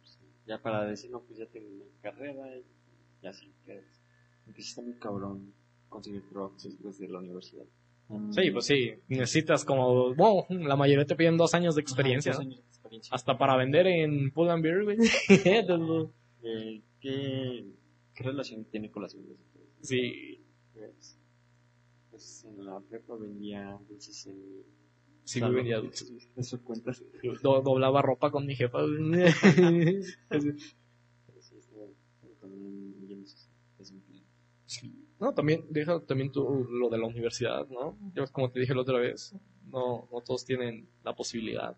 pues, 0.00 0.18
Ya 0.46 0.60
para 0.60 0.84
decir, 0.86 1.10
no, 1.10 1.20
pues 1.20 1.38
ya 1.38 1.46
tengo 1.46 1.68
mi 1.68 1.84
carrera 2.02 2.56
y 2.56 2.64
ya 3.22 3.32
sí 3.32 3.52
que 3.64 3.84
Aunque 4.46 4.62
sí 4.62 4.70
está 4.70 4.82
muy 4.82 4.94
cabrón 4.94 5.52
conseguir 5.88 6.28
trabajos 6.30 6.64
después 6.64 6.98
de 6.98 7.08
la 7.08 7.18
universidad. 7.18 7.66
Sí, 8.30 8.50
pues 8.50 8.64
sí. 8.66 8.92
Necesitas 9.08 9.64
como, 9.64 10.14
bueno, 10.14 10.46
la 10.50 10.76
mayoría 10.76 11.04
te 11.04 11.14
piden 11.16 11.36
dos 11.36 11.52
años 11.54 11.74
de 11.74 11.82
experiencia, 11.82 12.32
Ajá, 12.32 12.38
dos 12.38 12.46
años 12.46 12.62
de 12.62 12.68
experiencia. 12.68 13.14
Hasta 13.14 13.36
para 13.36 13.56
vender 13.56 13.86
en 13.86 14.30
Pull 14.30 14.48
and 14.50 14.62
Beer, 14.62 14.84
güey. 14.84 14.96
Eh, 16.42 16.80
¿qué, 17.00 17.64
¿Qué 18.14 18.24
relación 18.24 18.64
tiene 18.66 18.90
con 18.90 19.02
las 19.02 19.14
ventas? 19.14 19.36
sí, 19.82 20.40
Pues, 20.72 21.18
pues 22.10 22.44
en 22.44 22.64
la 22.64 22.80
prepa 22.80 23.16
vendía 23.16 23.78
dulces 23.88 24.26
en 24.28 24.62
sí, 25.24 25.40
güey, 25.40 25.52
venía 25.52 25.78
dulces. 25.80 26.10
Eso 26.36 26.62
cuentas. 26.62 27.02
Do- 27.42 27.60
doblaba 27.60 28.00
ropa 28.02 28.30
con 28.30 28.46
mi 28.46 28.54
jefa, 28.54 28.78
sí, 34.66 34.92
No, 35.20 35.34
también, 35.34 35.64
deja 35.70 36.00
también 36.00 36.30
tú 36.30 36.66
lo 36.70 36.88
de 36.88 36.98
la 36.98 37.06
universidad, 37.06 37.66
¿no? 37.68 37.96
Yo, 38.14 38.24
como 38.32 38.50
te 38.50 38.60
dije 38.60 38.74
la 38.74 38.82
otra 38.82 38.98
vez, 38.98 39.34
no, 39.66 40.08
no 40.12 40.20
todos 40.20 40.44
tienen 40.44 40.88
la 41.04 41.14
posibilidad. 41.14 41.76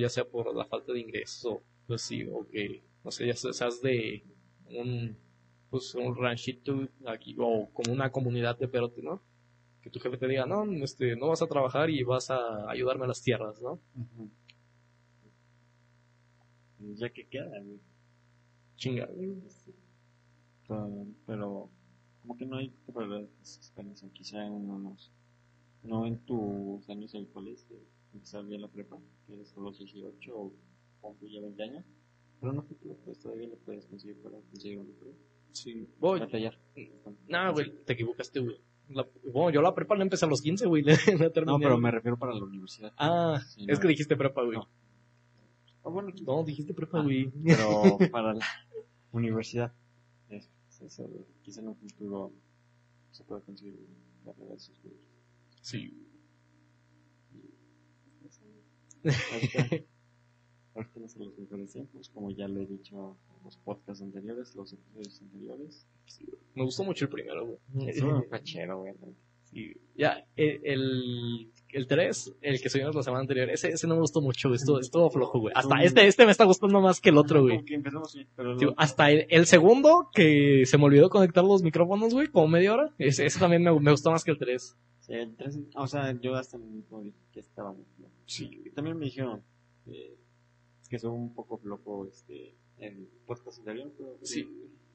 Ya 0.00 0.08
sea 0.08 0.24
por 0.24 0.54
la 0.54 0.64
falta 0.64 0.92
de 0.92 1.00
ingreso, 1.00 1.62
pues 1.86 2.02
sí, 2.02 2.24
o 2.30 2.46
que, 2.48 2.82
no 3.04 3.10
sé, 3.10 3.26
ya 3.26 3.34
se- 3.34 3.52
seas 3.52 3.82
de 3.82 4.24
un, 4.66 5.16
pues, 5.70 5.94
un 5.94 6.16
ranchito 6.16 6.88
aquí, 7.06 7.36
o 7.38 7.68
como 7.72 7.92
una 7.92 8.10
comunidad 8.10 8.58
de 8.58 8.68
perote, 8.68 9.02
¿no? 9.02 9.22
Que 9.82 9.90
tu 9.90 10.00
jefe 10.00 10.16
te 10.18 10.28
diga, 10.28 10.46
no, 10.46 10.64
este, 10.84 11.16
no 11.16 11.28
vas 11.28 11.42
a 11.42 11.46
trabajar 11.48 11.90
y 11.90 12.02
vas 12.04 12.30
a 12.30 12.70
ayudarme 12.70 13.04
a 13.04 13.08
las 13.08 13.22
tierras, 13.22 13.60
¿no? 13.62 13.80
Ya 17.00 17.08
que 17.10 17.24
queda, 17.28 17.60
güey. 17.60 17.80
Chinga. 18.76 19.08
Pero, 20.70 21.06
pero 21.26 21.70
como 22.22 22.36
que 22.36 22.46
no 22.46 22.56
hay 22.58 22.72
esa 23.42 23.58
experiencia, 23.58 24.08
quizá 24.12 24.46
en 24.46 24.52
unos, 24.52 25.10
no 25.82 26.06
en 26.06 26.18
tus 26.20 26.88
años 26.88 27.12
colegio, 27.28 27.76
empezar 28.14 28.44
bien 28.46 28.60
la 28.62 28.68
prepa, 28.68 28.96
que 29.26 29.34
a 29.56 29.60
los 29.60 29.78
18 29.78 30.32
o 30.36 30.52
ya 31.28 31.40
20 31.40 31.62
años, 31.62 31.84
pero 32.40 32.52
no 32.52 32.62
futuro, 32.62 32.96
pues 33.04 33.18
todavía 33.18 33.48
lo 33.48 33.56
puedes 33.56 33.84
conseguir 33.86 34.16
para 34.22 34.36
conseguir 34.38 34.78
un 34.78 34.86
empleo. 34.86 35.12
Sí. 35.52 35.88
Voy. 35.98 36.20
Batallar. 36.20 36.56
No, 37.28 37.52
güey, 37.52 37.72
te 37.84 37.94
equivocaste, 37.94 38.38
güey. 38.40 38.56
La- 38.90 39.06
bueno, 39.32 39.50
yo 39.50 39.62
la 39.62 39.74
prepa 39.74 39.96
la 39.96 40.02
empecé 40.04 40.24
a 40.24 40.28
los 40.28 40.40
15, 40.40 40.66
güey. 40.66 40.84
No, 41.46 41.58
pero 41.58 41.78
me 41.78 41.90
refiero 41.90 42.16
para 42.16 42.32
la 42.34 42.44
universidad. 42.44 42.92
Ah, 42.96 43.40
Sí, 43.48 43.64
es 43.68 43.78
no. 43.78 43.82
que 43.82 43.88
dijiste 43.88 44.16
prepa, 44.16 44.44
güey. 44.44 44.58
No. 44.58 44.68
Ah, 45.84 45.88
bueno, 45.88 46.10
No, 46.24 46.44
dijiste 46.44 46.74
prepa, 46.74 47.00
Ah. 47.00 47.02
güey. 47.02 47.30
pero 47.44 47.98
para 48.12 48.34
la 48.34 48.46
universidad. 49.12 49.72
Quizá 51.42 51.60
en 51.60 51.68
un 51.68 51.76
futuro 51.76 52.32
se 53.12 53.24
pueda 53.24 53.40
conseguir 53.42 53.78
la 54.24 54.32
carrera 54.32 54.54
de 54.54 54.60
sus 54.60 54.76
estudios. 54.76 55.00
Sí. 55.62 56.06
Ahorita, 59.04 59.58
ahorita 60.74 61.00
no 61.00 61.08
son 61.08 61.24
los 61.26 61.38
mejores 61.38 61.72
tiempos, 61.72 62.08
como 62.10 62.30
ya 62.30 62.48
lo 62.48 62.60
he 62.60 62.66
dicho 62.66 63.16
en 63.38 63.44
los 63.44 63.56
podcasts 63.58 64.02
anteriores, 64.02 64.54
los 64.54 64.72
episodios 64.72 65.20
anteriores. 65.22 65.86
Me 66.54 66.64
gustó 66.64 66.84
mucho 66.84 67.06
el 67.06 67.10
primero, 67.10 67.46
güey. 67.46 67.88
Es 67.88 68.00
un 68.02 68.28
pachero, 68.28 68.80
güey. 68.80 68.94
Sí. 69.52 69.72
Ya, 69.96 70.26
el, 70.36 70.60
el, 70.64 71.50
el 71.72 71.86
3, 71.86 72.36
el 72.40 72.60
que 72.60 72.68
subimos 72.70 72.94
la 72.94 73.02
semana 73.02 73.20
anterior, 73.20 73.50
ese, 73.50 73.68
ese 73.68 73.86
no 73.86 73.94
me 73.94 74.00
gustó 74.00 74.20
mucho. 74.22 74.52
Estuvo, 74.54 74.80
estuvo 74.80 75.10
flojo, 75.10 75.40
güey. 75.40 75.52
Hasta 75.56 75.76
Mm. 75.76 75.80
este, 75.82 76.06
este 76.06 76.24
me 76.24 76.32
está 76.32 76.44
gustando 76.44 76.80
más 76.80 77.00
que 77.00 77.10
el 77.10 77.18
otro, 77.18 77.42
güey. 77.42 77.62
Pero 77.82 78.58
Sí, 78.58 78.66
hasta 78.76 79.10
el, 79.10 79.26
el 79.28 79.46
segundo, 79.46 80.08
que 80.14 80.62
se 80.66 80.78
me 80.78 80.84
olvidó 80.84 81.10
conectar 81.10 81.44
los 81.44 81.62
micrófonos, 81.62 82.14
güey, 82.14 82.28
como 82.28 82.48
media 82.48 82.72
hora. 82.74 82.94
Ese, 82.98 83.26
ese 83.26 83.38
también 83.38 83.62
me, 83.62 83.78
me 83.78 83.90
gustó 83.90 84.10
más 84.10 84.24
que 84.24 84.30
el 84.30 84.38
3. 84.38 84.76
sí, 85.00 85.12
el 85.12 85.34
tres- 85.36 85.58
o 85.74 85.86
sea, 85.86 86.18
yo 86.20 86.34
hasta 86.34 86.56
mismo 86.56 87.02
dije 87.02 87.18
que 87.32 87.40
estaba 87.40 87.72
muy 87.72 87.84
flojo. 87.96 88.12
Sí. 88.26 88.62
También 88.74 88.96
me 88.98 89.04
dijeron 89.06 89.42
eh, 89.86 90.16
que 90.88 90.98
son 90.98 91.12
un 91.12 91.34
poco 91.34 91.58
flojo 91.58 92.06
este, 92.06 92.54
en 92.78 93.08
podcast 93.26 93.58
anterior, 93.58 93.92
pero 93.98 94.16
Sí. 94.22 94.48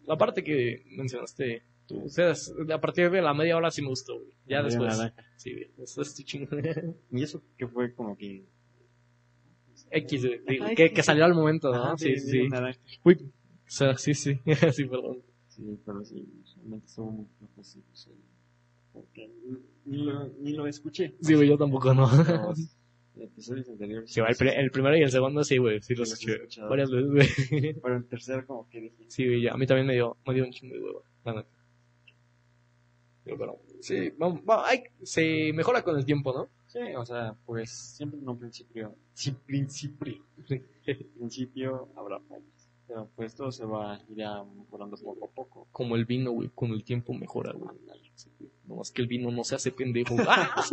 La 0.05 0.17
parte 0.17 0.43
que 0.43 0.83
mencionaste 0.87 1.63
o 1.89 2.09
sea, 2.09 2.33
a 2.73 2.81
partir 2.81 3.09
de 3.11 3.21
la 3.21 3.33
media 3.33 3.57
hora 3.57 3.69
sí 3.71 3.81
me 3.81 3.89
gustó, 3.89 4.17
güey. 4.19 4.31
Ya 4.47 4.61
Media 4.61 4.79
después. 4.79 5.13
Sí, 5.37 5.53
güey. 5.53 5.71
Eso 5.77 6.01
es 6.01 6.15
chingón. 6.25 6.95
Y 7.11 7.23
eso 7.23 7.41
que 7.57 7.67
fue 7.67 7.93
como 7.93 8.17
que... 8.17 8.45
X, 9.91 10.25
güey. 10.25 10.41
Digo, 10.47 10.65
Ajá, 10.65 10.75
que, 10.75 10.85
X. 10.85 10.95
que 10.95 11.03
salió 11.03 11.25
al 11.25 11.33
momento, 11.35 11.71
¿no? 11.71 11.83
Ajá, 11.83 11.97
sí, 11.97 12.11
de- 12.11 12.19
sí, 12.19 12.29
sí. 12.29 12.47
naranja. 12.49 12.79
Uy. 13.03 13.17
O 13.21 13.69
sea, 13.71 13.97
sí, 13.97 14.13
sí. 14.13 14.39
sí, 14.73 14.85
perdón. 14.85 15.21
Sí, 15.47 15.79
pero 15.85 16.03
sí, 16.03 16.27
realmente 16.57 16.85
estuvo 16.87 17.11
muy 17.11 17.27
episodio. 17.57 18.17
Porque 18.91 19.29
ni 19.85 19.97
lo, 20.03 20.27
ni 20.39 20.53
lo 20.53 20.67
escuché. 20.67 21.15
Sí, 21.21 21.33
güey, 21.33 21.49
yo 21.49 21.57
tampoco, 21.57 21.93
¿no? 21.93 22.09
Episodios 23.17 23.69
anteriores. 23.69 24.11
Sí, 24.11 24.19
el, 24.19 24.47
el 24.49 24.71
primero 24.71 24.97
y 24.97 25.01
el 25.01 25.11
segundo 25.11 25.43
sí, 25.43 25.57
güey. 25.57 25.81
Sí, 25.81 25.93
Sí, 25.93 25.95
los 25.95 26.11
escuché 26.11 26.61
varias 26.61 26.91
veces, 26.91 27.09
güey. 27.49 27.73
Pero 27.81 27.95
el 27.97 28.05
tercero 28.07 28.45
como 28.45 28.67
que 28.69 28.81
dije, 28.81 29.05
Sí, 29.07 29.25
güey, 29.25 29.41
ya, 29.43 29.53
a 29.53 29.57
mí 29.57 29.65
también 29.65 29.87
me 29.87 29.93
dio, 29.93 30.17
me 30.27 30.33
dio 30.33 30.43
un 30.43 30.51
chingo 30.51 30.75
de 30.75 30.81
huevo. 30.81 31.03
Digo, 33.25 33.37
pero, 33.37 33.59
sí, 33.81 34.11
vamos, 34.17 34.41
va- 34.47 34.67
hay- 34.69 34.83
se 35.03 35.51
mejora 35.53 35.81
con 35.83 35.97
el 35.97 36.05
tiempo, 36.05 36.31
¿no? 36.33 36.47
sí, 36.67 36.79
o 36.97 37.05
sea, 37.05 37.35
pues 37.45 37.69
siempre 37.71 38.19
en 38.19 38.27
un 38.29 38.37
principio, 38.37 38.95
sí, 39.13 39.31
principio, 39.45 40.23
principio 41.15 41.89
habrá 41.95 42.19
fallas. 42.21 42.69
Pero 42.87 43.09
pues 43.15 43.33
todo 43.33 43.51
se 43.51 43.65
va 43.65 43.95
a 43.95 44.01
ir 44.09 44.23
a 44.23 44.43
mejorando 44.43 44.95
poco 44.97 45.25
a 45.25 45.29
poco. 45.29 45.67
Como 45.71 45.95
el 45.95 46.05
vino, 46.05 46.31
güey, 46.31 46.49
con 46.53 46.69
el 46.71 46.83
tiempo 46.83 47.13
mejora, 47.13 47.51
güey. 47.53 47.75
No, 48.65 48.81
es 48.81 48.91
que 48.91 49.01
el 49.01 49.07
vino 49.07 49.31
no 49.31 49.43
se 49.43 49.55
hace 49.55 49.71
pendejo. 49.71 50.15
¡Ah! 50.27 50.63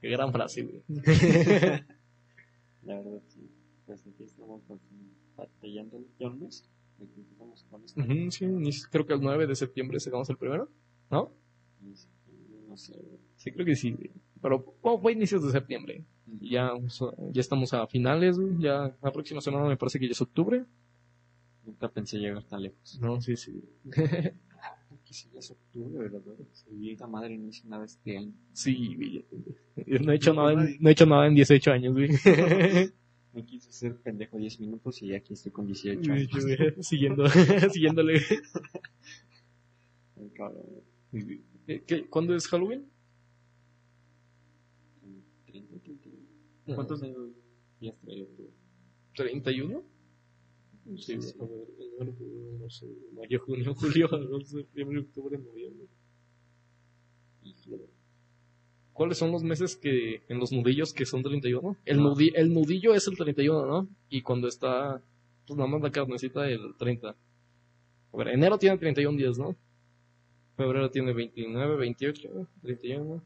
Qué 0.00 0.08
gran 0.08 0.32
frase, 0.32 0.62
güey. 0.62 0.82
La 2.82 2.94
verdad, 3.00 3.22
sí. 3.26 3.50
Pues 3.86 4.06
aquí 4.06 4.22
estamos 4.22 4.60
batallando 5.36 5.96
un 6.20 6.40
mes. 6.40 6.64
Esto. 7.02 8.00
Ujú, 8.00 8.30
sí, 8.30 8.82
creo 8.90 9.06
que 9.06 9.14
el 9.14 9.20
9 9.20 9.46
de 9.46 9.54
septiembre 9.54 10.00
sacamos 10.00 10.28
el 10.30 10.36
primero, 10.36 10.68
¿no? 11.10 11.32
No 12.68 12.76
sé, 12.76 12.94
Sí, 13.36 13.52
creo 13.52 13.66
que 13.66 13.76
sí, 13.76 13.92
güey. 13.92 14.10
Pero 14.40 14.64
bueno, 14.82 14.98
fue 14.98 15.12
a 15.12 15.14
inicios 15.14 15.44
de 15.44 15.52
septiembre. 15.52 16.04
Y 16.40 16.50
Ya, 16.50 16.72
o 16.74 16.88
sea, 16.88 17.08
ya 17.32 17.40
estamos 17.40 17.72
a 17.74 17.86
finales, 17.86 18.38
güey. 18.38 18.58
Ya 18.58 18.96
la 19.02 19.12
próxima 19.12 19.40
semana 19.40 19.66
me 19.68 19.76
parece 19.76 19.98
que 19.98 20.06
ya 20.06 20.12
es 20.12 20.20
octubre. 20.22 20.64
nunca 21.64 21.88
pensé 21.88 22.18
llegar 22.18 22.42
tan 22.44 22.62
lejos. 22.62 22.98
No, 23.00 23.20
sí, 23.20 23.36
sí. 23.36 23.62
Que 25.04 25.12
si 25.12 25.28
ya 25.30 25.38
es 25.40 25.50
octubre, 25.50 26.08
¿verdad? 26.08 26.34
Sí, 26.52 26.90
esta 26.90 27.06
madre 27.06 27.36
no 27.36 27.48
hizo 27.48 27.68
nada 27.68 27.84
este 27.84 28.16
año. 28.16 28.32
Sí, 28.52 28.94
güey. 28.96 29.24
ya- 29.86 29.98
No 30.00 30.12
he 30.12 30.16
hecho 30.16 30.32
nada 30.34 30.52
en, 30.52 30.76
no 30.80 30.88
he 30.88 30.92
hecho 30.92 31.06
nada 31.06 31.26
en 31.26 31.34
18 31.34 31.70
años, 31.72 31.92
güey. 31.94 32.08
Me 33.34 33.44
quise 33.44 33.72
ser 33.72 33.96
pendejo 33.96 34.38
10 34.38 34.60
minutos 34.60 35.02
y 35.02 35.12
aquí 35.12 35.32
estoy 35.34 35.50
con 35.50 35.66
18 35.66 36.02
Sí, 36.04 36.10
años. 36.10 36.28
güey, 36.30 36.82
Siguiendo, 36.84 37.24
siguiéndole. 37.72 38.20
Ay, 40.16 40.30
cabrón. 40.34 40.64
¿Qué- 41.66 41.82
qué- 41.84 42.06
¿Cuándo 42.08 42.34
es 42.36 42.46
Halloween? 42.48 42.88
En 46.66 46.74
¿Cuántos 46.74 47.02
años 47.02 47.18
traído 48.02 48.26
tú? 48.36 48.50
¿31? 49.16 49.82
Sí, 50.98 51.14
a 51.14 51.16
ver, 51.44 51.68
enero, 51.78 52.12
febrero, 52.14 52.58
no 52.60 52.70
sé, 52.70 52.86
mayo, 53.14 53.40
junio, 53.40 53.74
julio, 53.74 54.06
agosto, 54.14 54.58
septiembre, 54.58 55.00
octubre, 55.00 55.38
noviembre. 55.38 55.86
¿Cuáles 58.94 59.18
son 59.18 59.30
los 59.32 59.42
meses 59.42 59.76
que 59.76 60.22
en 60.28 60.38
los 60.38 60.50
nudillos 60.52 60.94
que 60.94 61.04
son 61.04 61.22
31? 61.22 61.76
El, 61.84 61.98
No. 61.98 62.14
nudi- 62.14 62.32
el 62.34 62.54
nudillo 62.54 62.94
es 62.94 63.06
el 63.08 63.16
31, 63.16 63.66
¿no? 63.66 63.88
Y 64.08 64.22
cuando 64.22 64.48
está, 64.48 65.02
pues 65.46 65.56
nada 65.58 65.68
más 65.68 65.82
la 65.82 65.90
carnecita 65.90 66.48
el 66.48 66.74
30. 66.78 67.08
A 67.10 68.16
ver, 68.16 68.28
enero 68.28 68.56
tiene 68.58 68.78
31 68.78 69.18
días, 69.18 69.36
¿no? 69.38 69.54
Febrero 70.56 70.88
tiene 70.90 71.12
29, 71.12 71.76
28, 71.76 72.46
31. 72.62 73.22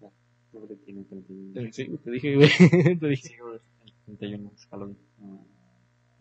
Octubre 0.50 0.74
tiene 0.84 1.04
31. 1.04 1.52
Te- 1.52 1.72
Sí, 1.72 1.86
te 2.02 2.10
dije, 2.10 2.34
güey, 2.36 2.48
te 3.00 3.06
dije. 3.08 3.28
Sí, 3.28 3.34
güey, 3.38 3.58
el 3.84 4.16
31 4.18 4.50
es 4.56 4.66
Halloween. 4.66 4.96
Y 5.20 5.57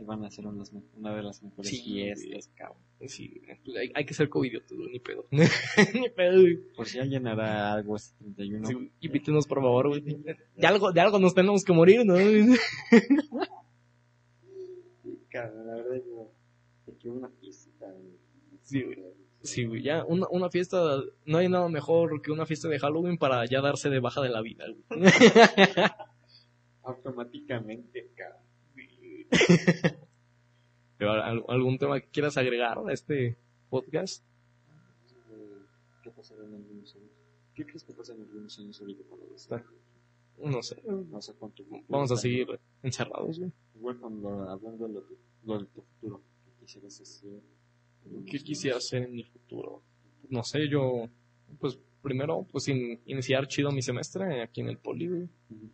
van 0.04 0.24
a 0.24 0.30
ser 0.30 0.46
unas 0.48 0.72
una 0.96 1.16
de 1.16 1.24
las 1.24 1.42
mejores 1.42 1.70
Sí, 1.70 1.82
fiestas, 1.82 2.52
cabrón. 2.56 2.82
Sí, 3.08 3.42
hay, 3.80 3.92
hay 3.94 4.06
que 4.06 4.14
ser 4.14 4.30
covidiotas, 4.30 4.78
güey, 4.78 4.92
ni 4.92 5.00
pedo. 5.00 5.26
ni 5.32 6.10
pedo, 6.10 6.42
güey. 6.42 6.58
Por 6.76 6.86
si 6.88 7.00
alguien 7.00 7.28
hará 7.28 7.74
algo 7.74 7.96
este 7.96 8.16
31. 8.24 8.68
Sí, 8.68 8.92
invítenos, 9.02 9.48
por 9.48 9.62
favor, 9.62 9.88
güey. 9.90 10.02
De 10.02 10.68
algo, 10.68 10.92
de 10.92 11.02
algo 11.02 11.20
nos 11.20 11.34
tenemos 11.34 11.64
que 11.64 11.74
morir, 11.74 12.06
¿no? 12.06 12.16
Cabrón, 15.30 15.68
la 15.68 15.76
verdad, 15.76 16.02
yo 16.06 16.32
te 16.86 16.94
quiero 16.98 17.18
una 17.18 17.30
fiesta. 17.30 17.94
Sí, 18.64 18.84
güey. 18.84 18.98
Sí, 19.42 19.66
güey, 19.66 19.82
ya, 19.82 20.04
una, 20.06 20.28
una 20.30 20.50
fiesta, 20.50 21.00
no 21.26 21.38
hay 21.38 21.48
nada 21.48 21.70
mejor 21.70 22.22
que 22.22 22.32
una 22.32 22.46
fiesta 22.46 22.68
de 22.68 22.80
Halloween 22.80 23.18
para 23.18 23.46
ya 23.46 23.62
darse 23.62 23.90
de 23.90 24.00
baja 24.00 24.22
de 24.22 24.30
la 24.30 24.42
vida, 24.42 24.66
güey. 24.90 25.00
Automáticamente, 26.84 28.12
cabrón. 28.16 28.47
Pero, 30.98 31.12
¿al- 31.12 31.44
¿Algún 31.48 31.78
tema 31.78 32.00
que 32.00 32.08
quieras 32.10 32.38
agregar 32.38 32.80
a 32.80 32.92
este 32.94 33.38
podcast? 33.70 34.24
¿Qué 36.04 36.10
pasará 36.12 36.44
en 36.46 36.56
algunos 36.56 36.96
años? 36.96 37.12
¿Qué 37.54 37.66
crees 37.66 37.84
que 37.84 37.94
pasa 37.94 38.14
en 38.14 38.22
algunos 38.22 38.58
años 38.60 38.80
ahorita 38.82 39.04
cuando 39.10 39.36
está? 39.36 39.64
No 40.40 40.62
sé, 40.62 40.82
No 40.86 41.22
sé 41.22 41.34
cuánto. 41.34 41.64
vamos 41.88 42.12
a 42.12 42.16
seguir 42.16 42.48
encerrados, 42.84 43.40
güey. 43.40 43.52
Igual 43.76 43.98
cuando 44.00 44.50
hablando 44.50 44.88
de 44.88 44.94
lo, 45.44 45.60
de- 45.60 45.66
tu 45.66 45.82
futuro, 45.82 46.22
¿qué 46.46 46.52
quisieras 46.66 47.02
hacer? 47.02 47.42
¿Qué 48.26 48.40
quisiera 48.40 48.78
hacer 48.78 49.04
en 49.04 49.14
mi 49.14 49.24
futuro? 49.24 49.82
No 50.30 50.44
sé, 50.44 50.68
yo, 50.70 51.10
pues 51.60 51.80
primero, 52.02 52.46
pues 52.52 52.68
in- 52.68 53.00
iniciar 53.06 53.48
chido 53.48 53.72
mi 53.72 53.82
semestre 53.82 54.42
aquí 54.42 54.62
en 54.62 54.70
el 54.70 54.78
poli, 54.78 55.08
güey. 55.08 55.24
Ujú. 55.24 55.30
Pues, 55.50 55.72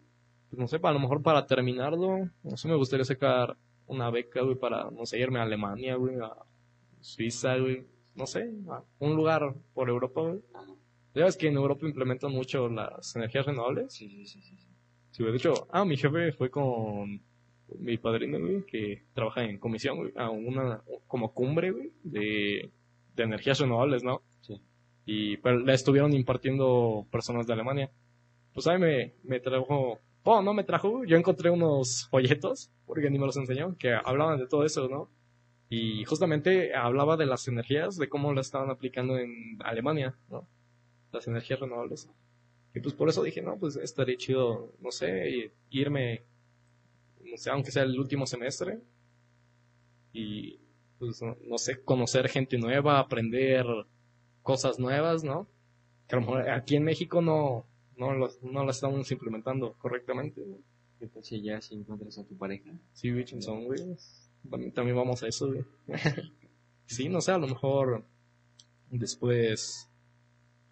no 0.57 0.67
sé, 0.67 0.79
a 0.81 0.91
lo 0.91 0.99
mejor 0.99 1.21
para 1.21 1.45
terminarlo, 1.45 2.29
no 2.43 2.57
sé, 2.57 2.67
me 2.67 2.75
gustaría 2.75 3.05
sacar 3.05 3.57
una 3.87 4.09
beca, 4.09 4.41
güey, 4.41 4.55
para, 4.55 4.89
no 4.91 5.05
sé, 5.05 5.19
irme 5.19 5.39
a 5.39 5.43
Alemania, 5.43 5.95
güey, 5.95 6.15
a 6.19 6.33
Suiza, 6.99 7.57
güey, 7.57 7.85
no 8.15 8.25
sé, 8.25 8.51
a 8.69 8.83
un 8.99 9.15
lugar 9.15 9.53
por 9.73 9.89
Europa, 9.89 10.21
güey. 10.21 10.41
Ya 11.15 11.25
ves 11.25 11.37
que 11.37 11.47
en 11.47 11.55
Europa 11.55 11.85
implementan 11.85 12.31
mucho 12.31 12.67
las 12.69 13.15
energías 13.15 13.45
renovables. 13.45 13.93
Sí, 13.93 14.09
sí, 14.09 14.25
sí, 14.25 14.41
sí. 14.41 14.57
sí. 15.11 15.23
De 15.23 15.35
hecho, 15.35 15.67
ah, 15.71 15.85
mi 15.85 15.95
jefe 15.95 16.31
fue 16.31 16.49
con 16.49 17.21
mi 17.79 17.97
padrino, 17.97 18.39
güey, 18.39 18.65
que 18.65 19.03
trabaja 19.13 19.43
en 19.43 19.59
comisión, 19.59 19.97
güey, 19.97 20.11
a 20.15 20.29
una, 20.29 20.81
como 21.07 21.33
cumbre, 21.33 21.71
güey, 21.71 21.91
de, 22.03 22.71
de 23.15 23.23
energías 23.23 23.59
renovables, 23.59 24.03
¿no? 24.03 24.21
Sí. 24.41 24.59
Y 25.05 25.37
pero 25.37 25.59
la 25.59 25.73
estuvieron 25.73 26.13
impartiendo 26.13 27.05
personas 27.11 27.45
de 27.47 27.53
Alemania. 27.53 27.91
Pues 28.53 28.67
a 28.67 28.73
mí 28.73 28.79
me, 28.79 29.13
me 29.23 29.39
trajo, 29.39 29.99
oh, 30.23 30.41
no 30.41 30.53
me 30.53 30.63
trajo, 30.63 31.03
yo 31.05 31.17
encontré 31.17 31.49
unos 31.49 32.07
folletos, 32.09 32.71
porque 32.85 33.09
ni 33.09 33.19
me 33.19 33.25
los 33.25 33.37
enseñó, 33.37 33.75
que 33.77 33.93
hablaban 33.93 34.39
de 34.39 34.47
todo 34.47 34.65
eso, 34.65 34.87
¿no? 34.87 35.09
Y 35.69 36.05
justamente 36.05 36.75
hablaba 36.75 37.17
de 37.17 37.25
las 37.25 37.47
energías, 37.47 37.97
de 37.97 38.09
cómo 38.09 38.33
las 38.33 38.47
estaban 38.47 38.69
aplicando 38.69 39.17
en 39.17 39.57
Alemania, 39.63 40.15
¿no? 40.29 40.47
Las 41.11 41.27
energías 41.27 41.59
renovables. 41.59 42.09
Y 42.75 42.79
pues 42.79 42.93
por 42.93 43.09
eso 43.09 43.23
dije, 43.23 43.41
no, 43.41 43.57
pues 43.57 43.75
estaría 43.75 44.17
chido, 44.17 44.73
no 44.79 44.91
sé, 44.91 45.51
irme, 45.69 46.23
no 47.23 47.37
sé, 47.37 47.49
aunque 47.51 47.71
sea 47.71 47.83
el 47.83 47.99
último 47.99 48.25
semestre. 48.25 48.81
Y 50.11 50.59
pues 50.99 51.21
no, 51.21 51.37
no 51.47 51.57
sé, 51.57 51.83
conocer 51.83 52.29
gente 52.29 52.57
nueva, 52.57 52.99
aprender 52.99 53.65
cosas 54.41 54.79
nuevas, 54.79 55.23
¿no? 55.23 55.47
Que 56.07 56.15
a 56.15 56.19
lo 56.19 56.25
mejor 56.25 56.49
aquí 56.49 56.75
en 56.75 56.83
México 56.83 57.21
no, 57.21 57.65
no, 57.97 58.13
los- 58.13 58.41
no 58.43 58.63
las 58.65 58.77
estamos 58.77 59.11
implementando 59.11 59.73
correctamente. 59.73 60.41
¿no? 60.45 60.57
¿Qué 60.99 61.07
tal 61.07 61.23
si 61.23 61.41
ya 61.41 61.59
si 61.61 61.75
encuentras 61.75 62.17
a 62.17 62.23
tu 62.25 62.37
pareja? 62.37 62.71
Sí, 62.93 63.11
güey, 63.11 63.25
chinzón, 63.25 63.65
güey. 63.65 63.79
También, 64.49 64.71
también 64.73 64.95
vamos 64.97 65.21
a 65.23 65.27
eso, 65.27 65.47
güey. 65.47 65.63
sí, 66.85 67.09
no 67.09 67.21
sé, 67.21 67.31
a 67.31 67.37
lo 67.37 67.47
mejor 67.47 68.03
después. 68.89 69.89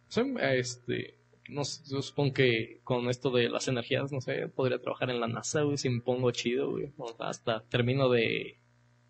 este. 0.09 1.15
No 1.49 1.65
sé, 1.65 1.83
yo 1.91 2.01
supongo 2.01 2.33
que 2.33 2.79
con 2.83 3.09
esto 3.09 3.29
de 3.29 3.49
las 3.49 3.67
energías, 3.67 4.11
no 4.13 4.21
sé, 4.21 4.47
podría 4.47 4.79
trabajar 4.79 5.09
en 5.09 5.19
la 5.19 5.27
NASA, 5.27 5.63
güey, 5.63 5.77
si 5.77 5.89
me 5.89 5.99
pongo 5.99 6.31
chido, 6.31 6.71
güey. 6.71 6.93
O 6.97 7.09
sea, 7.09 7.27
Hasta 7.29 7.63
termino 7.65 8.09
de, 8.09 8.57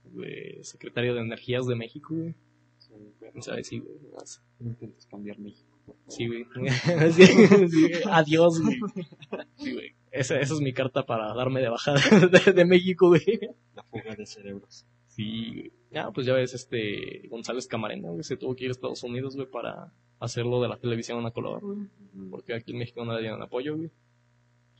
de 0.05 0.59
secretario 0.63 1.13
de 1.13 1.21
Energías 1.21 1.67
de 1.67 1.75
México, 1.75 2.15
güey. 2.15 2.33
Sí, 2.79 2.93
pero 3.19 3.37
O 3.37 3.41
sea, 3.43 3.63
sí, 3.63 3.79
güey. 3.79 3.93
intentes 4.59 5.05
cambiar 5.05 5.37
México. 5.39 5.70
Sí, 6.07 6.27
güey. 6.27 6.45
Sí, 7.11 7.23
sí, 7.25 7.47
güey. 7.67 8.03
Adiós, 8.09 8.61
güey. 8.61 8.79
Sí, 9.55 9.73
güey. 9.73 9.95
Esa, 10.11 10.39
esa 10.39 10.53
es 10.53 10.59
mi 10.59 10.73
carta 10.73 11.05
para 11.05 11.33
darme 11.33 11.61
de 11.61 11.69
baja 11.69 11.93
de, 11.93 12.53
de 12.53 12.65
México, 12.65 13.07
güey. 13.09 13.23
La 13.75 13.83
fuga 13.83 14.15
de 14.15 14.25
cerebros. 14.25 14.85
Sí, 15.07 15.51
güey. 15.53 15.71
Ya, 15.91 16.09
pues 16.11 16.25
ya 16.25 16.33
ves, 16.33 16.53
este 16.53 17.27
González 17.27 17.67
Camarena, 17.67 18.09
güey, 18.09 18.23
se 18.23 18.37
tuvo 18.37 18.55
que 18.55 18.63
ir 18.63 18.69
a 18.69 18.71
Estados 18.71 19.03
Unidos, 19.03 19.35
güey, 19.35 19.47
para 19.47 19.93
hacerlo 20.19 20.61
de 20.61 20.69
la 20.69 20.77
televisión 20.77 21.25
a 21.25 21.31
color, 21.31 21.61
güey. 21.61 21.87
Porque 22.29 22.53
aquí 22.53 22.71
en 22.71 22.77
México 22.77 23.03
no 23.03 23.13
le 23.13 23.21
dieron 23.21 23.41
apoyo, 23.41 23.75
güey. 23.75 23.91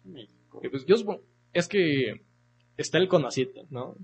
México. 0.06 0.62
Y 0.64 0.70
pues 0.70 0.86
yo 0.86 0.98
supongo, 0.98 1.22
es 1.54 1.68
que 1.68 2.22
está 2.78 2.98
el 2.98 3.08
CONACYT, 3.08 3.70
¿no? 3.70 3.96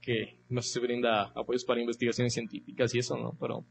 Que 0.00 0.40
no 0.48 0.60
sé 0.60 0.74
si 0.74 0.80
brinda 0.80 1.32
apoyos 1.34 1.64
para 1.64 1.80
investigaciones 1.80 2.34
científicas 2.34 2.94
y 2.94 2.98
eso, 2.98 3.16
¿no? 3.16 3.36
Pero, 3.40 3.64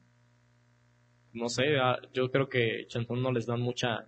no 1.34 1.50
sé, 1.50 1.78
ah, 1.78 2.00
yo 2.14 2.32
creo 2.32 2.50
que 2.50 2.86
Chantón 2.88 3.22
no 3.22 3.32
les 3.32 3.46
dan 3.46 3.62
mucha... 3.62 4.08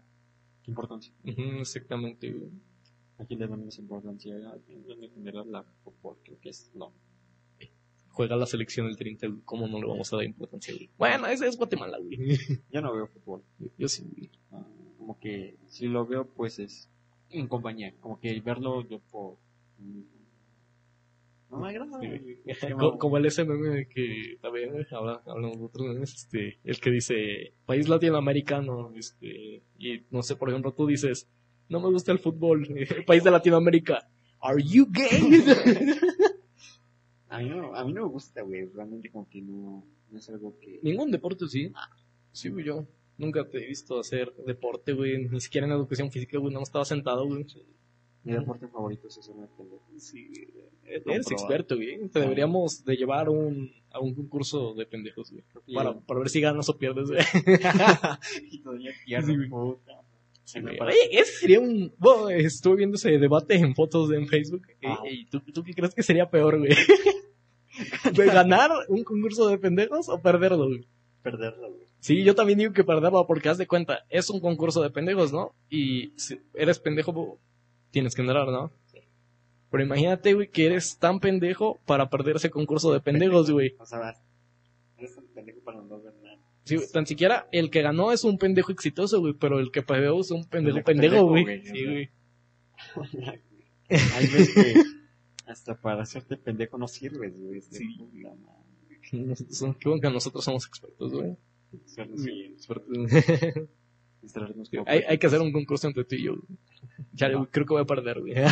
¿Qué 0.64 0.72
importancia? 0.72 1.14
Ujú, 1.24 1.60
exactamente, 1.60 2.32
güey. 2.32 2.52
Aquí 3.18 3.36
le 3.36 3.48
damos 3.48 3.78
importancia 3.78 4.36
a 4.36 4.56
en 4.68 5.12
general 5.14 5.52
la 5.52 5.64
fútbol, 5.84 6.18
creo 6.24 6.40
que 6.40 6.50
es 6.50 6.72
no. 6.74 6.94
Juega 8.10 8.36
la 8.36 8.46
selección 8.46 8.88
del 8.88 8.98
30, 8.98 9.28
güey. 9.28 9.42
¿Cómo 9.44 9.68
no 9.68 9.80
le 9.80 9.88
vamos 9.88 10.12
a 10.14 10.18
dar 10.18 10.26
importancia, 10.26 10.74
güey? 10.74 10.90
Bueno, 10.98 11.28
ese 11.28 11.48
es 11.48 11.58
Guatemala, 11.58 11.98
güey. 12.00 12.18
Yo 12.72 12.82
no 12.82 12.94
veo 12.94 13.08
fútbol. 13.08 13.44
Yo 13.78 13.88
sí, 13.88 14.04
güey. 14.10 14.32
Ah, 14.52 14.66
como 14.98 15.20
que 15.20 15.58
si 15.68 15.88
lo 15.88 16.06
veo 16.06 16.26
pues 16.28 16.60
es 16.60 16.90
en 17.30 17.48
compañía, 17.48 17.94
como 18.00 18.20
que 18.20 18.40
verlo 18.42 18.88
yo 18.88 19.00
por 19.00 19.38
no 21.54 21.60
me 21.60 21.70
agrada. 21.70 22.00
Sí, 22.02 22.08
güey. 22.08 22.74
Co- 22.78 22.98
Como 22.98 23.18
el 23.18 23.26
ese 23.26 23.46
meme 23.46 23.88
que 23.88 24.38
también 24.42 24.86
hablamos 24.92 25.58
de 25.60 25.66
otros 25.66 25.88
memes, 25.88 26.14
este, 26.14 26.60
el 26.64 26.80
que 26.80 26.92
dice 26.92 27.54
país 27.66 27.88
latinoamericano, 27.88 28.92
este, 28.96 29.62
y 29.80 30.02
no 30.12 30.22
sé, 30.24 30.36
por 30.36 30.50
ejemplo, 30.50 30.74
tú 30.74 30.88
dices, 30.88 31.28
no 31.70 31.80
me 31.80 31.90
gusta 31.90 32.12
el 32.12 32.20
fútbol, 32.20 32.68
país 33.08 33.24
de 33.24 33.32
Latinoamérica, 33.32 34.10
¿are 34.42 34.62
you 34.62 34.88
gay? 34.92 35.10
A 37.30 37.40
mí 37.40 37.50
no, 37.50 37.74
a 37.76 37.84
mí 37.84 37.94
no 37.94 38.04
me 38.04 38.10
gusta, 38.10 38.44
güey, 38.44 38.66
realmente 38.66 39.10
como 39.10 39.28
que 39.28 39.42
no, 39.42 39.84
no 40.12 40.18
es 40.20 40.30
algo 40.30 40.56
que 40.60 40.80
Ningún 40.84 41.10
deporte, 41.10 41.48
sí. 41.48 41.72
Sí, 42.32 42.50
güey, 42.50 42.66
yo 42.66 42.86
nunca 43.18 43.48
te 43.50 43.58
he 43.64 43.68
visto 43.68 44.00
hacer 44.00 44.32
deporte, 44.46 44.94
güey, 44.94 45.28
ni 45.28 45.40
siquiera 45.42 45.66
en 45.66 45.74
educación 45.74 46.12
física, 46.12 46.38
güey, 46.38 46.54
no 46.54 46.62
estaba 46.62 46.86
sentado, 46.86 47.26
güey. 47.26 47.46
Mi 48.24 48.34
deporte 48.34 48.68
favorito 48.68 49.08
es 49.08 49.18
hacer 49.18 49.36
una 49.36 49.48
pendeja. 49.48 49.84
Sí, 49.98 50.30
eres 50.86 51.30
experto, 51.32 51.76
güey. 51.76 52.08
Te 52.10 52.20
deberíamos 52.22 52.84
de 52.86 52.96
llevar 52.96 53.30
un, 53.30 53.72
a 53.92 54.00
un 54.00 54.14
concurso 54.16 54.74
de 54.76 54.86
pendejos, 54.86 55.32
güey. 55.32 55.44
Para, 55.74 56.00
para 56.00 56.20
ver 56.20 56.30
si 56.30 56.40
ganas 56.42 56.70
o 56.70 56.78
pierdes, 56.78 57.10
güey. 57.10 57.22
y 58.52 58.60
todavía 58.62 58.92
Sí, 59.22 59.36
puta. 59.50 60.02
Sí, 60.46 60.60
me 60.62 60.72
Oye, 60.80 60.96
ese 61.12 61.32
sería 61.40 61.60
un. 61.60 61.94
Bueno, 61.98 62.30
estuve 62.30 62.76
viendo 62.78 62.96
ese 62.96 63.18
debate 63.18 63.56
en 63.56 63.74
fotos 63.76 64.10
de 64.10 64.18
en 64.18 64.28
Facebook. 64.28 64.68
y- 64.82 64.86
Ah. 64.86 65.00
Y, 65.10 65.26
¿tú, 65.28 65.40
¿tú 65.40 65.64
qué 65.64 65.74
crees 65.74 65.96
que 65.96 66.04
sería 66.04 66.30
peor, 66.30 66.60
güey? 66.60 66.72
¿De 68.14 68.26
ganar 68.26 68.70
un 68.90 69.04
concurso 69.04 69.48
de 69.48 69.58
pendejos 69.58 70.10
o 70.10 70.22
perderlo, 70.22 70.68
güey? 70.68 70.86
perderlo, 71.22 71.72
güey. 71.72 71.84
Sí, 72.00 72.24
yo 72.26 72.36
también 72.36 72.60
digo 72.60 72.74
que 72.74 72.84
perderlo 72.84 73.26
porque 73.26 73.48
haz 73.48 73.58
de 73.58 73.66
cuenta, 73.66 74.00
es 74.10 74.30
un 74.30 74.42
concurso 74.42 74.82
de 74.82 74.90
pendejos, 74.90 75.32
¿no? 75.32 75.56
Y 75.70 76.12
si 76.18 76.38
eres 76.54 76.78
pendejo, 76.80 77.40
tienes 77.94 78.16
que 78.16 78.26
ganar, 78.26 78.48
¿no? 78.48 78.72
Pero 79.70 79.84
imagínate, 79.84 80.34
güey, 80.34 80.50
que 80.50 80.66
eres 80.66 80.98
tan 80.98 81.20
pendejo 81.20 81.80
para 81.86 82.10
perder 82.10 82.36
ese 82.36 82.50
concurso 82.50 82.92
de 82.92 83.00
pendejos, 83.00 83.50
güey. 83.50 83.76
O 83.80 83.86
sea, 83.86 84.00
vas, 84.00 84.22
eres 84.98 85.16
un 85.18 85.26
pendejo 85.28 85.62
para 85.62 85.78
no 85.82 85.98
nada. 85.98 86.40
Sí, 86.64 86.76
güey, 86.76 86.88
tan 86.92 87.06
siquiera 87.08 87.48
el 87.52 87.70
que 87.70 87.82
ganó 87.82 88.12
es 88.12 88.24
un 88.24 88.38
pendejo 88.38 88.72
exitoso, 88.72 89.20
güey, 89.20 89.34
pero 89.34 89.60
el 89.60 89.72
que 89.72 89.82
perdió 89.82 90.20
es 90.20 90.32
un 90.32 90.46
pendejo 90.46 90.84
Pendejo, 90.84 90.86
pendejo, 90.86 91.28
güey. 91.28 91.44
güey, 91.44 91.66
Sí, 91.66 91.86
güey. 91.86 92.10
Hay 93.90 94.28
veces 94.28 94.54
que 94.54 94.74
hasta 95.48 95.76
para 95.76 96.04
hacerte 96.04 96.38
pendejo 96.38 96.78
no 96.78 96.88
sirves, 96.88 97.40
güey. 97.40 97.62
Sí. 97.62 97.84
Nosotros- 99.12 99.76
Qué 99.80 99.90
bueno 99.90 100.02
que 100.02 100.10
nosotros 100.10 100.44
somos 100.44 100.66
expertos, 100.68 101.14
güey. 101.14 101.36
Sí, 101.86 102.02
Expertos. 102.54 102.98
distraernos 104.24 104.70
como 104.70 104.84
hay, 104.88 105.02
hay 105.08 105.18
que 105.20 105.28
hacer 105.28 105.40
un 105.42 105.52
concurso 105.52 105.88
entre 105.88 106.04
tú 106.06 106.16
y 106.16 106.24
yo. 106.24 106.34
Ya, 107.14 107.30
No. 107.30 107.48
creo 107.52 107.66
que 107.68 107.74
voy 107.74 107.84
a 107.84 107.86
perder, 107.86 108.20
güey. 108.22 108.34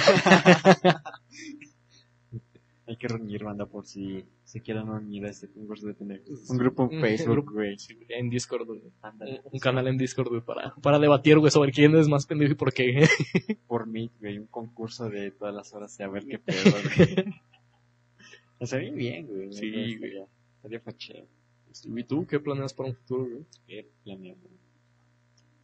Hay 2.88 2.98
que 2.98 3.08
reunir 3.08 3.44
banda 3.44 3.66
por 3.68 3.86
si 3.86 4.26
se 4.44 4.60
quieran 4.60 4.90
unir 4.90 5.26
a 5.26 5.30
este 5.30 5.48
concurso 5.50 5.88
de 5.88 5.94
tener 5.94 6.22
un 6.50 6.58
grupo 6.58 6.90
en 6.92 6.96
Un 6.98 7.02
Facebook, 7.02 7.34
grupo. 7.36 7.52
güey. 7.54 7.78
en 8.10 8.30
Discord, 8.30 8.66
güey. 8.66 8.82
Un, 8.82 9.40
un 9.54 9.60
canal 9.60 9.88
en 9.88 9.98
Discord, 9.98 10.28
güey, 10.28 10.42
para, 10.42 10.74
para 10.76 11.00
debatir, 11.00 11.38
güey, 11.40 11.52
sobre 11.52 11.72
quién 11.72 11.96
es 11.96 12.10
más 12.10 12.26
pendejo 12.26 12.52
y 12.52 12.56
por 12.56 12.74
qué. 12.74 13.08
Por 13.68 13.88
mí, 13.88 14.12
güey, 14.20 14.40
un 14.40 14.48
concurso 14.48 15.10
de 15.10 15.32
todas 15.32 15.56
las 15.56 15.74
horas 15.74 15.98
de 15.98 16.04
a 16.04 16.10
ver 16.10 16.26
qué 16.26 16.38
pedo, 16.40 16.58
güey. 16.98 17.26
Estaría 18.60 18.92
bien, 18.92 19.28
güey. 19.28 19.54
Sí, 19.54 19.68
Estaría- 19.68 19.98
güey. 19.98 20.28
Estaría 20.58 20.80
fachero. 20.82 21.28
¿Y 21.96 22.04
tú 22.04 22.28
qué 22.28 22.40
planeas 22.42 22.74
para 22.74 22.90
un 22.90 22.96
futuro, 22.96 23.24
güey? 23.30 23.46
Qué 23.68 23.88
planeo, 24.04 24.36
güey. 24.36 24.54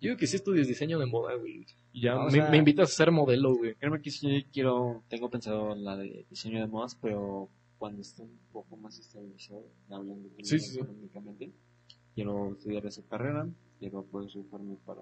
Yo 0.02 0.16
que 0.18 0.28
sí 0.28 0.36
estudias 0.36 0.68
diseño 0.68 1.00
de 1.00 1.06
moda, 1.06 1.36
güey. 1.36 1.66
Ya 1.94 2.14
No, 2.16 2.22
o 2.22 2.26
me, 2.26 2.32
sea- 2.32 2.50
me 2.50 2.58
invitas 2.58 2.92
a 2.92 2.94
ser 2.94 3.12
modelo, 3.12 3.56
güey. 3.56 3.76
Créeme 3.76 4.02
que 4.02 4.12
sí 4.12 4.46
quiero, 4.54 5.04
tengo 5.10 5.30
pensado 5.30 5.76
la 5.76 5.98
de 5.98 6.26
diseño 6.30 6.60
de 6.60 6.68
modas, 6.68 6.96
pero 7.02 7.50
cuando 7.78 8.02
esté 8.02 8.24
un 8.24 8.38
poco 8.52 8.76
más 8.78 8.98
estabilizado, 9.00 9.64
hablando 9.90 10.30
Sí, 10.44 10.60
sí, 10.60 10.80
económicamente, 10.80 11.52
quiero 12.16 12.52
estudiar 12.54 12.86
esa 12.86 13.02
carrera, 13.04 13.48
quiero 13.80 14.04
poder 14.04 14.30
rifarme 14.34 14.76
para 14.86 15.02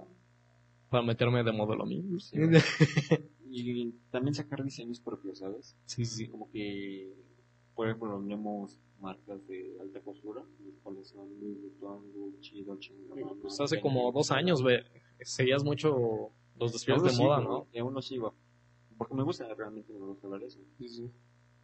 Para 0.90 1.04
meterme 1.04 1.44
de 1.44 1.52
modelo 1.52 1.84
a 1.84 1.86
mí. 1.86 2.04
Sí. 2.20 2.38
y 3.50 3.92
también 4.12 4.34
sacar 4.34 4.64
diseños 4.64 5.00
propios, 5.00 5.40
¿sabes? 5.40 5.76
Sí, 5.86 6.06
sí. 6.06 6.28
Como 6.28 6.50
que, 6.52 7.14
por 7.76 7.88
ejemplo, 7.88 8.20
tenemos 8.20 8.80
marcas 9.00 9.46
de 9.48 9.78
alta 9.82 10.00
costura, 10.02 10.42
las 10.66 10.76
cuales 10.82 11.08
son 11.08 11.28
Louis 11.40 11.60
Vuitton, 11.62 12.12
Gucci, 12.14 12.64
Dolce 12.64 12.94
Gabbana, 13.10 13.36
Pues 13.42 13.60
hace 13.60 13.76
Fendi. 13.76 13.82
como 13.84 14.12
dos 14.12 14.32
años, 14.32 14.62
güey, 14.62 14.80
seguías 15.22 15.64
mucho 15.64 16.32
los 16.58 16.72
desfiles 16.74 17.04
de 17.04 17.24
moda, 17.24 17.40
sigo, 17.40 17.50
¿no? 17.52 17.68
y 17.74 17.80
aún 17.80 17.94
lo 17.94 18.02
sigo. 18.02 18.34
Porque 18.98 19.14
me 19.14 19.24
gusta, 19.24 19.54
realmente 19.54 19.92
me 19.94 20.00
gusta 20.06 20.28
ver 20.30 20.44
eso. 20.44 20.60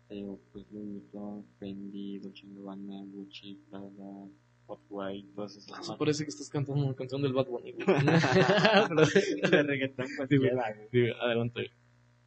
Te 0.07 0.16
digo, 0.16 0.39
pues 0.51 0.70
Louis 0.72 0.89
Vuitton, 0.91 1.45
Fendi, 1.57 2.20
Dolce 2.20 2.45
Gabbana, 2.45 3.01
Gucci, 3.05 3.55
Prada, 3.70 4.28
Off-White, 4.68 5.30
todas 5.34 5.51
esas 5.55 5.66
Eso 5.68 5.78
marcas. 5.80 5.97
parece 5.97 6.24
que 6.26 6.30
estás 6.30 6.49
cantando 6.49 6.84
una 6.86 6.93
canción 6.93 7.22
del 7.22 7.32
Bad 7.34 7.47
Bunny, 7.47 7.72
de 9.51 9.64
reggaetón 9.64 10.05
cualquiera. 10.18 10.76
Sí, 10.91 11.05
adelante. 11.22 11.72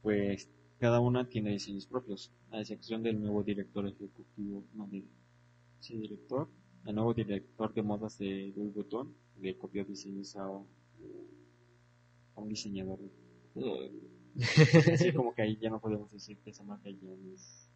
Pues 0.03 0.49
cada 0.85 1.01
una 1.01 1.27
tiene 1.33 1.51
diseños 1.51 1.87
propios, 1.87 2.31
a 2.51 2.61
excepción 2.61 3.03
del 3.03 3.19
nuevo 3.19 3.43
director 3.43 3.87
ejecutivo, 3.89 4.63
no, 4.75 4.87
de, 4.89 5.03
sí, 5.81 5.97
director, 5.97 6.47
el 6.85 6.95
nuevo 6.95 7.15
director 7.15 7.73
de 7.73 7.83
modas 7.83 8.19
de 8.19 8.53
Louis 8.55 8.75
Vuitton, 8.75 9.07
le 9.41 9.57
copió 9.57 9.83
diseños 9.87 10.37
a, 10.37 10.47
un- 10.51 10.67
a 12.37 12.41
un 12.43 12.49
diseñador. 12.51 12.99
Así 14.93 15.11
como 15.13 15.35
que 15.35 15.41
ahí 15.43 15.57
ya 15.59 15.71
no 15.71 15.81
podemos 15.81 16.11
decir 16.13 16.37
que 16.45 16.51
esa 16.51 16.65
marca 16.65 16.91
ya 16.91 17.09
es... 17.35 17.71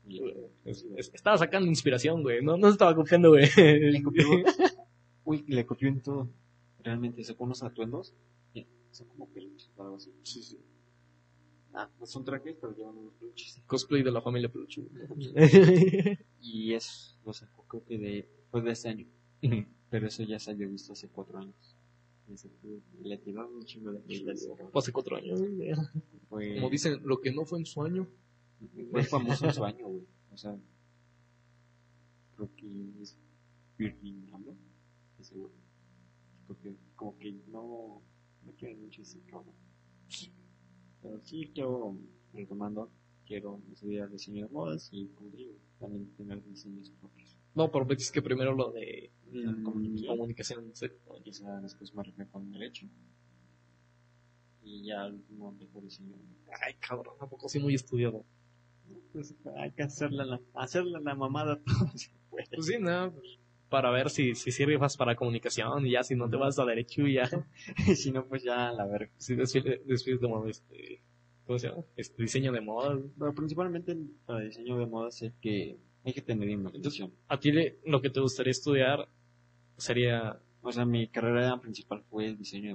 Es- 0.67 0.85
es- 0.97 1.11
Estaba 1.15 1.39
sacando 1.39 1.67
inspiración, 1.69 2.23
güey. 2.23 2.43
No, 2.43 2.59
no 2.59 2.67
se 2.67 2.73
estaba 2.73 2.95
copiando, 2.95 3.31
güey. 3.31 3.47
Le 3.57 4.03
copió, 4.03 4.25
uy, 5.25 5.45
le 5.49 5.65
copió 5.65 5.89
en 5.89 6.03
todo. 6.03 6.29
Realmente 6.83 7.25
sacó 7.25 7.45
unos 7.45 7.63
atuendos, 7.63 8.13
son 8.91 9.07
como 9.09 9.27
peluches 9.29 9.71
o 9.77 9.83
algo 9.83 9.97
así. 9.97 10.13
Sí, 10.25 10.43
sí. 10.43 10.59
Ah, 11.75 11.89
son 12.05 12.25
trajes, 12.25 12.57
pero 12.61 12.75
llevan 12.75 12.97
unos 12.97 13.14
peluches. 13.14 13.61
Cosplay 13.66 14.03
de 14.03 14.11
la 14.11 14.21
familia 14.21 14.51
Peluche. 14.51 14.83
Y 16.41 16.73
es, 16.73 17.19
lo 17.25 17.33
sacó 17.33 17.64
creo 17.69 17.85
que 17.85 17.99
de, 17.99 18.29
fue 18.51 18.62
de 18.62 18.71
este 18.71 18.89
año. 18.89 19.07
Pero 19.91 20.07
eso 20.07 20.23
ya 20.23 20.39
se 20.39 20.51
había 20.51 20.66
visto 20.66 20.93
hace 20.93 21.09
cuatro 21.09 21.39
años. 21.39 21.77
Le 23.03 23.16
tiraron 23.19 23.55
un 23.55 23.64
chingo 23.64 23.91
de. 23.91 24.01
Fue 24.71 24.79
hace 24.81 24.93
cuatro 24.93 25.16
años, 25.16 25.41
Como 26.29 26.71
dicen, 26.71 27.01
lo 27.05 27.21
que 27.21 27.33
no 27.33 27.47
fue 27.47 27.59
en 27.59 27.64
su 27.64 27.83
año. 27.83 28.07
fue 28.91 29.03
famoso 29.05 29.47
en 29.47 29.55
su 29.55 29.64
año, 29.64 29.89
güey. 29.89 30.07
O 30.31 30.37
sea, 30.37 30.55
creo 32.37 32.51
que 32.55 32.66
es 33.01 33.16
Virgin 33.79 34.29
Abloh, 34.33 34.57
ese 35.19 35.35
güey. 35.37 35.53
Porque 36.47 36.77
como 36.97 37.19
que 37.19 37.33
no, 37.51 38.03
no 38.45 38.53
quieren 38.59 38.83
mucho 38.83 39.01
ese 39.01 39.21
cabrón. 39.23 39.55
Pero 41.03 41.21
sí 41.23 41.51
quiero, 41.55 41.97
retomando, 42.33 42.91
quiero 43.27 43.61
estudiar 43.73 44.11
diseño 44.11 44.47
de 44.47 44.53
modas 44.53 44.89
y, 44.93 45.09
también 45.79 46.11
tener 46.17 46.43
diseños 46.45 46.91
propios. 47.01 47.37
No, 47.55 47.71
pero 47.71 47.85
ves 47.87 48.11
que 48.11 48.23
primero 48.23 48.55
lo 48.55 48.73
de 48.73 49.11
Mm, 49.31 49.63
comunicación. 49.63 50.17
comunicación 50.17 50.71
sí. 50.75 50.87
quizá 51.23 51.61
después 51.61 51.95
me 51.95 52.03
reflejo 52.03 52.31
con 52.33 52.51
derecho 52.51 52.87
y 54.63 54.85
ya 54.85 55.03
al 55.03 55.15
último 55.15 55.53
mejor 55.53 55.83
diseño 55.83 56.15
Ay, 56.63 56.75
cabrón, 56.81 57.15
tampoco 57.19 57.49
soy 57.49 57.61
muy 57.63 57.75
estudiado. 57.75 58.25
pues 59.13 59.35
hay 59.57 59.71
que 59.73 59.83
hacerle 59.83 60.25
la, 60.25 60.41
hacerle 60.55 60.99
la 61.01 61.15
mamada 61.15 61.61
todo 61.63 61.91
se 61.95 62.11
puede. 62.31 62.47
Pues 62.55 62.67
sí, 62.67 62.77
no. 62.81 63.13
Para 63.69 63.91
ver 63.91 64.09
si, 64.11 64.35
si 64.35 64.51
sirves 64.51 64.97
para 64.97 65.14
comunicación 65.14 65.87
y 65.87 65.91
ya, 65.93 66.03
si 66.03 66.14
no 66.16 66.29
te 66.31 66.37
vas 66.37 66.59
a 66.59 66.64
derecho 66.64 67.07
y 67.07 67.14
ya. 67.14 67.29
y 67.87 67.95
si 67.95 68.11
no 68.12 68.25
pues 68.27 68.43
ya 68.43 68.73
la 68.73 68.87
verga 68.87 69.11
Si 69.19 69.35
desfiles 69.35 69.87
desfiles 69.87 70.21
de 70.21 70.29
moda, 70.29 70.49
este. 70.51 71.03
¿Cómo 71.47 71.59
se 71.59 71.69
llama? 71.69 71.83
Este 71.97 72.23
diseño 72.23 72.53
de 72.53 72.61
moda. 72.61 72.99
pero 73.19 73.35
principalmente 73.35 73.97
para 74.27 74.41
diseño 74.41 74.79
de 74.79 74.87
modas 74.87 75.21
es 75.23 75.33
que 75.41 75.79
hay 76.05 76.12
que 76.12 76.23
tener 76.23 76.49
imaginación 76.49 77.12
A 77.27 77.39
ti 77.41 77.53
le- 77.53 77.79
lo 77.87 78.01
que 78.03 78.11
te 78.11 78.21
gustaría 78.21 78.51
estudiar 78.51 79.09
sería. 79.77 80.39
o 80.62 80.73
sea 80.73 80.85
mi 80.85 81.09
carrera 81.09 81.59
principal 81.61 82.03
fue 82.11 82.35
diseño 82.35 82.69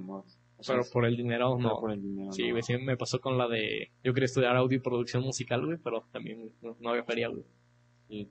o 0.56 0.62
sea, 0.62 0.76
Pero 0.76 0.88
por 0.92 1.04
el 1.04 1.16
dinero, 1.16 1.58
no 1.58 1.78
por 1.80 1.90
el 1.90 2.00
dinero 2.00 2.32
Sí, 2.32 2.50
no. 2.50 2.62
sí 2.62 2.76
me 2.78 2.96
pasó 2.96 3.20
con 3.20 3.36
la 3.36 3.48
de. 3.48 3.90
Yo 4.04 4.14
quería 4.14 4.26
estudiar 4.26 4.56
audio 4.56 4.76
y 4.78 4.80
producción 4.80 5.22
musical, 5.22 5.64
güey, 5.66 5.78
pero 5.82 6.06
también 6.12 6.50
no, 6.62 6.76
no 6.80 6.90
había 6.90 7.02
feria, 7.04 7.28
güey. 7.28 7.42
Sí, 8.08 8.28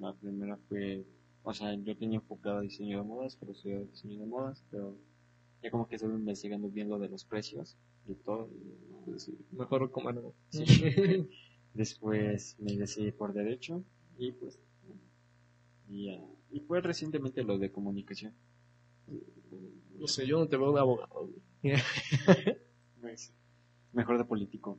la 0.00 0.12
primera 0.14 0.56
fue, 0.68 1.04
o 1.44 1.52
sea, 1.54 1.74
yo 1.74 1.96
tenía 1.96 2.18
enfocado 2.18 2.60
diseño 2.60 2.98
de 2.98 3.04
modas, 3.04 3.36
pero 3.36 3.52
estudié 3.52 3.84
diseño 3.86 4.20
de 4.20 4.26
modas, 4.26 4.64
pero 4.70 4.96
ya 5.62 5.70
como 5.70 5.88
que 5.88 5.96
estuve 5.96 6.14
investigando 6.14 6.68
bien 6.68 6.88
lo 6.88 6.98
de 6.98 7.08
los 7.08 7.24
precios 7.24 7.76
y 8.08 8.14
todo. 8.14 8.48
y, 8.54 9.04
pues, 9.10 9.22
sí. 9.24 9.36
Mejor 9.52 9.90
como 9.90 10.12
no. 10.12 10.32
Sí. 10.50 10.64
Después 11.74 12.56
me 12.60 12.76
decidí 12.76 13.12
por 13.12 13.32
derecho 13.32 13.82
y 14.18 14.30
pues, 14.32 14.58
y, 15.88 16.10
ah, 16.10 16.20
y 16.50 16.60
fue 16.60 16.80
recientemente 16.82 17.42
lo 17.44 17.58
de 17.58 17.72
comunicación. 17.72 18.34
No 19.98 20.06
sé, 20.06 20.26
yo 20.26 20.38
no 20.38 20.48
te 20.48 20.56
veo 20.56 20.72
de 20.72 20.80
abogado. 20.80 21.30
Pues, 23.00 23.32
mejor 23.92 24.16
de 24.18 24.24
político. 24.24 24.78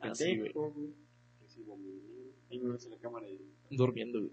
Ah, 0.00 0.14
sí, 0.14 0.36
güey. 0.38 0.52
Pendejo, 0.52 0.70
güey. 0.70 0.94
Recibo 1.42 1.76
mi 1.76 1.90
dinero. 1.90 2.30
Ahí 2.50 2.58
me 2.60 2.72
ves 2.72 2.84
en 2.86 2.92
la 2.92 2.98
cámara 2.98 3.28
y- 3.28 3.76
Durmiendo, 3.76 4.20
güey. 4.20 4.32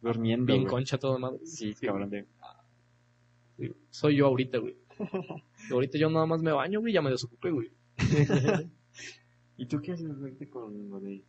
Durmiendo. 0.00 0.46
Bien 0.46 0.62
güey. 0.62 0.70
concha 0.70 0.98
todo 0.98 1.18
madre. 1.18 1.38
Sí, 1.44 1.74
cabrón 1.74 2.10
de. 2.10 2.26
Sí, 3.58 3.72
Soy 3.90 4.16
yo 4.16 4.26
ahorita, 4.26 4.58
güey. 4.58 4.76
Ahorita 5.70 5.98
yo 5.98 6.10
nada 6.10 6.26
más 6.26 6.42
me 6.42 6.52
baño, 6.52 6.80
güey, 6.80 6.92
ya 6.92 7.02
me 7.02 7.10
desocupé, 7.10 7.50
güey. 7.50 7.70
¿Y 9.56 9.66
tú 9.66 9.80
qué 9.82 9.92
haces 9.92 10.10
ahorita 10.10 10.48
con 10.48 10.88
lo 10.90 11.00
de 11.00 11.22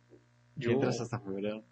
Yo- 0.56 0.70
Entras 0.72 1.00
hasta 1.00 1.20
febrero. 1.20 1.64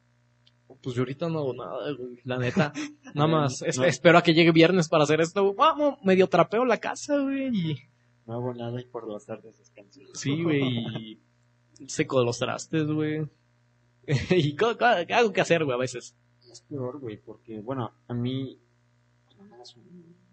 Pues 0.83 0.95
yo 0.95 1.03
ahorita 1.03 1.29
no 1.29 1.41
hago 1.41 1.55
nada, 1.55 1.93
güey. 1.93 2.21
La 2.25 2.39
neta. 2.39 2.73
Nada 3.15 3.27
más. 3.29 3.61
es- 3.63 3.79
No. 3.79 3.85
Espero 3.85 4.19
a 4.19 4.23
que 4.23 4.35
llegue 4.35 4.53
viernes 4.53 4.89
para 4.89 5.05
hacer 5.05 5.21
esto. 5.21 5.43
güey. 5.43 5.55
Vamos, 5.57 5.99
medio 6.05 6.29
trapeo 6.29 6.65
la 6.65 6.79
casa, 6.79 7.19
güey. 7.19 7.49
y- 7.53 7.77
No 8.27 8.35
hago 8.35 8.55
nada 8.55 8.81
y 8.81 8.85
por 8.85 9.11
las 9.11 9.27
tardes 9.27 9.59
descanso. 9.59 10.01
Sí, 10.15 10.43
güey. 10.43 11.19
y 11.79 11.89
Seco 11.89 12.21
de 12.21 12.27
los 12.27 12.39
trastes, 12.39 12.87
güey. 12.87 13.27
y 14.31 14.57
algo 15.13 15.33
que 15.33 15.41
hacer, 15.41 15.65
güey, 15.65 15.75
a 15.75 15.79
veces. 15.81 16.17
Es 16.51 16.63
peor, 16.63 16.99
güey, 16.99 17.17
porque, 17.17 17.61
bueno, 17.61 17.93
a 18.09 18.15
mí. 18.15 18.59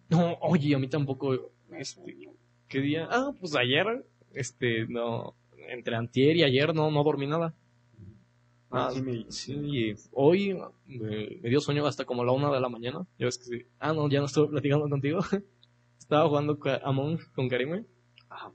no 0.10 0.38
oye, 0.42 0.76
a 0.76 0.80
mí 0.80 0.88
tampoco. 0.88 1.52
Este, 1.72 2.30
¿Qué 2.68 2.80
día? 2.80 3.08
Ah, 3.10 3.32
pues 3.40 3.56
ayer. 3.56 4.06
Este, 4.34 4.88
no. 4.88 5.36
Entre 5.70 5.96
antier 5.96 6.38
y 6.38 6.44
ayer 6.44 6.74
no, 6.74 6.90
no 6.92 7.04
dormí 7.04 7.28
nada. 7.28 7.54
Ah, 8.70 8.88
Ah, 8.88 8.92
sí, 8.92 9.02
me 9.02 9.32
Sí, 9.32 9.94
hoy 10.12 10.54
me, 10.86 11.40
me 11.42 11.50
dio 11.50 11.60
sueño 11.62 11.86
hasta 11.86 12.06
como 12.06 12.24
la 12.26 12.32
una 12.34 12.52
de 12.52 12.60
la 12.60 12.70
mañana. 12.70 13.06
Ya 13.18 13.26
ves 13.26 13.38
que 13.38 13.46
sí. 13.46 13.66
Ah, 13.80 13.94
no, 13.94 14.10
ya 14.10 14.20
no 14.20 14.26
estuve 14.26 14.50
platicando 14.50 14.90
contigo. 14.90 15.20
Estaba 16.00 16.28
jugando 16.28 16.58
Among 16.84 17.20
con 17.34 17.48
Karime. 17.48 17.86
Ajá. 18.30 18.52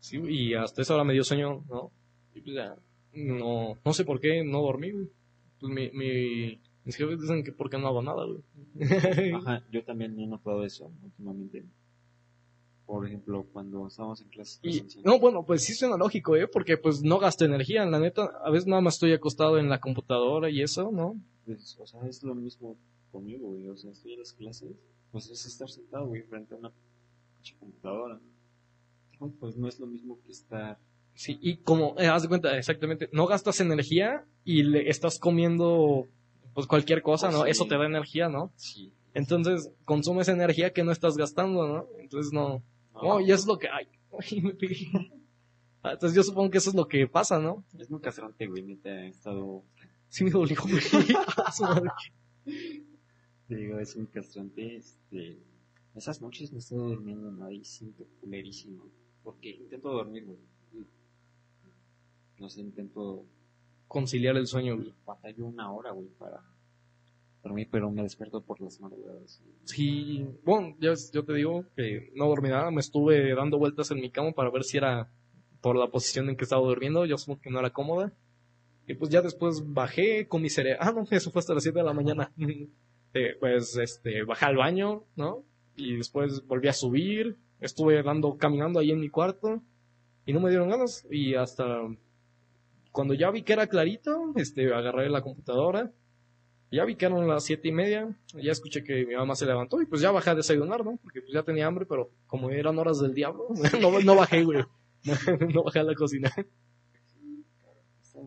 Sí, 0.00 0.18
y 0.28 0.54
hasta 0.54 0.82
esa 0.82 0.94
hora 0.94 1.04
me 1.04 1.12
dio 1.12 1.24
sueño, 1.24 1.64
¿no? 1.68 1.90
Y 2.34 2.40
pues 2.40 2.54
ya, 2.56 2.76
no, 3.12 3.76
no 3.84 3.92
sé 3.92 4.04
por 4.04 4.20
qué 4.20 4.44
no 4.44 4.62
dormí, 4.62 4.92
güey. 4.92 5.10
Pues 5.60 5.72
mi, 5.72 5.90
mi, 5.90 6.60
mis 6.84 6.96
jefes 6.96 7.20
dicen 7.20 7.42
que 7.44 7.52
porque 7.52 7.78
no 7.78 7.88
hago 7.88 8.02
nada, 8.02 8.24
güey. 8.24 9.32
Ajá, 9.34 9.64
yo 9.70 9.84
también 9.84 10.18
he 10.18 10.26
notado 10.26 10.64
eso 10.64 10.92
últimamente. 11.02 11.64
Por 12.86 13.06
ejemplo, 13.06 13.46
cuando 13.52 13.86
estábamos 13.86 14.22
en 14.22 14.28
clases 14.28 14.96
no, 15.04 15.18
bueno, 15.18 15.44
pues 15.44 15.62
sí 15.62 15.74
suena 15.74 15.98
lógico, 15.98 16.36
¿eh? 16.36 16.48
Porque 16.48 16.78
pues 16.78 17.02
no 17.02 17.18
gasto 17.18 17.44
energía, 17.44 17.84
la 17.84 17.98
neta. 18.00 18.32
A 18.42 18.50
veces 18.50 18.66
nada 18.66 18.80
más 18.80 18.94
estoy 18.94 19.12
acostado 19.12 19.58
en 19.58 19.68
la 19.68 19.78
computadora 19.78 20.48
y 20.48 20.62
eso, 20.62 20.90
¿no? 20.90 21.20
Pues, 21.44 21.76
o 21.78 21.86
sea, 21.86 22.00
es 22.06 22.22
lo 22.22 22.34
mismo 22.34 22.78
conmigo, 23.12 23.48
güey. 23.48 23.68
O 23.68 23.76
sea, 23.76 23.90
estoy 23.90 24.14
en 24.14 24.20
las 24.20 24.32
clases, 24.32 24.70
pues 25.12 25.28
es 25.28 25.44
estar 25.44 25.68
sentado, 25.68 26.06
güey, 26.06 26.22
frente 26.22 26.54
a 26.54 26.58
una 26.58 26.72
computadora. 27.58 28.20
No, 29.20 29.30
Pues 29.38 29.56
no 29.56 29.68
es 29.68 29.78
lo 29.78 29.86
mismo 29.86 30.18
que 30.24 30.32
estar. 30.32 30.78
Sí, 31.18 31.36
y 31.42 31.56
como, 31.56 31.96
eh, 31.98 32.06
haz 32.06 32.22
de 32.22 32.28
cuenta, 32.28 32.56
exactamente, 32.56 33.10
no 33.12 33.26
gastas 33.26 33.58
energía 33.58 34.24
y 34.44 34.62
le 34.62 34.88
estás 34.88 35.18
comiendo 35.18 36.06
pues 36.54 36.68
cualquier 36.68 37.02
cosa, 37.02 37.28
Oh, 37.30 37.32
¿no? 37.32 37.42
sí. 37.44 37.50
Eso 37.50 37.66
te 37.66 37.76
da 37.76 37.86
energía, 37.86 38.28
¿no? 38.28 38.52
Sí. 38.54 38.92
Entonces, 39.14 39.72
consumes 39.84 40.28
energía 40.28 40.72
que 40.72 40.84
no 40.84 40.92
estás 40.92 41.16
gastando, 41.16 41.66
¿no? 41.66 41.88
Entonces, 41.98 42.32
no. 42.32 42.62
No, 43.02 43.20
y 43.20 43.32
es 43.32 43.44
lo 43.46 43.58
que 43.58 43.66
hay. 43.68 43.88
Ay, 44.30 44.40
me 44.42 44.54
pegué. 44.54 44.76
Ah, 45.82 45.94
Entonces, 45.94 46.14
yo 46.14 46.22
supongo 46.22 46.50
que 46.52 46.58
eso 46.58 46.70
es 46.70 46.76
lo 46.76 46.86
que 46.86 47.08
pasa, 47.08 47.40
¿no? 47.40 47.64
Es 47.76 47.90
muy 47.90 48.00
castrante, 48.00 48.46
güey. 48.46 48.62
Neta, 48.62 48.88
he 48.88 49.08
estado. 49.08 49.64
Sí 50.08 50.22
me 50.22 50.30
dolió, 50.30 50.56
güey. 50.62 50.82
Digo, 53.48 53.78
es 53.80 53.96
muy 53.96 54.06
castrante. 54.06 54.76
Este. 54.76 55.38
Esas 55.96 56.20
noches 56.22 56.52
no 56.52 56.58
estoy 56.58 56.78
durmiendo 56.78 57.32
nada 57.32 57.52
y 57.52 57.64
siento 57.64 58.06
culerísimo. 58.20 58.84
Porque 59.24 59.50
intento 59.50 59.90
dormir, 59.90 60.24
güey. 60.26 60.38
No 62.38 62.48
sé, 62.48 62.60
intento. 62.60 63.24
Conciliar 63.86 64.36
el 64.36 64.46
sueño, 64.46 64.76
güey. 64.76 64.94
Batallo 65.06 65.46
una 65.46 65.72
hora, 65.72 65.92
güey, 65.92 66.08
para 66.18 66.42
dormir, 67.42 67.68
pero 67.70 67.90
me 67.90 68.02
despierto 68.02 68.42
por 68.42 68.60
las 68.60 68.80
madrugadas. 68.80 69.42
Sí, 69.64 70.26
bueno, 70.44 70.76
ya 70.80 70.90
ves, 70.90 71.10
yo 71.12 71.24
te 71.24 71.32
digo 71.34 71.64
que 71.76 72.12
no 72.14 72.26
dormí 72.26 72.48
nada, 72.48 72.70
me 72.70 72.80
estuve 72.80 73.34
dando 73.34 73.58
vueltas 73.58 73.90
en 73.90 74.00
mi 74.00 74.10
cama 74.10 74.32
para 74.32 74.50
ver 74.50 74.64
si 74.64 74.76
era 74.76 75.10
por 75.60 75.76
la 75.76 75.88
posición 75.88 76.28
en 76.28 76.36
que 76.36 76.44
estaba 76.44 76.62
durmiendo, 76.62 77.06
yo 77.06 77.16
supongo 77.18 77.40
que 77.40 77.50
no 77.50 77.60
era 77.60 77.70
cómoda. 77.70 78.12
Y 78.86 78.94
pues 78.94 79.10
ya 79.10 79.20
después 79.20 79.62
bajé 79.66 80.26
con 80.28 80.40
mi 80.40 80.48
cerebro. 80.48 80.78
Ah, 80.80 80.92
no, 80.92 81.04
eso 81.10 81.30
fue 81.30 81.40
hasta 81.40 81.54
las 81.54 81.62
7 81.62 81.78
de 81.78 81.84
la 81.84 81.92
mañana. 81.92 82.32
Eh, 83.14 83.36
pues 83.40 83.74
este, 83.78 84.22
bajé 84.24 84.44
al 84.44 84.58
baño, 84.58 85.02
¿no? 85.16 85.42
Y 85.76 85.96
después 85.96 86.46
volví 86.46 86.68
a 86.68 86.74
subir, 86.74 87.38
estuve 87.58 88.02
dando, 88.02 88.36
caminando 88.36 88.80
ahí 88.80 88.90
en 88.90 89.00
mi 89.00 89.08
cuarto 89.08 89.62
y 90.26 90.34
no 90.34 90.40
me 90.40 90.50
dieron 90.50 90.68
ganas. 90.68 91.06
Y 91.10 91.34
hasta 91.34 91.64
cuando 92.98 93.14
ya 93.14 93.30
vi 93.30 93.44
que 93.44 93.52
era 93.52 93.68
clarito, 93.68 94.32
este, 94.34 94.74
agarré 94.74 95.08
la 95.08 95.22
computadora. 95.22 95.92
Ya 96.72 96.84
vi 96.84 96.96
que 96.96 97.06
eran 97.06 97.28
las 97.28 97.44
siete 97.44 97.68
y 97.68 97.70
media, 97.70 98.18
ya 98.34 98.50
escuché 98.50 98.82
que 98.82 99.06
mi 99.06 99.14
mamá 99.14 99.36
se 99.36 99.46
levantó 99.46 99.80
y 99.80 99.86
pues 99.86 100.00
ya 100.00 100.10
bajé 100.10 100.30
a 100.30 100.34
desayunar, 100.34 100.84
¿no? 100.84 100.96
Porque 100.96 101.20
pues 101.20 101.32
ya 101.32 101.44
tenía 101.44 101.68
hambre, 101.68 101.86
pero 101.86 102.10
como 102.26 102.50
eran 102.50 102.76
horas 102.76 102.98
del 102.98 103.14
diablo, 103.14 103.50
no, 103.80 104.00
no 104.00 104.16
bajé, 104.16 104.42
güey. 104.42 104.64
No, 105.54 105.62
bajé 105.62 105.78
a 105.78 105.84
la 105.84 105.94
cocina. 105.94 106.28
Está, 108.02 108.18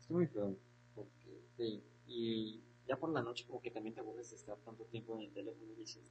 está 0.00 0.14
muy 0.14 0.26
feo. 0.26 0.56
Porque, 0.94 1.42
sí, 1.58 1.82
y 2.06 2.62
ya 2.88 2.96
por 2.96 3.10
la 3.10 3.20
noche 3.20 3.44
como 3.46 3.60
que 3.60 3.72
también 3.72 3.94
te 3.94 4.00
aburres 4.00 4.30
de 4.30 4.36
estar 4.36 4.56
tanto 4.64 4.84
tiempo 4.84 5.18
en 5.18 5.26
el 5.26 5.32
teléfono 5.34 5.70
y 5.70 5.80
dices, 5.80 6.10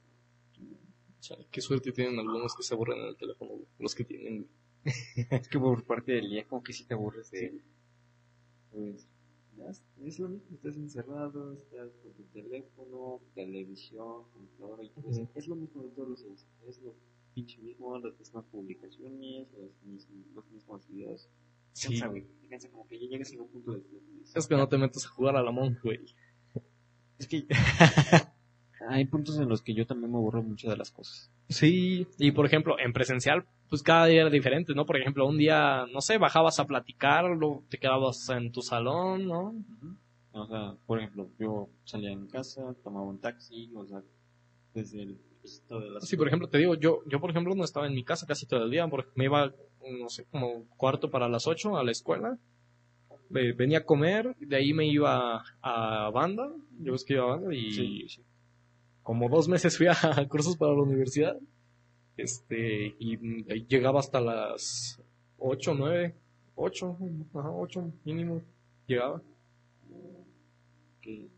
Chale, 1.18 1.48
qué 1.50 1.60
suerte 1.60 1.90
tienen 1.90 2.16
algunos 2.20 2.54
que 2.54 2.62
se 2.62 2.74
aburren 2.74 3.00
en 3.00 3.08
el 3.08 3.16
teléfono. 3.16 3.54
Los 3.80 3.92
que 3.92 4.04
tienen, 4.04 4.46
es 4.84 5.48
que 5.48 5.58
por 5.58 5.82
parte 5.82 6.12
del 6.12 6.30
día 6.30 6.46
como 6.46 6.62
que 6.62 6.72
sí 6.72 6.84
te 6.84 6.94
aburres 6.94 7.32
de... 7.32 7.60
Pues, 8.74 9.08
ya 9.56 9.70
es, 9.70 10.18
lo 10.18 10.28
mismo, 10.28 10.42
estás 10.52 10.76
encerrado, 10.76 11.52
estás 11.52 11.92
con 12.02 12.12
tu 12.14 12.24
teléfono, 12.24 13.20
televisión, 13.34 14.24
computadora 14.32 14.82
y 14.82 14.88
todo. 14.90 15.08
Ujú. 15.08 15.28
Es 15.34 15.46
lo 15.46 15.54
mismo 15.54 15.82
de 15.84 15.90
todos 15.90 16.08
los 16.08 16.24
días, 16.24 16.46
es 16.66 16.82
lo 16.82 16.94
pinche 17.34 17.60
mismo, 17.60 17.96
las 17.98 18.18
mismas 18.18 18.44
publicaciones, 18.46 19.46
los 19.52 19.82
mismos, 19.84 20.26
los 20.34 20.50
mismos 20.50 20.88
videos. 20.88 21.28
Sí. 21.72 21.88
Cansa, 21.88 22.08
güey, 22.08 22.26
cansa 22.50 22.68
como 22.70 22.86
que 22.88 22.98
ya 22.98 23.06
llegas 23.06 23.32
a 23.32 23.42
un 23.42 23.48
punto 23.48 23.72
de... 23.72 23.82
Es 24.34 24.46
que 24.46 24.56
no 24.56 24.68
te 24.68 24.78
metes 24.78 25.06
a 25.06 25.08
jugar 25.08 25.36
a 25.36 25.42
la 25.42 25.52
monja, 25.52 25.80
güey. 25.84 26.04
Es 27.18 27.28
que 27.28 27.46
hay 28.94 29.04
puntos 29.06 29.38
en 29.38 29.48
los 29.48 29.60
que 29.62 29.74
yo 29.74 29.86
también 29.86 30.10
me 30.12 30.18
aburro 30.18 30.42
mucho 30.42 30.70
de 30.70 30.76
las 30.76 30.90
cosas. 30.92 31.30
Sí, 31.48 32.06
y 32.18 32.30
por 32.32 32.46
ejemplo, 32.46 32.78
en 32.78 32.92
presencial, 32.92 33.44
pues 33.68 33.82
cada 33.82 34.06
día 34.06 34.22
era 34.22 34.30
diferente, 34.30 34.74
¿no? 34.74 34.86
Por 34.86 34.96
ejemplo, 34.96 35.26
un 35.26 35.36
día, 35.36 35.84
no 35.92 36.00
sé, 36.00 36.16
bajabas 36.18 36.60
a 36.60 36.66
platicar, 36.66 37.24
luego 37.24 37.64
te 37.68 37.78
quedabas 37.78 38.28
en 38.30 38.52
tu 38.52 38.62
salón, 38.62 39.26
¿no? 39.26 39.54
O 40.32 40.46
sea, 40.46 40.74
por 40.86 40.98
ejemplo, 40.98 41.28
yo 41.38 41.68
salía 41.84 42.10
de 42.10 42.16
mi 42.16 42.28
casa, 42.28 42.74
tomaba 42.82 43.06
un 43.06 43.18
taxi, 43.18 43.70
o 43.74 43.84
sea, 43.86 44.00
desde 44.74 45.02
el 45.02 45.18
requisito 45.36 45.80
de 45.80 45.90
la 45.90 46.00
Sí, 46.00 46.16
por 46.16 46.26
ejemplo, 46.28 46.48
te 46.48 46.58
digo, 46.58 46.74
yo, 46.74 47.00
yo 47.06 47.20
por 47.20 47.30
ejemplo 47.30 47.54
no 47.54 47.64
estaba 47.64 47.86
en 47.86 47.94
mi 47.94 48.04
casa 48.04 48.26
casi 48.26 48.46
todo 48.46 48.62
el 48.64 48.70
día, 48.70 48.86
porque 48.88 49.10
me 49.16 49.24
iba, 49.24 49.52
no 50.00 50.08
sé, 50.08 50.24
como 50.30 50.64
cuarto 50.76 51.10
para 51.10 51.28
las 51.28 51.46
ocho 51.46 51.76
a 51.76 51.84
la 51.84 51.90
escuela, 51.92 52.38
Ve- 53.30 53.52
venía 53.52 53.78
a 53.78 53.84
comer, 53.84 54.36
de 54.38 54.56
ahí 54.56 54.72
me 54.72 54.86
iba 54.86 55.42
a 55.62 56.10
banda, 56.10 56.48
yo 56.80 56.92
ves 56.92 57.04
que 57.04 57.14
iba 57.14 57.24
a 57.24 57.36
banda, 57.36 57.54
y 57.54 57.70
Sí, 57.72 58.08
sí. 58.08 58.22
Como 59.04 59.28
dos 59.28 59.48
meses 59.48 59.76
fui 59.76 59.86
a 59.86 59.94
cursos 60.28 60.56
para 60.56 60.72
la 60.72 60.82
universidad, 60.82 61.38
este, 62.16 62.96
y 62.98 63.16
llegaba 63.66 64.00
hasta 64.00 64.20
las 64.20 65.00
ocho, 65.38 65.74
nueve, 65.74 66.16
ocho, 66.56 66.98
ajá, 67.34 67.50
ocho 67.52 67.92
mínimo, 68.04 68.42
llegaba, 68.86 69.22
que 71.00 71.28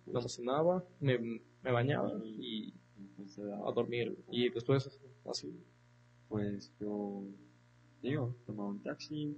me 1.01 1.19
me, 1.63 1.73
bañaba 1.73 2.13
y 2.25 2.73
a 3.67 3.73
dormir, 3.73 4.17
y 4.31 4.49
después 4.49 4.99
así. 5.29 5.53
pues 6.29 6.73
yo 6.81 7.25
digo, 8.01 8.35
tomaba 8.47 8.69
un 8.71 8.81
taxi, 8.81 9.37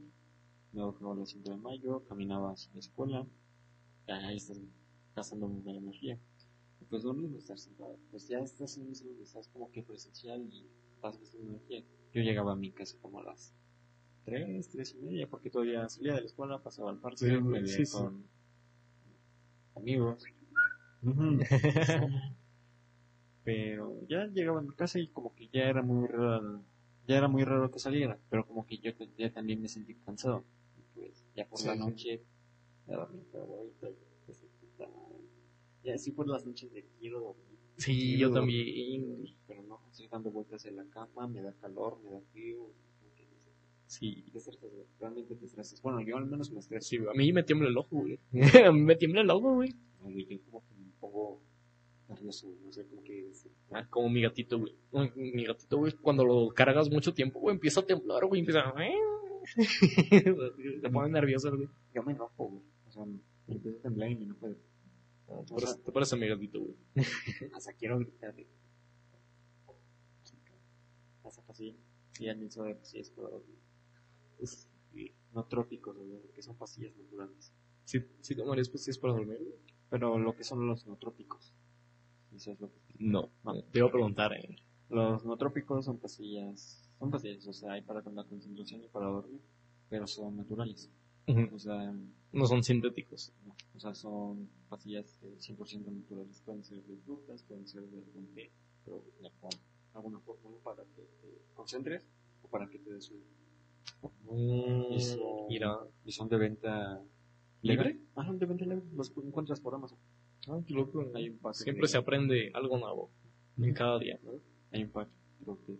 me 0.72 0.82
bajaba 0.82 1.14
a 1.14 1.16
las 1.16 1.30
5 1.30 1.50
de 1.50 1.56
mayo, 1.56 2.02
caminaba 2.08 2.52
hacia 2.52 2.72
la 2.74 2.80
escuela, 2.80 3.26
ahí 4.06 4.36
estás 4.36 4.60
gastando 5.16 5.48
mucha 5.48 5.70
energía. 5.70 6.18
Pues 6.90 7.04
lo 7.04 7.12
mismo 7.12 7.36
estar 7.38 7.58
sentado, 7.58 7.98
pues 8.10 8.28
ya 8.28 8.38
estás 8.38 8.78
en 8.78 8.90
eso, 8.90 9.04
estás 9.22 9.48
como 9.48 9.70
que 9.70 9.82
presencial 9.82 10.40
y 10.50 10.66
estás 10.94 11.18
gastando 11.18 11.48
energía. 11.48 11.84
Yo 12.14 12.22
llegaba 12.22 12.52
a 12.52 12.56
mi 12.56 12.70
casa 12.72 12.96
como 13.02 13.20
a 13.20 13.24
las 13.24 13.52
3, 14.24 14.68
3 14.70 14.94
y 14.94 15.04
media, 15.04 15.28
porque 15.28 15.50
todavía 15.50 15.86
salía 15.88 16.14
de 16.14 16.20
la 16.22 16.26
escuela, 16.26 16.62
pasaba 16.62 16.90
al 16.90 16.98
parque, 16.98 17.18
Sí, 17.18 17.30
me 17.40 17.66
sí, 17.66 17.84
con 17.86 18.24
amigos. 19.76 20.24
pero 23.44 24.06
ya 24.08 24.26
llegaba 24.26 24.58
a 24.58 24.62
mi 24.62 24.74
casa 24.74 24.98
y 24.98 25.08
como 25.08 25.34
que 25.34 25.48
ya 25.48 25.64
era 25.64 25.82
muy 25.82 26.06
raro, 26.06 26.62
ya 27.06 27.16
era 27.16 27.28
muy 27.28 27.44
raro 27.44 27.70
que 27.70 27.78
saliera, 27.78 28.18
pero 28.28 28.46
como 28.46 28.66
que 28.66 28.78
yo 28.78 28.92
ya 29.16 29.30
también 29.32 29.62
me 29.62 29.68
sentí 29.68 29.94
cansado. 29.94 30.44
Y 30.76 30.82
pues 30.94 31.24
ya 31.34 31.46
por 31.46 31.64
la 31.64 31.74
noche, 31.76 32.22
ya 32.86 32.96
dormí, 32.96 33.22
pero 33.30 33.44
ahorita, 33.44 33.86
puta 33.88 33.90
madre. 33.90 34.07
Ya 35.88 35.94
así 35.94 36.12
por 36.12 36.28
las 36.28 36.44
noches 36.46 36.72
de 36.72 36.84
quiero 36.98 37.20
dormir. 37.20 37.58
Sí, 37.76 37.94
quiero 38.16 38.18
yo 38.20 38.28
dormir, 38.30 38.64
también. 38.66 39.36
Pero 39.46 39.62
no, 39.62 39.80
estoy 39.90 40.08
dando 40.08 40.30
vueltas 40.30 40.64
en 40.66 40.76
la 40.76 40.84
cama, 40.86 41.26
me 41.28 41.42
da 41.42 41.52
calor, 41.54 41.98
me 42.04 42.10
da 42.10 42.20
frío. 42.32 42.70
Sí, 43.86 44.22
Te 44.32 44.38
estresas, 44.38 44.58
realmente 45.00 45.34
te 45.34 45.46
estresas. 45.46 45.80
Bueno, 45.80 46.00
yo 46.02 46.18
al 46.18 46.26
menos 46.26 46.50
me 46.50 46.58
estreso. 46.60 46.86
sí, 46.86 46.98
a 46.98 47.14
mí 47.16 47.32
me 47.32 47.42
tiembla 47.42 47.68
el 47.68 47.78
ojo, 47.78 47.96
güey. 47.96 48.18
a 48.66 48.70
mí 48.70 48.82
me 48.82 48.96
tiembla 48.96 49.22
el 49.22 49.30
ojo, 49.30 49.54
güey. 49.54 49.70
No, 50.02 50.10
güey, 50.10 50.26
yo 50.26 50.38
como 50.44 50.62
que 50.68 50.74
me 50.74 50.90
pongo 51.00 51.40
nervioso, 52.08 52.48
no 52.64 52.70
sé, 52.72 52.86
como 52.86 53.02
que... 53.02 53.30
Ah, 53.70 53.86
como 53.88 54.10
mi 54.10 54.20
gatito, 54.22 54.58
güey. 54.58 54.74
Mi 55.16 55.44
gatito, 55.44 55.78
güey, 55.78 55.92
cuando 56.02 56.24
lo 56.24 56.48
cargas 56.50 56.90
mucho 56.90 57.14
tiempo, 57.14 57.40
güey, 57.40 57.54
empieza 57.54 57.80
a 57.80 57.86
temblar, 57.86 58.26
güey, 58.26 58.40
empieza 58.40 58.60
a... 58.60 58.74
Se 60.82 60.90
pone 60.92 61.08
nervioso, 61.10 61.54
güey. 61.56 61.68
Yo 61.94 62.02
me 62.02 62.12
enojo, 62.12 62.48
güey. 62.48 62.62
O 62.88 62.90
sea, 62.92 63.04
me 63.06 63.18
empiezo 63.46 63.78
a 63.78 63.82
temblar 63.82 64.10
y 64.10 64.16
me 64.16 64.24
enojo. 64.24 64.48
de- 64.48 64.67
Te 65.28 65.54
parece, 65.54 65.78
te 65.80 65.92
parece 65.92 66.14
a 66.14 66.18
mi 66.18 66.26
gatito, 66.28 66.60
güey. 66.60 66.74
Hasta 67.54 67.72
quiero 67.74 67.98
gritar. 67.98 68.34
de- 68.34 68.48
Hasta 71.22 71.42
pastillas. 71.42 71.76
Y 72.18 72.28
al 72.28 72.38
mismo 72.38 72.64
de 72.64 72.74
dormir. 72.74 73.58
Es, 74.38 74.68
no 75.34 75.44
trópicos, 75.44 75.96
güey, 75.96 76.22
que 76.34 76.42
son 76.42 76.56
pastillas 76.56 76.96
naturales. 76.96 77.52
Sí, 77.84 78.00
sí 78.20 78.34
tomarías 78.34 78.68
pastillas 78.70 78.98
para 78.98 79.12
dormir. 79.14 79.38
Pero 79.90 80.18
lo 80.18 80.34
que 80.34 80.44
son 80.44 80.66
los 80.66 80.86
no 80.86 80.96
trópicos. 80.96 81.54
Eso 82.34 82.52
es 82.52 82.60
lo 82.60 82.70
que... 82.70 82.78
No, 82.98 83.30
no, 83.44 83.62
te 83.64 83.78
iba 83.78 83.88
a 83.88 83.92
preguntar, 83.92 84.32
eh. 84.32 84.56
Los 84.88 85.24
no 85.24 85.36
trópicos 85.36 85.84
son 85.84 85.98
pastillas... 85.98 86.84
Son 86.98 87.10
pastillas, 87.10 87.46
o 87.46 87.52
sea, 87.52 87.72
hay 87.72 87.82
para 87.82 88.02
la 88.02 88.24
concentración 88.24 88.82
y 88.82 88.88
para 88.88 89.06
dormir. 89.06 89.40
Pero 89.88 90.06
son 90.06 90.36
naturales. 90.36 90.90
O 91.52 91.58
sea, 91.58 91.94
No 92.32 92.46
son 92.46 92.62
sintéticos. 92.62 93.32
no, 93.46 93.54
o 93.74 93.80
sea, 93.80 93.94
son 93.94 94.48
pastillas 94.68 95.18
eh, 95.22 95.36
100% 95.38 95.86
naturales. 95.90 96.40
Pueden 96.44 96.62
ser 96.64 96.82
de 96.84 96.96
frutas, 96.98 97.42
pueden 97.44 97.66
ser 97.66 97.82
de 97.82 97.98
algún 97.98 98.26
té, 98.34 98.50
pero 98.84 99.02
con 99.40 99.50
alguna 99.94 100.20
fórmula 100.20 100.56
para 100.62 100.84
que 100.84 101.02
te 101.22 101.38
concentres 101.54 102.06
o 102.42 102.48
para 102.48 102.68
que 102.68 102.78
te 102.78 102.92
des 102.92 103.10
un... 103.10 103.22
Y 104.94 105.00
son, 105.00 105.18
Mira. 105.48 105.78
y 106.04 106.12
son 106.12 106.28
de 106.28 106.36
venta 106.36 107.02
¿Libre? 107.62 107.94
legal. 107.94 108.06
Ajá, 108.14 108.32
de 108.34 108.46
venta 108.46 108.64
libre. 108.66 108.84
Los 108.94 109.10
encuentras 109.16 109.60
por 109.60 109.74
Amazon. 109.74 109.98
Ah, 110.48 110.60
qué 110.66 110.74
loco. 110.74 111.10
Hay 111.14 111.30
un 111.30 111.38
pack 111.38 111.54
Siempre 111.54 111.82
de- 111.82 111.88
se 111.88 111.96
aprende 111.98 112.50
algo 112.54 112.78
nuevo. 112.78 113.10
En 113.56 113.72
cada 113.74 113.98
día. 113.98 114.20
Hay 114.70 114.82
un 114.84 114.90
pack, 114.90 115.08
creo 115.42 115.58
que 115.64 115.78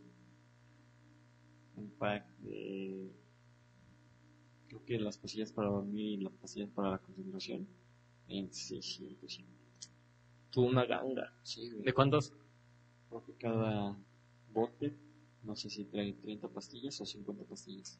un 1.76 1.90
pack 1.98 2.26
de. 2.38 3.10
Creo 4.84 4.98
que 4.98 4.98
las 5.04 5.18
pastillas 5.18 5.52
para 5.52 5.68
dormir 5.68 6.20
y 6.20 6.24
las 6.24 6.32
pastillas 6.34 6.70
para 6.70 6.90
la 6.92 6.98
concentración 6.98 7.66
en 8.28 8.52
600. 8.52 9.44
Tú 10.50 10.62
una 10.62 10.84
ganga. 10.86 11.32
Sí, 11.42 11.70
güey. 11.70 11.84
¿De 11.84 11.92
cuántas? 11.92 12.32
Creo 13.08 13.24
que 13.24 13.32
cada 13.34 13.96
bote, 14.52 14.94
no 15.44 15.54
sé 15.56 15.70
si 15.70 15.84
trae 15.84 16.12
30 16.14 16.48
pastillas 16.48 17.00
o 17.00 17.06
50 17.06 17.44
pastillas. 17.44 17.98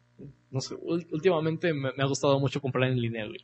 No 0.50 0.60
sé, 0.60 0.74
últimamente 0.80 1.72
me, 1.72 1.92
me 1.92 2.02
ha 2.02 2.06
gustado 2.06 2.38
mucho 2.40 2.60
comprar 2.60 2.90
en 2.90 3.00
línea, 3.00 3.26
güey. 3.26 3.40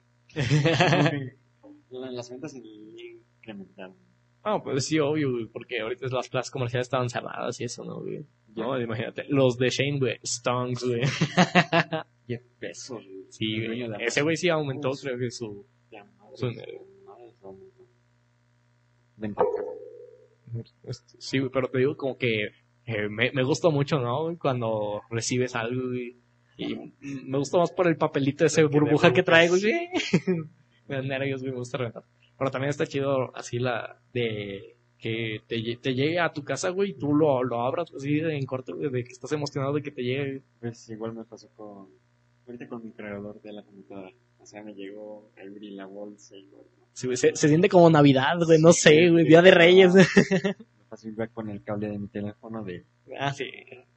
La- 1.91 2.11
Las 2.11 2.31
ventas 2.31 2.55
en 2.55 2.63
línea 2.65 3.15
incrementaron. 3.39 3.97
Ah, 4.43 4.61
pues 4.63 4.85
sí, 4.87 4.99
obvio, 4.99 5.31
güey, 5.33 5.47
porque 5.47 5.81
ahorita 5.81 6.07
las 6.09 6.29
plazas 6.29 6.51
comerciales 6.51 6.87
estaban 6.87 7.09
cerradas 7.09 7.59
y 7.61 7.65
eso, 7.65 7.83
¿no, 7.85 8.01
güey? 8.01 8.27
No, 8.55 8.79
imagínate. 8.81 9.25
Los 9.29 9.57
de 9.57 9.71
Shane, 9.71 9.99
güey. 9.99 10.19
Stonks, 10.25 10.85
güey. 10.85 11.01
10 12.27 12.43
pesos. 12.59 13.03
Sí, 13.31 13.67
güey. 13.67 13.83
Ese 14.01 14.23
güey 14.23 14.37
sí 14.37 14.49
aumentó, 14.49 14.91
Uf. 14.91 15.01
creo 15.03 15.19
que 15.19 15.31
su... 15.31 15.67
Ya, 15.91 16.05
madre, 16.05 16.37
Su- 16.37 16.49
este, 20.85 21.17
Sí, 21.19 21.39
güey, 21.39 21.51
pero 21.51 21.69
te 21.69 21.79
digo 21.79 21.97
como 21.97 22.17
que 22.17 22.47
eh, 22.87 23.09
me, 23.09 23.33
me 23.33 23.43
gusta 23.43 23.71
mucho, 23.71 23.99
¿no? 23.99 24.37
Cuando 24.39 25.03
recibes 25.11 25.55
algo. 25.57 25.95
Y 26.57 26.93
me 27.01 27.39
gusta 27.39 27.59
más 27.59 27.73
por 27.73 27.89
el 27.89 27.97
papelito 27.97 28.45
ese 28.45 28.63
de 28.63 28.67
burbuja 28.69 29.13
que 29.13 29.23
güey. 29.23 29.49
burbujas. 29.49 30.29
me 30.89 30.97
dan 30.97 31.09
nervios, 31.09 31.41
güey, 31.41 31.53
me 31.53 31.59
gusta 31.59 31.79
reventar. 31.79 32.05
Pero 32.39 32.51
también 32.51 32.71
está 32.71 32.87
chido 32.87 33.35
así 33.37 33.59
la 33.59 34.01
de 34.13 34.77
que 34.99 35.41
te, 35.47 35.57
lle- 35.57 35.81
te 35.81 35.95
llegue 35.95 36.19
a 36.21 36.33
tu 36.33 36.45
casa, 36.45 36.71
güey, 36.71 36.91
y 36.91 36.95
tú 36.95 37.15
lo, 37.15 37.43
lo 37.43 37.61
abras 37.63 37.93
así 37.95 38.19
en 38.21 38.47
corto, 38.47 38.77
güey, 38.77 38.91
de 38.91 39.05
que 39.05 39.13
estás 39.13 39.33
emocionado 39.33 39.73
de 39.75 39.83
que 39.83 39.91
te 39.91 40.03
llegue. 40.03 40.43
Pues 40.61 40.89
igual 40.91 41.15
me 41.15 41.25
pasó 41.25 41.49
con. 41.57 41.89
Ahorita 42.47 42.69
con 42.69 42.85
mi 42.85 42.93
cargador 42.93 43.41
de 43.41 43.53
la 43.53 43.63
computadora. 43.63 44.13
O 44.39 44.47
sea, 44.47 44.63
me 44.63 44.75
llegó 44.75 45.31
a 45.39 45.41
abrir 45.43 45.73
la 45.73 45.87
bolsa 45.87 46.37
y 46.37 46.47
bueno. 46.49 46.69
Sí, 46.93 47.09
se, 47.17 47.35
se 47.35 47.49
siente 47.49 47.69
como 47.69 47.89
Navidad, 47.91 48.39
güey, 48.45 48.61
no 48.61 48.73
sé, 48.73 49.11
güey, 49.11 49.25
Día 49.27 49.43
de 49.43 49.51
Reyes. 49.51 49.95
Me 49.95 50.05
igual 51.11 51.31
con 51.31 51.49
el 51.51 51.63
cable 51.63 51.89
de 51.89 51.99
mi 51.99 52.09
teléfono 52.09 52.63
de. 52.63 52.85
ah, 53.19 53.33
sí. 53.33 53.47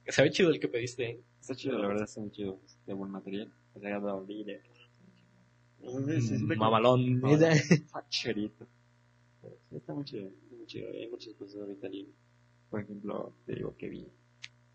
Se 0.06 0.22
ve 0.22 0.30
chido 0.30 0.50
el 0.50 0.58
que 0.58 0.68
pediste, 0.68 1.10
¿eh? 1.10 1.20
Está 1.40 1.54
chido, 1.54 1.78
la 1.78 1.88
verdad 1.88 2.04
está 2.04 2.20
muy 2.20 2.30
chido. 2.30 2.58
Es 2.64 2.78
de 2.86 2.94
buen 2.94 3.10
material. 3.10 3.52
He 3.76 3.80
llegado 3.80 4.08
a 4.08 4.12
abrir. 4.12 4.48
eh. 4.50 4.62
Como- 5.84 6.00
Mamalón. 6.56 7.20
Facherito. 7.92 8.66
Sí, 9.42 9.76
Está 9.76 9.94
muy 9.94 10.04
chido, 10.04 10.30
muy 10.50 10.66
chido. 10.66 10.88
Hay 10.92 11.08
muchas 11.08 11.34
cosas 11.34 11.60
ahorita. 11.60 11.88
Por 12.70 12.80
ejemplo, 12.80 13.32
te 13.46 13.54
digo 13.54 13.74
que 13.76 13.88
vi 13.88 14.06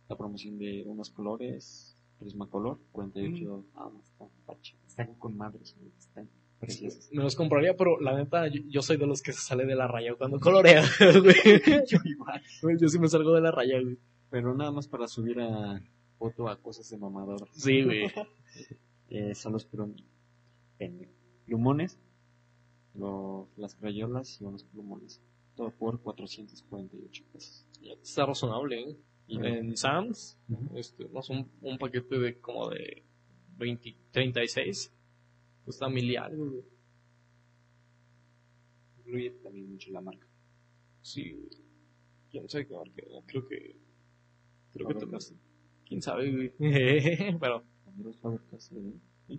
la 0.08 0.16
promoción 0.18 0.58
de 0.58 0.84
unos 0.86 1.10
colores, 1.10 1.93
Prismacolor, 2.20 2.80
48. 2.92 3.66
Ah, 3.76 3.90
no, 3.94 4.00
están 4.02 4.28
fache. 4.46 4.76
Están 4.88 5.14
con 5.16 5.36
madres, 5.38 5.76
están 5.98 6.30
preciosos. 6.60 7.10
Me 7.12 7.22
los 7.24 7.36
compraría, 7.36 7.76
pero 7.76 8.00
la 8.00 8.16
neta, 8.16 8.48
yo, 8.48 8.62
yo 8.70 8.82
soy 8.82 8.98
de 8.98 9.06
los 9.08 9.22
que 9.22 9.34
se 9.34 9.42
sale 9.42 9.66
de 9.66 9.76
la 9.76 9.88
raya 9.88 10.16
cuando 10.16 10.40
colorea, 10.40 10.82
güey. 11.22 11.36
Yo 11.88 11.98
igual. 12.06 12.42
Yo 12.80 12.88
sí 12.88 12.98
me 13.00 13.08
salgo 13.10 13.34
de 13.34 13.42
la 13.42 13.52
raya, 13.52 13.82
güey. 13.82 13.98
Pero 14.30 14.54
nada 14.56 14.72
más 14.72 14.88
para 14.88 15.08
subir 15.08 15.40
a 15.42 15.82
foto 16.18 16.48
a 16.48 16.56
cosas 16.62 16.90
de 16.90 16.98
mamador. 16.98 17.48
Sí, 17.54 17.84
güey. 17.84 18.08
Eh, 19.10 19.36
son 19.36 19.54
los 19.54 19.70
plum- 19.70 19.96
en 20.80 21.08
plumones, 21.46 22.00
los, 22.96 23.48
las 23.58 23.76
crayolas 23.76 24.42
y 24.42 24.46
unos 24.46 24.64
plumones. 24.64 25.22
Todo 25.56 25.70
por 25.70 26.00
448 26.02 27.24
pesos. 27.32 27.66
Está 28.02 28.26
razonable, 28.26 28.82
¿eh? 28.90 28.98
En 29.28 29.76
Sam's, 29.78 30.38
Ujú. 30.50 30.78
este, 30.78 31.08
no 31.10 31.22
sé, 31.22 31.34
un, 31.34 31.50
un 31.62 31.78
paquete 31.78 32.20
de 32.20 32.40
como 32.40 32.70
de 32.70 33.04
20, 33.58 33.96
36. 34.12 34.92
Cuesta 35.66 35.88
mil 35.90 36.10
y 36.12 36.16
algo, 36.18 36.46
güey. 36.52 36.64
incluye 39.00 39.32
también 39.42 39.72
mucho 39.72 39.92
la 39.92 40.02
marca. 40.02 40.28
Sí, 41.02 41.32
güey. 41.32 41.50
quién 42.30 42.50
sabe 42.50 42.68
qué 42.68 42.74
marca, 42.76 43.04
creo 43.26 43.48
que. 43.48 43.78
Creo 44.74 44.88
que 44.88 44.94
Faber 44.94 45.08
te 45.08 45.12
Castell. 45.12 45.38
Quién 45.86 46.02
sabe, 46.02 46.32
güey. 46.32 46.54
Pero, 47.40 47.64
¿eh? 49.30 49.38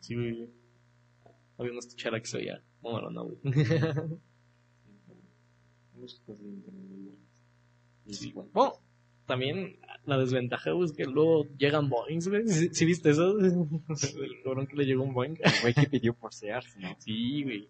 Sí, 0.00 0.14
güey. 0.14 0.50
Había 1.58 1.72
una 1.72 1.80
estuchera 1.80 2.18
que 2.20 2.26
se 2.26 2.38
veía. 2.38 2.62
Bueno, 2.80 3.10
no, 3.10 3.24
güey. 3.24 3.38
Muchas 5.94 6.18
cosas 6.20 6.42
de 6.42 6.48
internet 6.48 7.14
Sí. 8.08 8.32
Bueno, 8.32 8.80
también 9.30 9.78
la 10.06 10.18
desventaja, 10.18 10.72
güey, 10.72 10.86
es 10.86 10.92
que 10.92 11.04
luego 11.04 11.46
llegan 11.56 11.88
Boeings, 11.88 12.28
güey. 12.28 12.48
¿Sí, 12.48 12.68
sí 12.72 12.84
viste 12.84 13.10
eso? 13.10 13.38
El 13.38 14.42
cabrón 14.42 14.66
que 14.66 14.76
le 14.76 14.84
llegó 14.84 15.04
un 15.04 15.14
Boeing. 15.14 15.36
El 15.40 15.52
güey 15.62 15.72
que 15.72 15.86
pidió 15.88 16.14
por 16.14 16.34
Sears, 16.34 16.76
¿no? 16.78 16.96
Sí, 16.98 17.44
güey. 17.44 17.68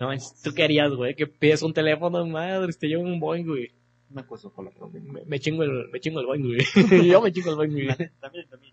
No, 0.00 0.08
¿tú 0.42 0.52
qué 0.54 0.64
harías, 0.64 0.92
güey? 0.92 1.14
Que 1.14 1.28
pides 1.28 1.62
un 1.62 1.72
teléfono, 1.72 2.26
madre, 2.26 2.72
te 2.72 2.88
lleva 2.88 3.02
un 3.02 3.20
Boeing, 3.20 3.44
güey. 3.46 3.70
Una 4.10 4.26
cosa 4.26 4.50
con 4.50 4.64
la. 4.64 4.72
Me, 4.90 5.24
me 5.24 5.38
chingo 5.38 5.62
el, 5.62 5.88
me 5.90 6.00
chingo 6.00 6.18
el 6.18 6.26
Boeing, 6.26 6.42
güey. 6.42 6.58
Yo 7.08 7.22
me 7.22 7.32
chingo 7.32 7.50
el 7.50 7.56
Boeing, 7.56 7.84
güey. 7.84 8.10
También, 8.20 8.48
también. 8.48 8.72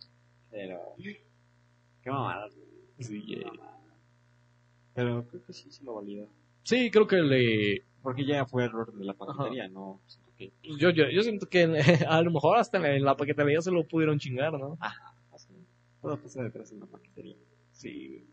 Pero. 0.49 0.79
Qué 2.01 2.09
mamadas, 2.09 2.55
güey. 2.55 2.67
Sí, 2.99 3.23
Qué 3.23 3.41
eh. 3.41 3.45
mamadas. 3.45 3.75
Pero 4.95 5.27
creo 5.27 5.43
que 5.45 5.53
sí 5.53 5.69
se 5.69 5.83
lo 5.83 5.93
valida. 5.95 6.25
Sí, 6.63 6.89
creo 6.89 7.05
que 7.05 7.17
le... 7.17 7.85
Porque 8.01 8.25
ya 8.25 8.45
fue 8.45 8.63
error 8.63 8.91
de 8.91 9.05
la 9.05 9.13
paquetería, 9.13 9.67
no. 9.67 10.01
Siento 10.07 10.24
que 10.37 10.51
Yo, 10.63 10.89
yo, 10.89 11.05
yo 11.09 11.21
siento 11.23 11.47
que 11.47 11.63
a 12.07 12.21
lo 12.21 12.31
mejor 12.31 12.57
hasta 12.57 12.77
en 12.95 13.03
la 13.03 13.15
paquetería 13.15 13.61
se 13.61 13.71
lo 13.71 13.87
pudieron 13.87 14.19
chingar, 14.19 14.53
¿no? 14.53 14.77
así. 15.31 15.53
Todo 16.01 16.17
pasa 16.17 16.43
detrás 16.43 16.69
de 16.69 16.77
una 16.77 16.87
paquetería. 16.87 17.35
Sí, 17.71 18.25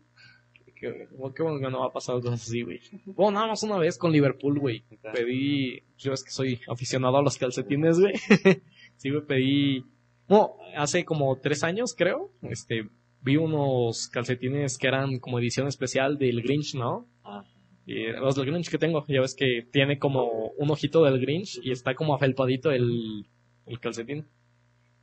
Qué, 0.83 1.07
qué 1.35 1.43
bueno 1.43 1.59
que 1.59 1.71
no 1.71 1.79
va 1.79 1.85
a 1.87 1.93
pasar 1.93 2.15
cosas 2.15 2.41
así, 2.41 2.61
güey. 2.61 2.81
Bueno, 3.05 3.31
nada 3.31 3.47
más 3.47 3.63
una 3.63 3.77
vez 3.77 3.97
con 3.97 4.11
Liverpool, 4.11 4.59
güey. 4.59 4.83
Pedí, 5.13 5.81
yo 5.97 6.11
es 6.11 6.23
que 6.23 6.31
soy 6.31 6.59
aficionado 6.67 7.15
a 7.17 7.21
los 7.21 7.37
calcetines, 7.37 7.99
güey. 7.99 8.13
sí, 8.97 9.09
güey, 9.09 9.25
pedí, 9.25 9.85
bueno, 10.27 10.55
hace 10.75 11.05
como 11.05 11.37
tres 11.37 11.63
años, 11.63 11.95
creo, 11.95 12.31
este, 12.41 12.89
vi 13.21 13.37
unos 13.37 14.09
calcetines 14.09 14.77
que 14.77 14.87
eran 14.87 15.19
como 15.19 15.39
edición 15.39 15.67
especial 15.67 16.17
del 16.17 16.41
Grinch, 16.41 16.75
¿no? 16.75 17.07
Ah, 17.23 17.45
Y 17.85 18.07
los 18.07 18.35
del 18.35 18.45
Grinch 18.45 18.69
que 18.69 18.77
tengo, 18.77 19.05
ya 19.07 19.21
ves 19.21 19.35
que 19.35 19.67
tiene 19.71 19.99
como 19.99 20.51
un 20.57 20.71
ojito 20.71 21.03
del 21.03 21.19
Grinch 21.19 21.59
y 21.61 21.71
está 21.71 21.95
como 21.95 22.15
afelpadito 22.15 22.71
el, 22.71 23.25
el 23.65 23.79
calcetín. 23.79 24.25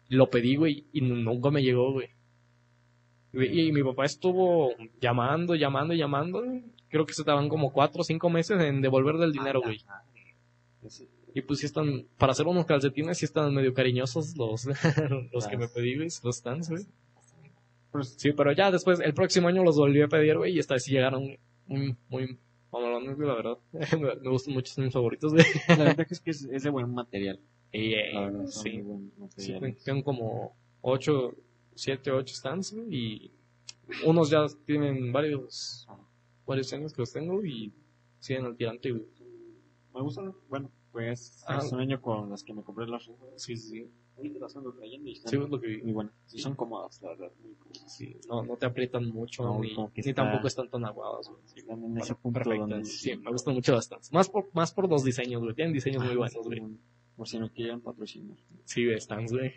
Lo 0.09 0.31
pedí, 0.31 0.57
güey, 0.57 0.87
y 0.93 1.03
nunca 1.03 1.51
me 1.51 1.62
llegó, 1.62 1.93
güey. 1.93 2.09
Y, 3.33 3.68
y 3.68 3.72
mi 3.72 3.83
papá 3.83 4.07
estuvo 4.07 4.72
llamando, 5.01 5.55
llamando, 5.55 5.95
llamando. 5.95 6.43
Creo 6.89 7.07
que 7.07 7.12
se 7.12 7.22
estaban 7.22 7.49
como 7.49 7.72
cuatro 7.72 8.01
o 8.01 8.05
cinco 8.05 8.31
meses 8.31 8.61
en 8.61 8.81
devolver 8.81 9.16
del 9.16 9.33
dinero, 9.33 9.61
güey. 9.61 9.85
Y 11.35 11.43
pues 11.43 11.61
sí 11.61 11.66
están, 11.66 12.07
para 12.18 12.33
hacer 12.33 12.47
unos 12.47 12.66
calcetines 12.66 13.18
sí 13.18 13.24
están 13.24 13.55
medio 13.55 13.72
cariñosos 13.72 14.37
los, 14.37 14.66
los 15.33 15.47
que 15.47 15.57
me 15.57 15.68
pedí, 15.68 15.97
güey, 15.97 16.09
los 16.24 16.37
stands, 16.37 16.70
güey. 16.70 16.85
Pero 17.93 18.05
Sí, 18.05 18.33
pero 18.33 18.53
ya 18.53 18.70
después, 18.70 19.01
el 19.01 19.14
próximo 19.14 19.49
año 19.49 19.62
los 19.62 19.76
volví 19.76 20.01
a 20.03 20.09
pedir, 20.09 20.39
güey, 20.39 20.55
y 20.55 20.59
esta 20.59 20.74
vez 20.74 20.85
sí 20.85 20.93
llegaron 20.93 21.37
muy, 21.66 21.97
muy 22.09 22.39
güey, 23.05 23.28
la 23.28 23.34
verdad. 23.34 23.59
me, 24.22 24.30
gustan 24.30 24.55
mucho, 24.55 24.72
son 24.72 24.84
mis 24.84 24.92
favoritos, 24.92 25.32
güey. 25.32 25.44
la 25.68 25.76
verdad 25.76 26.07
es 26.09 26.20
que 26.20 26.30
es, 26.30 26.42
es 26.44 26.62
de 26.62 26.70
buen 26.70 26.92
material. 26.92 27.40
Y, 27.72 27.94
La 28.12 28.22
verdad, 28.22 28.46
sí, 28.46 28.82
sí, 29.36 29.55
tengo 29.84 30.03
como 30.03 30.57
ocho, 30.80 31.34
siete, 31.74 32.11
ocho 32.11 32.34
stands, 32.34 32.72
güey, 32.74 32.94
y 32.94 33.30
unos 34.05 34.30
ya 34.30 34.46
tienen 34.66 35.12
varios, 35.12 35.86
varios 36.46 36.72
años 36.72 36.92
que 36.92 37.03
los 37.03 37.12
tengo 37.12 37.44
y 37.44 37.72
siguen 38.18 38.44
al 38.46 38.57
tirante. 38.57 38.92
Me 38.92 40.03
gustan, 40.03 40.34
bueno, 40.48 40.70
pues 40.93 41.45
Ah. 41.47 41.59
es 41.59 41.72
un 41.72 41.80
año 41.80 42.01
con 42.01 42.30
las 42.30 42.43
que 42.43 42.53
me 42.53 42.62
compré 42.62 42.86
las 42.86 43.07
ropas. 43.07 43.28
Sí, 43.36 43.57
sí, 43.57 43.68
sí. 43.68 43.91
Ahorita 44.16 44.38
las 44.41 44.55
ando 44.57 44.72
trayendo 44.74 45.09
y 45.09 45.12
están 45.12 45.30
Sí, 45.30 45.36
es 45.36 45.49
lo 45.49 45.61
que 45.61 45.66
vi. 45.66 45.82
muy 45.82 45.93
buenas. 45.93 46.14
Sí, 46.26 46.38
son 46.38 46.55
cómodas, 46.55 47.01
la 47.03 47.09
verdad, 47.11 47.32
muy 47.43 47.55
cómodas. 47.55 47.97
Sí, 47.97 48.16
no, 48.28 48.43
no 48.43 48.57
te 48.57 48.66
aprietan 48.66 49.07
mucho, 49.09 49.45
No, 49.45 49.61
ni, 49.61 49.74
ni 49.74 49.88
está- 49.97 50.14
tampoco 50.14 50.47
están 50.49 50.68
tan 50.68 50.84
aguadas, 50.84 51.28
güey. 51.28 51.41
Sí, 51.47 51.61
en 51.61 51.80
bueno, 51.80 52.01
ese 52.01 52.14
punto 52.16 52.41
perfectas. 52.41 52.68
donde 52.68 52.84
Sí, 52.84 53.16
me 53.16 53.30
gustan 53.30 53.55
mucho 53.55 53.72
las 53.72 53.84
stands. 53.86 54.12
Más 54.12 54.28
por, 54.28 54.49
más 54.53 54.72
por 54.74 54.88
los 54.91 55.05
diseños, 55.05 55.41
güey. 55.43 55.55
Tienen 55.55 55.72
diseños 55.72 56.03
muy 56.05 56.12
Ah, 56.12 56.16
buenos, 56.18 56.32
sí, 56.32 56.41
güey. 56.61 56.78
Por 57.21 57.29
si 57.29 57.39
no 57.39 57.53
quieren 57.53 57.83
patrocinar. 57.83 58.35
Sí, 58.64 58.87
güey, 58.87 58.99
stands, 58.99 59.31
güey. 59.31 59.53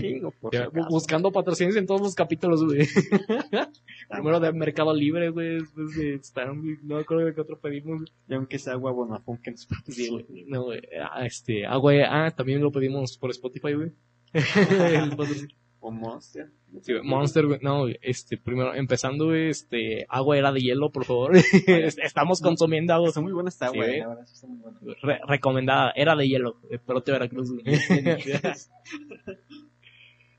Digo, 0.00 0.30
por 0.40 0.54
Ya, 0.54 0.60
si 0.62 0.66
acaso. 0.68 0.88
buscando 0.88 1.30
patrocinios 1.30 1.76
en 1.76 1.84
todos 1.86 2.00
los 2.00 2.14
capítulos, 2.14 2.64
güey. 2.64 2.88
Primero 4.08 4.40
de 4.40 4.50
Mercado 4.54 4.94
Libre, 4.94 5.28
güey. 5.28 5.58
Después 5.60 5.94
de 5.98 6.14
Stand, 6.14 6.62
güey. 6.62 6.76
No 6.82 6.94
me 6.94 7.02
acuerdo 7.02 7.26
de 7.26 7.34
qué 7.34 7.42
otro 7.42 7.58
pedimos. 7.60 8.10
Y 8.26 8.32
aunque 8.32 8.58
sea 8.58 8.72
agua 8.72 8.92
Bonafón 8.92 9.36
que 9.36 9.50
nos 9.50 9.60
Sí, 9.60 9.66
patrocine. 9.68 10.10
güey. 10.22 10.44
No, 10.46 10.62
güey. 10.62 10.80
Ah, 10.98 11.26
este, 11.26 11.66
ah, 11.66 11.76
güey. 11.76 12.00
Ah, 12.00 12.32
también 12.34 12.62
lo 12.62 12.72
pedimos 12.72 13.18
por 13.18 13.30
Spotify, 13.32 13.74
güey. 13.74 13.92
O 15.86 15.90
Monster. 15.90 16.46
Sí, 16.80 16.92
güey, 16.94 17.04
Monster, 17.04 17.44
güey. 17.46 17.58
No, 17.60 17.80
güey, 17.82 17.98
este, 18.00 18.38
primero, 18.38 18.74
empezando, 18.74 19.26
güey, 19.26 19.50
este, 19.50 20.06
agua 20.08 20.38
era 20.38 20.50
de 20.50 20.60
hielo, 20.60 20.90
por 20.90 21.04
favor. 21.04 21.32
Estamos 22.02 22.40
consumiendo 22.40 22.94
agua. 22.94 23.08
Está 23.08 23.20
muy 23.20 23.32
buena 23.32 23.50
esta 23.50 23.68
Sí, 23.68 23.74
agua, 23.76 23.84
güey. 23.86 23.98
eh, 23.98 24.00
la 24.00 24.08
verdad, 24.08 24.26
sí 24.26 24.32
está 24.34 24.46
muy 24.46 24.58
buena. 24.60 24.78
Re- 25.02 25.20
recomendada, 25.28 25.92
era 25.94 26.16
de 26.16 26.26
hielo, 26.26 26.56
de 26.70 26.78
Perote 26.78 27.12
Veracruz. 27.12 27.52
güey. 27.52 27.64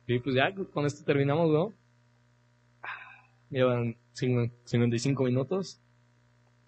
Y 0.07 0.19
pues 0.19 0.35
ya 0.35 0.53
con 0.71 0.85
esto 0.85 1.03
terminamos, 1.03 1.49
¿no? 1.51 1.73
Llevan 3.49 3.95
cincu- 4.15 4.51
55 4.65 5.23
minutos. 5.23 5.81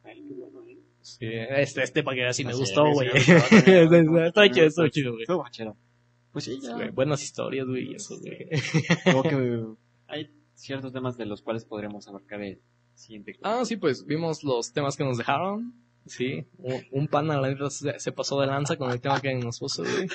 Ay, 0.04 0.24
qué 0.28 0.34
bueno, 0.34 0.68
¿eh? 0.68 0.78
Sí, 1.02 1.26
este, 1.30 1.84
este 1.84 2.04
para 2.04 2.16
que 2.16 2.26
así 2.26 2.44
me 2.46 2.54
Sí, 2.54 2.60
gustó, 2.60 2.86
sí, 2.88 2.94
güey. 2.94 3.10
sí, 3.22 3.32
está 3.32 4.50
chido, 4.90 5.12
güey. 5.14 5.24
Estuvo 5.24 5.46
chido. 5.52 5.78
Pues 6.38 6.46
sí, 6.46 6.60
ya. 6.62 6.76
Güey, 6.76 6.92
Buenas 6.92 7.24
historias, 7.24 7.66
güey, 7.66 7.94
y 7.94 7.96
eso, 7.96 8.16
güey. 8.20 8.48
Como 9.06 9.24
que 9.24 9.66
hay 10.08 10.30
ciertos 10.54 10.94
temas 10.94 11.18
de 11.18 11.26
los 11.26 11.42
cuales 11.42 11.66
podremos 11.66 12.08
abarcar 12.08 12.44
el 12.44 12.62
siguiente. 12.94 13.40
Ah, 13.42 13.66
sí, 13.66 13.76
pues 13.76 14.06
vimos 14.06 14.44
los 14.44 14.72
temas 14.72 14.96
que 14.96 15.04
nos 15.04 15.18
dejaron. 15.18 15.74
Sí, 16.06 16.46
un, 16.60 16.84
un 16.92 17.08
pana, 17.08 17.42
la 17.42 17.48
neta, 17.48 17.72
se, 17.72 18.00
se 18.00 18.12
pasó 18.12 18.40
de 18.40 18.46
lanza 18.46 18.78
con 18.78 18.92
el 18.92 19.02
tema 19.02 19.20
que 19.20 19.34
nos 19.34 19.58
puso, 19.58 19.82
güey. 19.82 20.08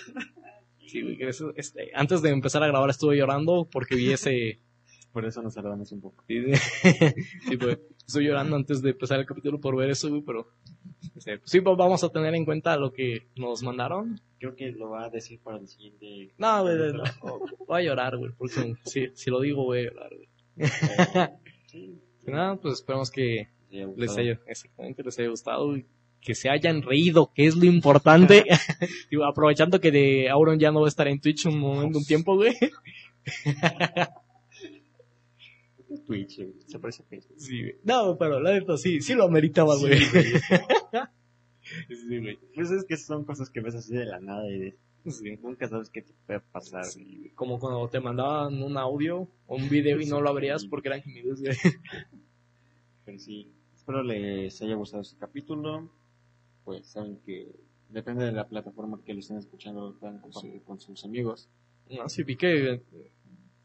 Sí, 0.86 1.02
güey, 1.02 1.18
que 1.18 1.28
eso, 1.28 1.52
este, 1.56 1.90
antes 1.92 2.22
de 2.22 2.30
empezar 2.30 2.62
a 2.62 2.68
grabar 2.68 2.88
estuve 2.88 3.16
llorando 3.16 3.68
porque 3.68 3.96
vi 3.96 4.12
ese... 4.12 4.60
Por 5.12 5.26
eso 5.26 5.42
nos 5.42 5.54
tardamos 5.54 5.92
un 5.92 6.00
poco. 6.00 6.24
Sí, 6.26 6.42
sí, 7.48 7.56
pues, 7.58 7.78
estoy 8.06 8.26
llorando 8.26 8.56
antes 8.56 8.80
de 8.80 8.90
empezar 8.90 9.20
el 9.20 9.26
capítulo 9.26 9.60
por 9.60 9.76
ver 9.76 9.90
eso, 9.90 10.08
pero... 10.24 10.48
este, 11.16 11.40
sí, 11.44 11.60
pues 11.60 11.76
vamos 11.76 12.02
a 12.02 12.08
tener 12.08 12.34
en 12.34 12.44
cuenta 12.44 12.76
lo 12.76 12.92
que 12.92 13.26
nos 13.36 13.62
mandaron. 13.62 14.20
Creo 14.38 14.56
que 14.56 14.72
lo 14.72 14.90
va 14.90 15.04
a 15.04 15.10
decir 15.10 15.38
para 15.40 15.58
el 15.58 15.68
siguiente. 15.68 16.32
No, 16.38 16.62
güey, 16.62 16.76
no, 16.92 17.02
voy 17.66 17.82
a 17.82 17.84
llorar, 17.84 18.16
güey, 18.16 18.32
porque 18.36 18.74
si, 18.84 19.08
si 19.14 19.30
lo 19.30 19.40
digo, 19.40 19.64
voy 19.64 19.80
a 19.80 19.82
llorar, 19.90 20.10
güey. 20.14 20.28
Sí, 21.66 21.98
Nada, 22.26 22.56
pues 22.56 22.74
esperamos 22.74 23.10
que 23.10 23.48
les 23.70 23.80
haya 23.80 23.86
les 23.86 23.96
gustado. 23.96 24.20
haya, 24.20 24.40
exactamente, 24.46 25.02
les 25.02 25.18
haya 25.18 25.28
gustado 25.30 25.76
y 25.76 25.86
que 26.20 26.34
se 26.34 26.50
hayan 26.50 26.82
reído, 26.82 27.32
que 27.34 27.46
es 27.46 27.56
lo 27.56 27.64
importante. 27.64 28.44
Digo, 29.10 29.24
aprovechando 29.24 29.80
que 29.80 29.90
de 29.90 30.28
Auron 30.30 30.58
ya 30.58 30.70
no 30.70 30.80
va 30.80 30.86
a 30.86 30.88
estar 30.88 31.08
en 31.08 31.20
Twitch 31.20 31.46
un 31.46 31.58
momento, 31.58 31.98
un 31.98 32.04
tiempo, 32.04 32.36
güey. 32.36 32.54
Twitch, 36.00 36.36
güey, 36.38 36.54
se 36.66 36.78
parece 36.78 37.02
a 37.02 37.06
Facebook. 37.06 37.38
Sí, 37.40 37.60
güey. 37.60 37.76
No, 37.84 38.16
pero 38.18 38.40
la 38.40 38.52
neta 38.52 38.76
sí, 38.76 39.00
sí 39.00 39.14
lo 39.14 39.24
ameritaba, 39.24 39.76
güey. 39.78 39.98
Sí, 41.88 42.18
güey. 42.18 42.38
Pues 42.54 42.70
es 42.70 42.84
que 42.84 42.96
son 42.96 43.24
cosas 43.24 43.48
que 43.50 43.60
ves 43.60 43.74
así 43.74 43.94
de 43.94 44.04
la 44.04 44.20
nada 44.20 44.48
y 44.50 44.58
de- 44.58 44.76
Sí. 45.06 45.36
nunca 45.42 45.68
sabes 45.68 45.90
qué 45.90 46.02
te 46.02 46.12
puede 46.26 46.40
pasar. 46.40 46.84
Sí, 46.84 47.16
güey. 47.18 47.30
Como 47.30 47.58
cuando 47.58 47.88
te 47.88 47.98
mandaban 48.00 48.62
un 48.62 48.76
audio 48.76 49.28
o 49.46 49.56
un 49.56 49.68
video 49.68 50.00
y 50.00 50.06
no 50.06 50.20
lo 50.20 50.28
abrías 50.28 50.64
porque 50.66 50.88
eran 50.88 51.02
gemidos, 51.02 51.40
güey. 51.40 51.52
Pero 53.04 53.18
sí, 53.18 53.50
espero 53.74 54.02
les 54.02 54.60
haya 54.62 54.74
gustado 54.74 55.02
este 55.02 55.16
capítulo. 55.18 55.90
Pues 56.64 56.86
saben 56.86 57.18
que 57.24 57.50
depende 57.88 58.24
de 58.26 58.32
la 58.32 58.46
plataforma 58.48 59.00
que 59.04 59.12
lo 59.14 59.20
estén 59.20 59.38
escuchando, 59.38 59.88
lo 59.90 59.98
pueden 59.98 60.18
compartir 60.18 60.62
con 60.62 60.78
sus 60.78 61.04
amigos. 61.04 61.48
No, 61.90 62.08
sí, 62.08 62.22
vi 62.22 62.36
que 62.36 62.70
eh, 62.74 62.82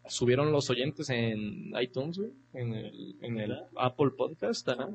subieron 0.09 0.51
los 0.51 0.69
oyentes 0.69 1.09
en 1.09 1.71
iTunes, 1.81 2.17
güey, 2.17 2.31
en 2.53 2.73
el, 2.73 3.15
en 3.21 3.39
el 3.39 3.53
Apple 3.77 4.11
Podcast, 4.17 4.67
ajá. 4.69 4.89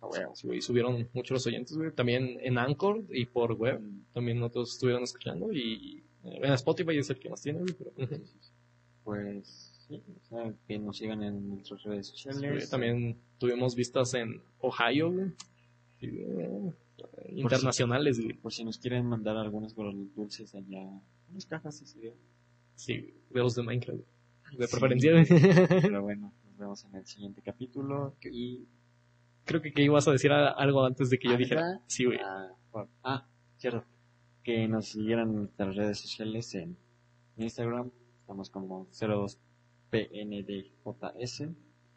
Ah, 0.00 0.06
bueno. 0.08 0.30
Sí, 0.34 0.46
güey, 0.48 0.60
subieron 0.60 1.08
muchos 1.12 1.30
los 1.36 1.46
oyentes, 1.46 1.76
güey. 1.76 1.92
También 1.92 2.38
en 2.40 2.58
Anchor 2.58 3.04
y 3.10 3.26
por 3.26 3.52
web. 3.54 3.80
También 4.12 4.42
otros 4.42 4.72
estuvieron 4.72 5.04
escuchando. 5.04 5.52
Y 5.52 6.02
eh, 6.24 6.40
en 6.42 6.52
Spotify 6.54 6.98
es 6.98 7.08
el 7.10 7.18
que 7.20 7.30
más 7.30 7.40
tiene, 7.40 7.60
güey. 7.60 7.74
Pero. 7.96 8.08
Pues 9.04 9.84
sí, 9.88 10.02
saben 10.28 10.56
que 10.66 10.78
nos 10.78 10.96
sigan 10.96 11.22
en 11.22 11.48
nuestras 11.50 11.82
redes 11.82 12.08
Sí, 12.08 12.12
sociales. 12.22 12.70
también 12.70 13.16
tuvimos 13.38 13.74
vistas 13.74 14.14
en 14.14 14.40
Ohio, 14.60 15.10
güey. 15.12 15.26
Sí, 16.00 16.08
güey, 16.10 16.72
internacionales, 17.36 18.20
güey. 18.20 18.32
Por 18.34 18.52
si 18.52 18.64
nos 18.64 18.78
quieren 18.78 19.06
mandar 19.06 19.36
algunas 19.36 19.72
cosas 19.74 19.94
dulces 20.14 20.54
allá, 20.54 20.88
unas 21.30 21.46
cajas 21.46 21.78
sí 21.78 21.86
sería. 21.86 22.12
Sí, 22.74 23.14
de 23.30 23.40
los 23.40 23.54
de 23.54 23.62
Minecraft. 23.62 24.00
De 24.58 24.66
Sí. 24.66 24.70
preferencia, 24.76 25.12
güey. 25.12 25.26
Pero 25.82 26.02
bueno, 26.02 26.32
nos 26.44 26.56
vemos 26.58 26.84
en 26.84 26.94
el 26.96 27.06
siguiente 27.06 27.40
capítulo. 27.42 28.16
Y 28.30 28.66
Creo 29.44 29.60
que, 29.60 29.72
que 29.72 29.82
ibas 29.82 30.06
a 30.06 30.12
decir 30.12 30.30
algo 30.32 30.84
antes 30.84 31.10
de 31.10 31.18
que 31.18 31.26
yo 31.28 31.34
Ah, 31.34 31.38
dijera. 31.38 31.62
¿verdad? 31.62 31.80
Sí, 31.88 32.04
güey. 32.04 32.18
Ah, 32.24 32.52
bueno. 32.70 32.88
Ah, 33.02 33.26
cierto. 33.56 33.84
Que 34.44 34.68
nos 34.68 34.86
siguieran 34.86 35.30
en 35.30 35.36
nuestras 35.36 35.74
redes 35.76 35.98
sociales 35.98 36.54
en 36.54 36.76
Instagram. 37.36 37.90
Estamos 38.20 38.50
como 38.50 38.86
02PNDJS. 38.90 41.48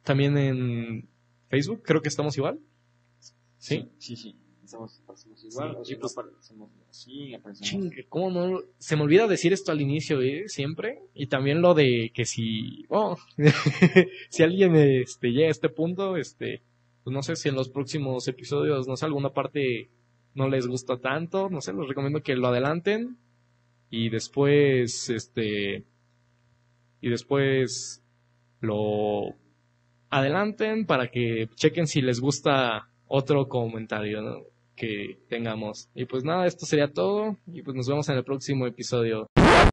También 0.03 0.38
en 0.38 1.08
Facebook, 1.49 1.82
creo 1.84 2.01
que 2.01 2.10
estamos 2.10 2.38
igual. 2.38 2.60
¿Sí? 3.58 3.89
Sí, 3.97 4.16
sí. 4.16 4.36
Aparecemos 4.74 5.43
igual. 5.43 5.78
Sí, 5.84 5.95
pues- 5.95 6.18
aparecemos 6.18 6.70
así, 6.89 7.34
aparecemos. 7.34 7.70
Chingue, 7.70 8.05
¿cómo 8.07 8.30
no? 8.32 8.59
Se 8.78 8.95
me 8.95 9.03
olvida 9.03 9.28
decir 9.28 9.53
esto 9.53 9.72
al 9.72 9.82
inicio, 9.82 10.22
¿eh? 10.22 10.43
Siempre. 10.47 10.99
Y 11.13 11.28
también 11.28 11.61
lo 11.61 11.74
de 11.74 12.11
que 12.13 12.26
si, 12.26 12.86
oh, 12.89 13.18
si 14.30 14.43
alguien 14.43 14.76
este, 14.76 15.32
llega 15.32 15.47
a 15.47 15.51
este 15.51 15.70
punto, 15.70 16.18
este, 16.18 16.61
pues 17.03 17.13
no 17.13 17.22
sé 17.22 17.36
si 17.36 17.49
en 17.49 17.55
los 17.55 17.70
próximos 17.70 18.28
episodios, 18.28 18.88
no 18.88 18.95
sé, 18.95 19.05
alguna 19.05 19.30
parte 19.32 19.89
no 20.34 20.49
les 20.49 20.68
gusta 20.68 20.97
tanto, 20.97 21.49
no 21.49 21.61
sé, 21.61 21.74
les 21.74 21.88
recomiendo 21.88 22.22
que 22.22 22.36
lo 22.36 22.47
adelanten. 22.47 23.18
Y 23.89 24.09
después, 24.09 25.09
este, 25.09 25.86
y 27.01 27.09
después 27.09 28.03
lo 28.59 29.36
adelanten 30.09 30.86
para 30.86 31.09
que 31.09 31.49
chequen 31.55 31.88
si 31.88 32.01
les 32.01 32.20
gusta 32.20 32.89
otro 33.07 33.47
comentario, 33.47 34.22
¿no? 34.22 34.41
Que 34.76 35.17
tengamos. 35.30 35.89
Y 35.95 36.05
pues 36.05 36.23
nada, 36.23 36.45
esto 36.45 36.65
sería 36.65 36.91
todo 36.91 37.38
y 37.47 37.61
pues 37.61 37.76
nos 37.76 37.88
vemos 37.88 38.09
en 38.09 38.17
el 38.17 38.23
próximo 38.23 38.67
episodio. 38.67 39.28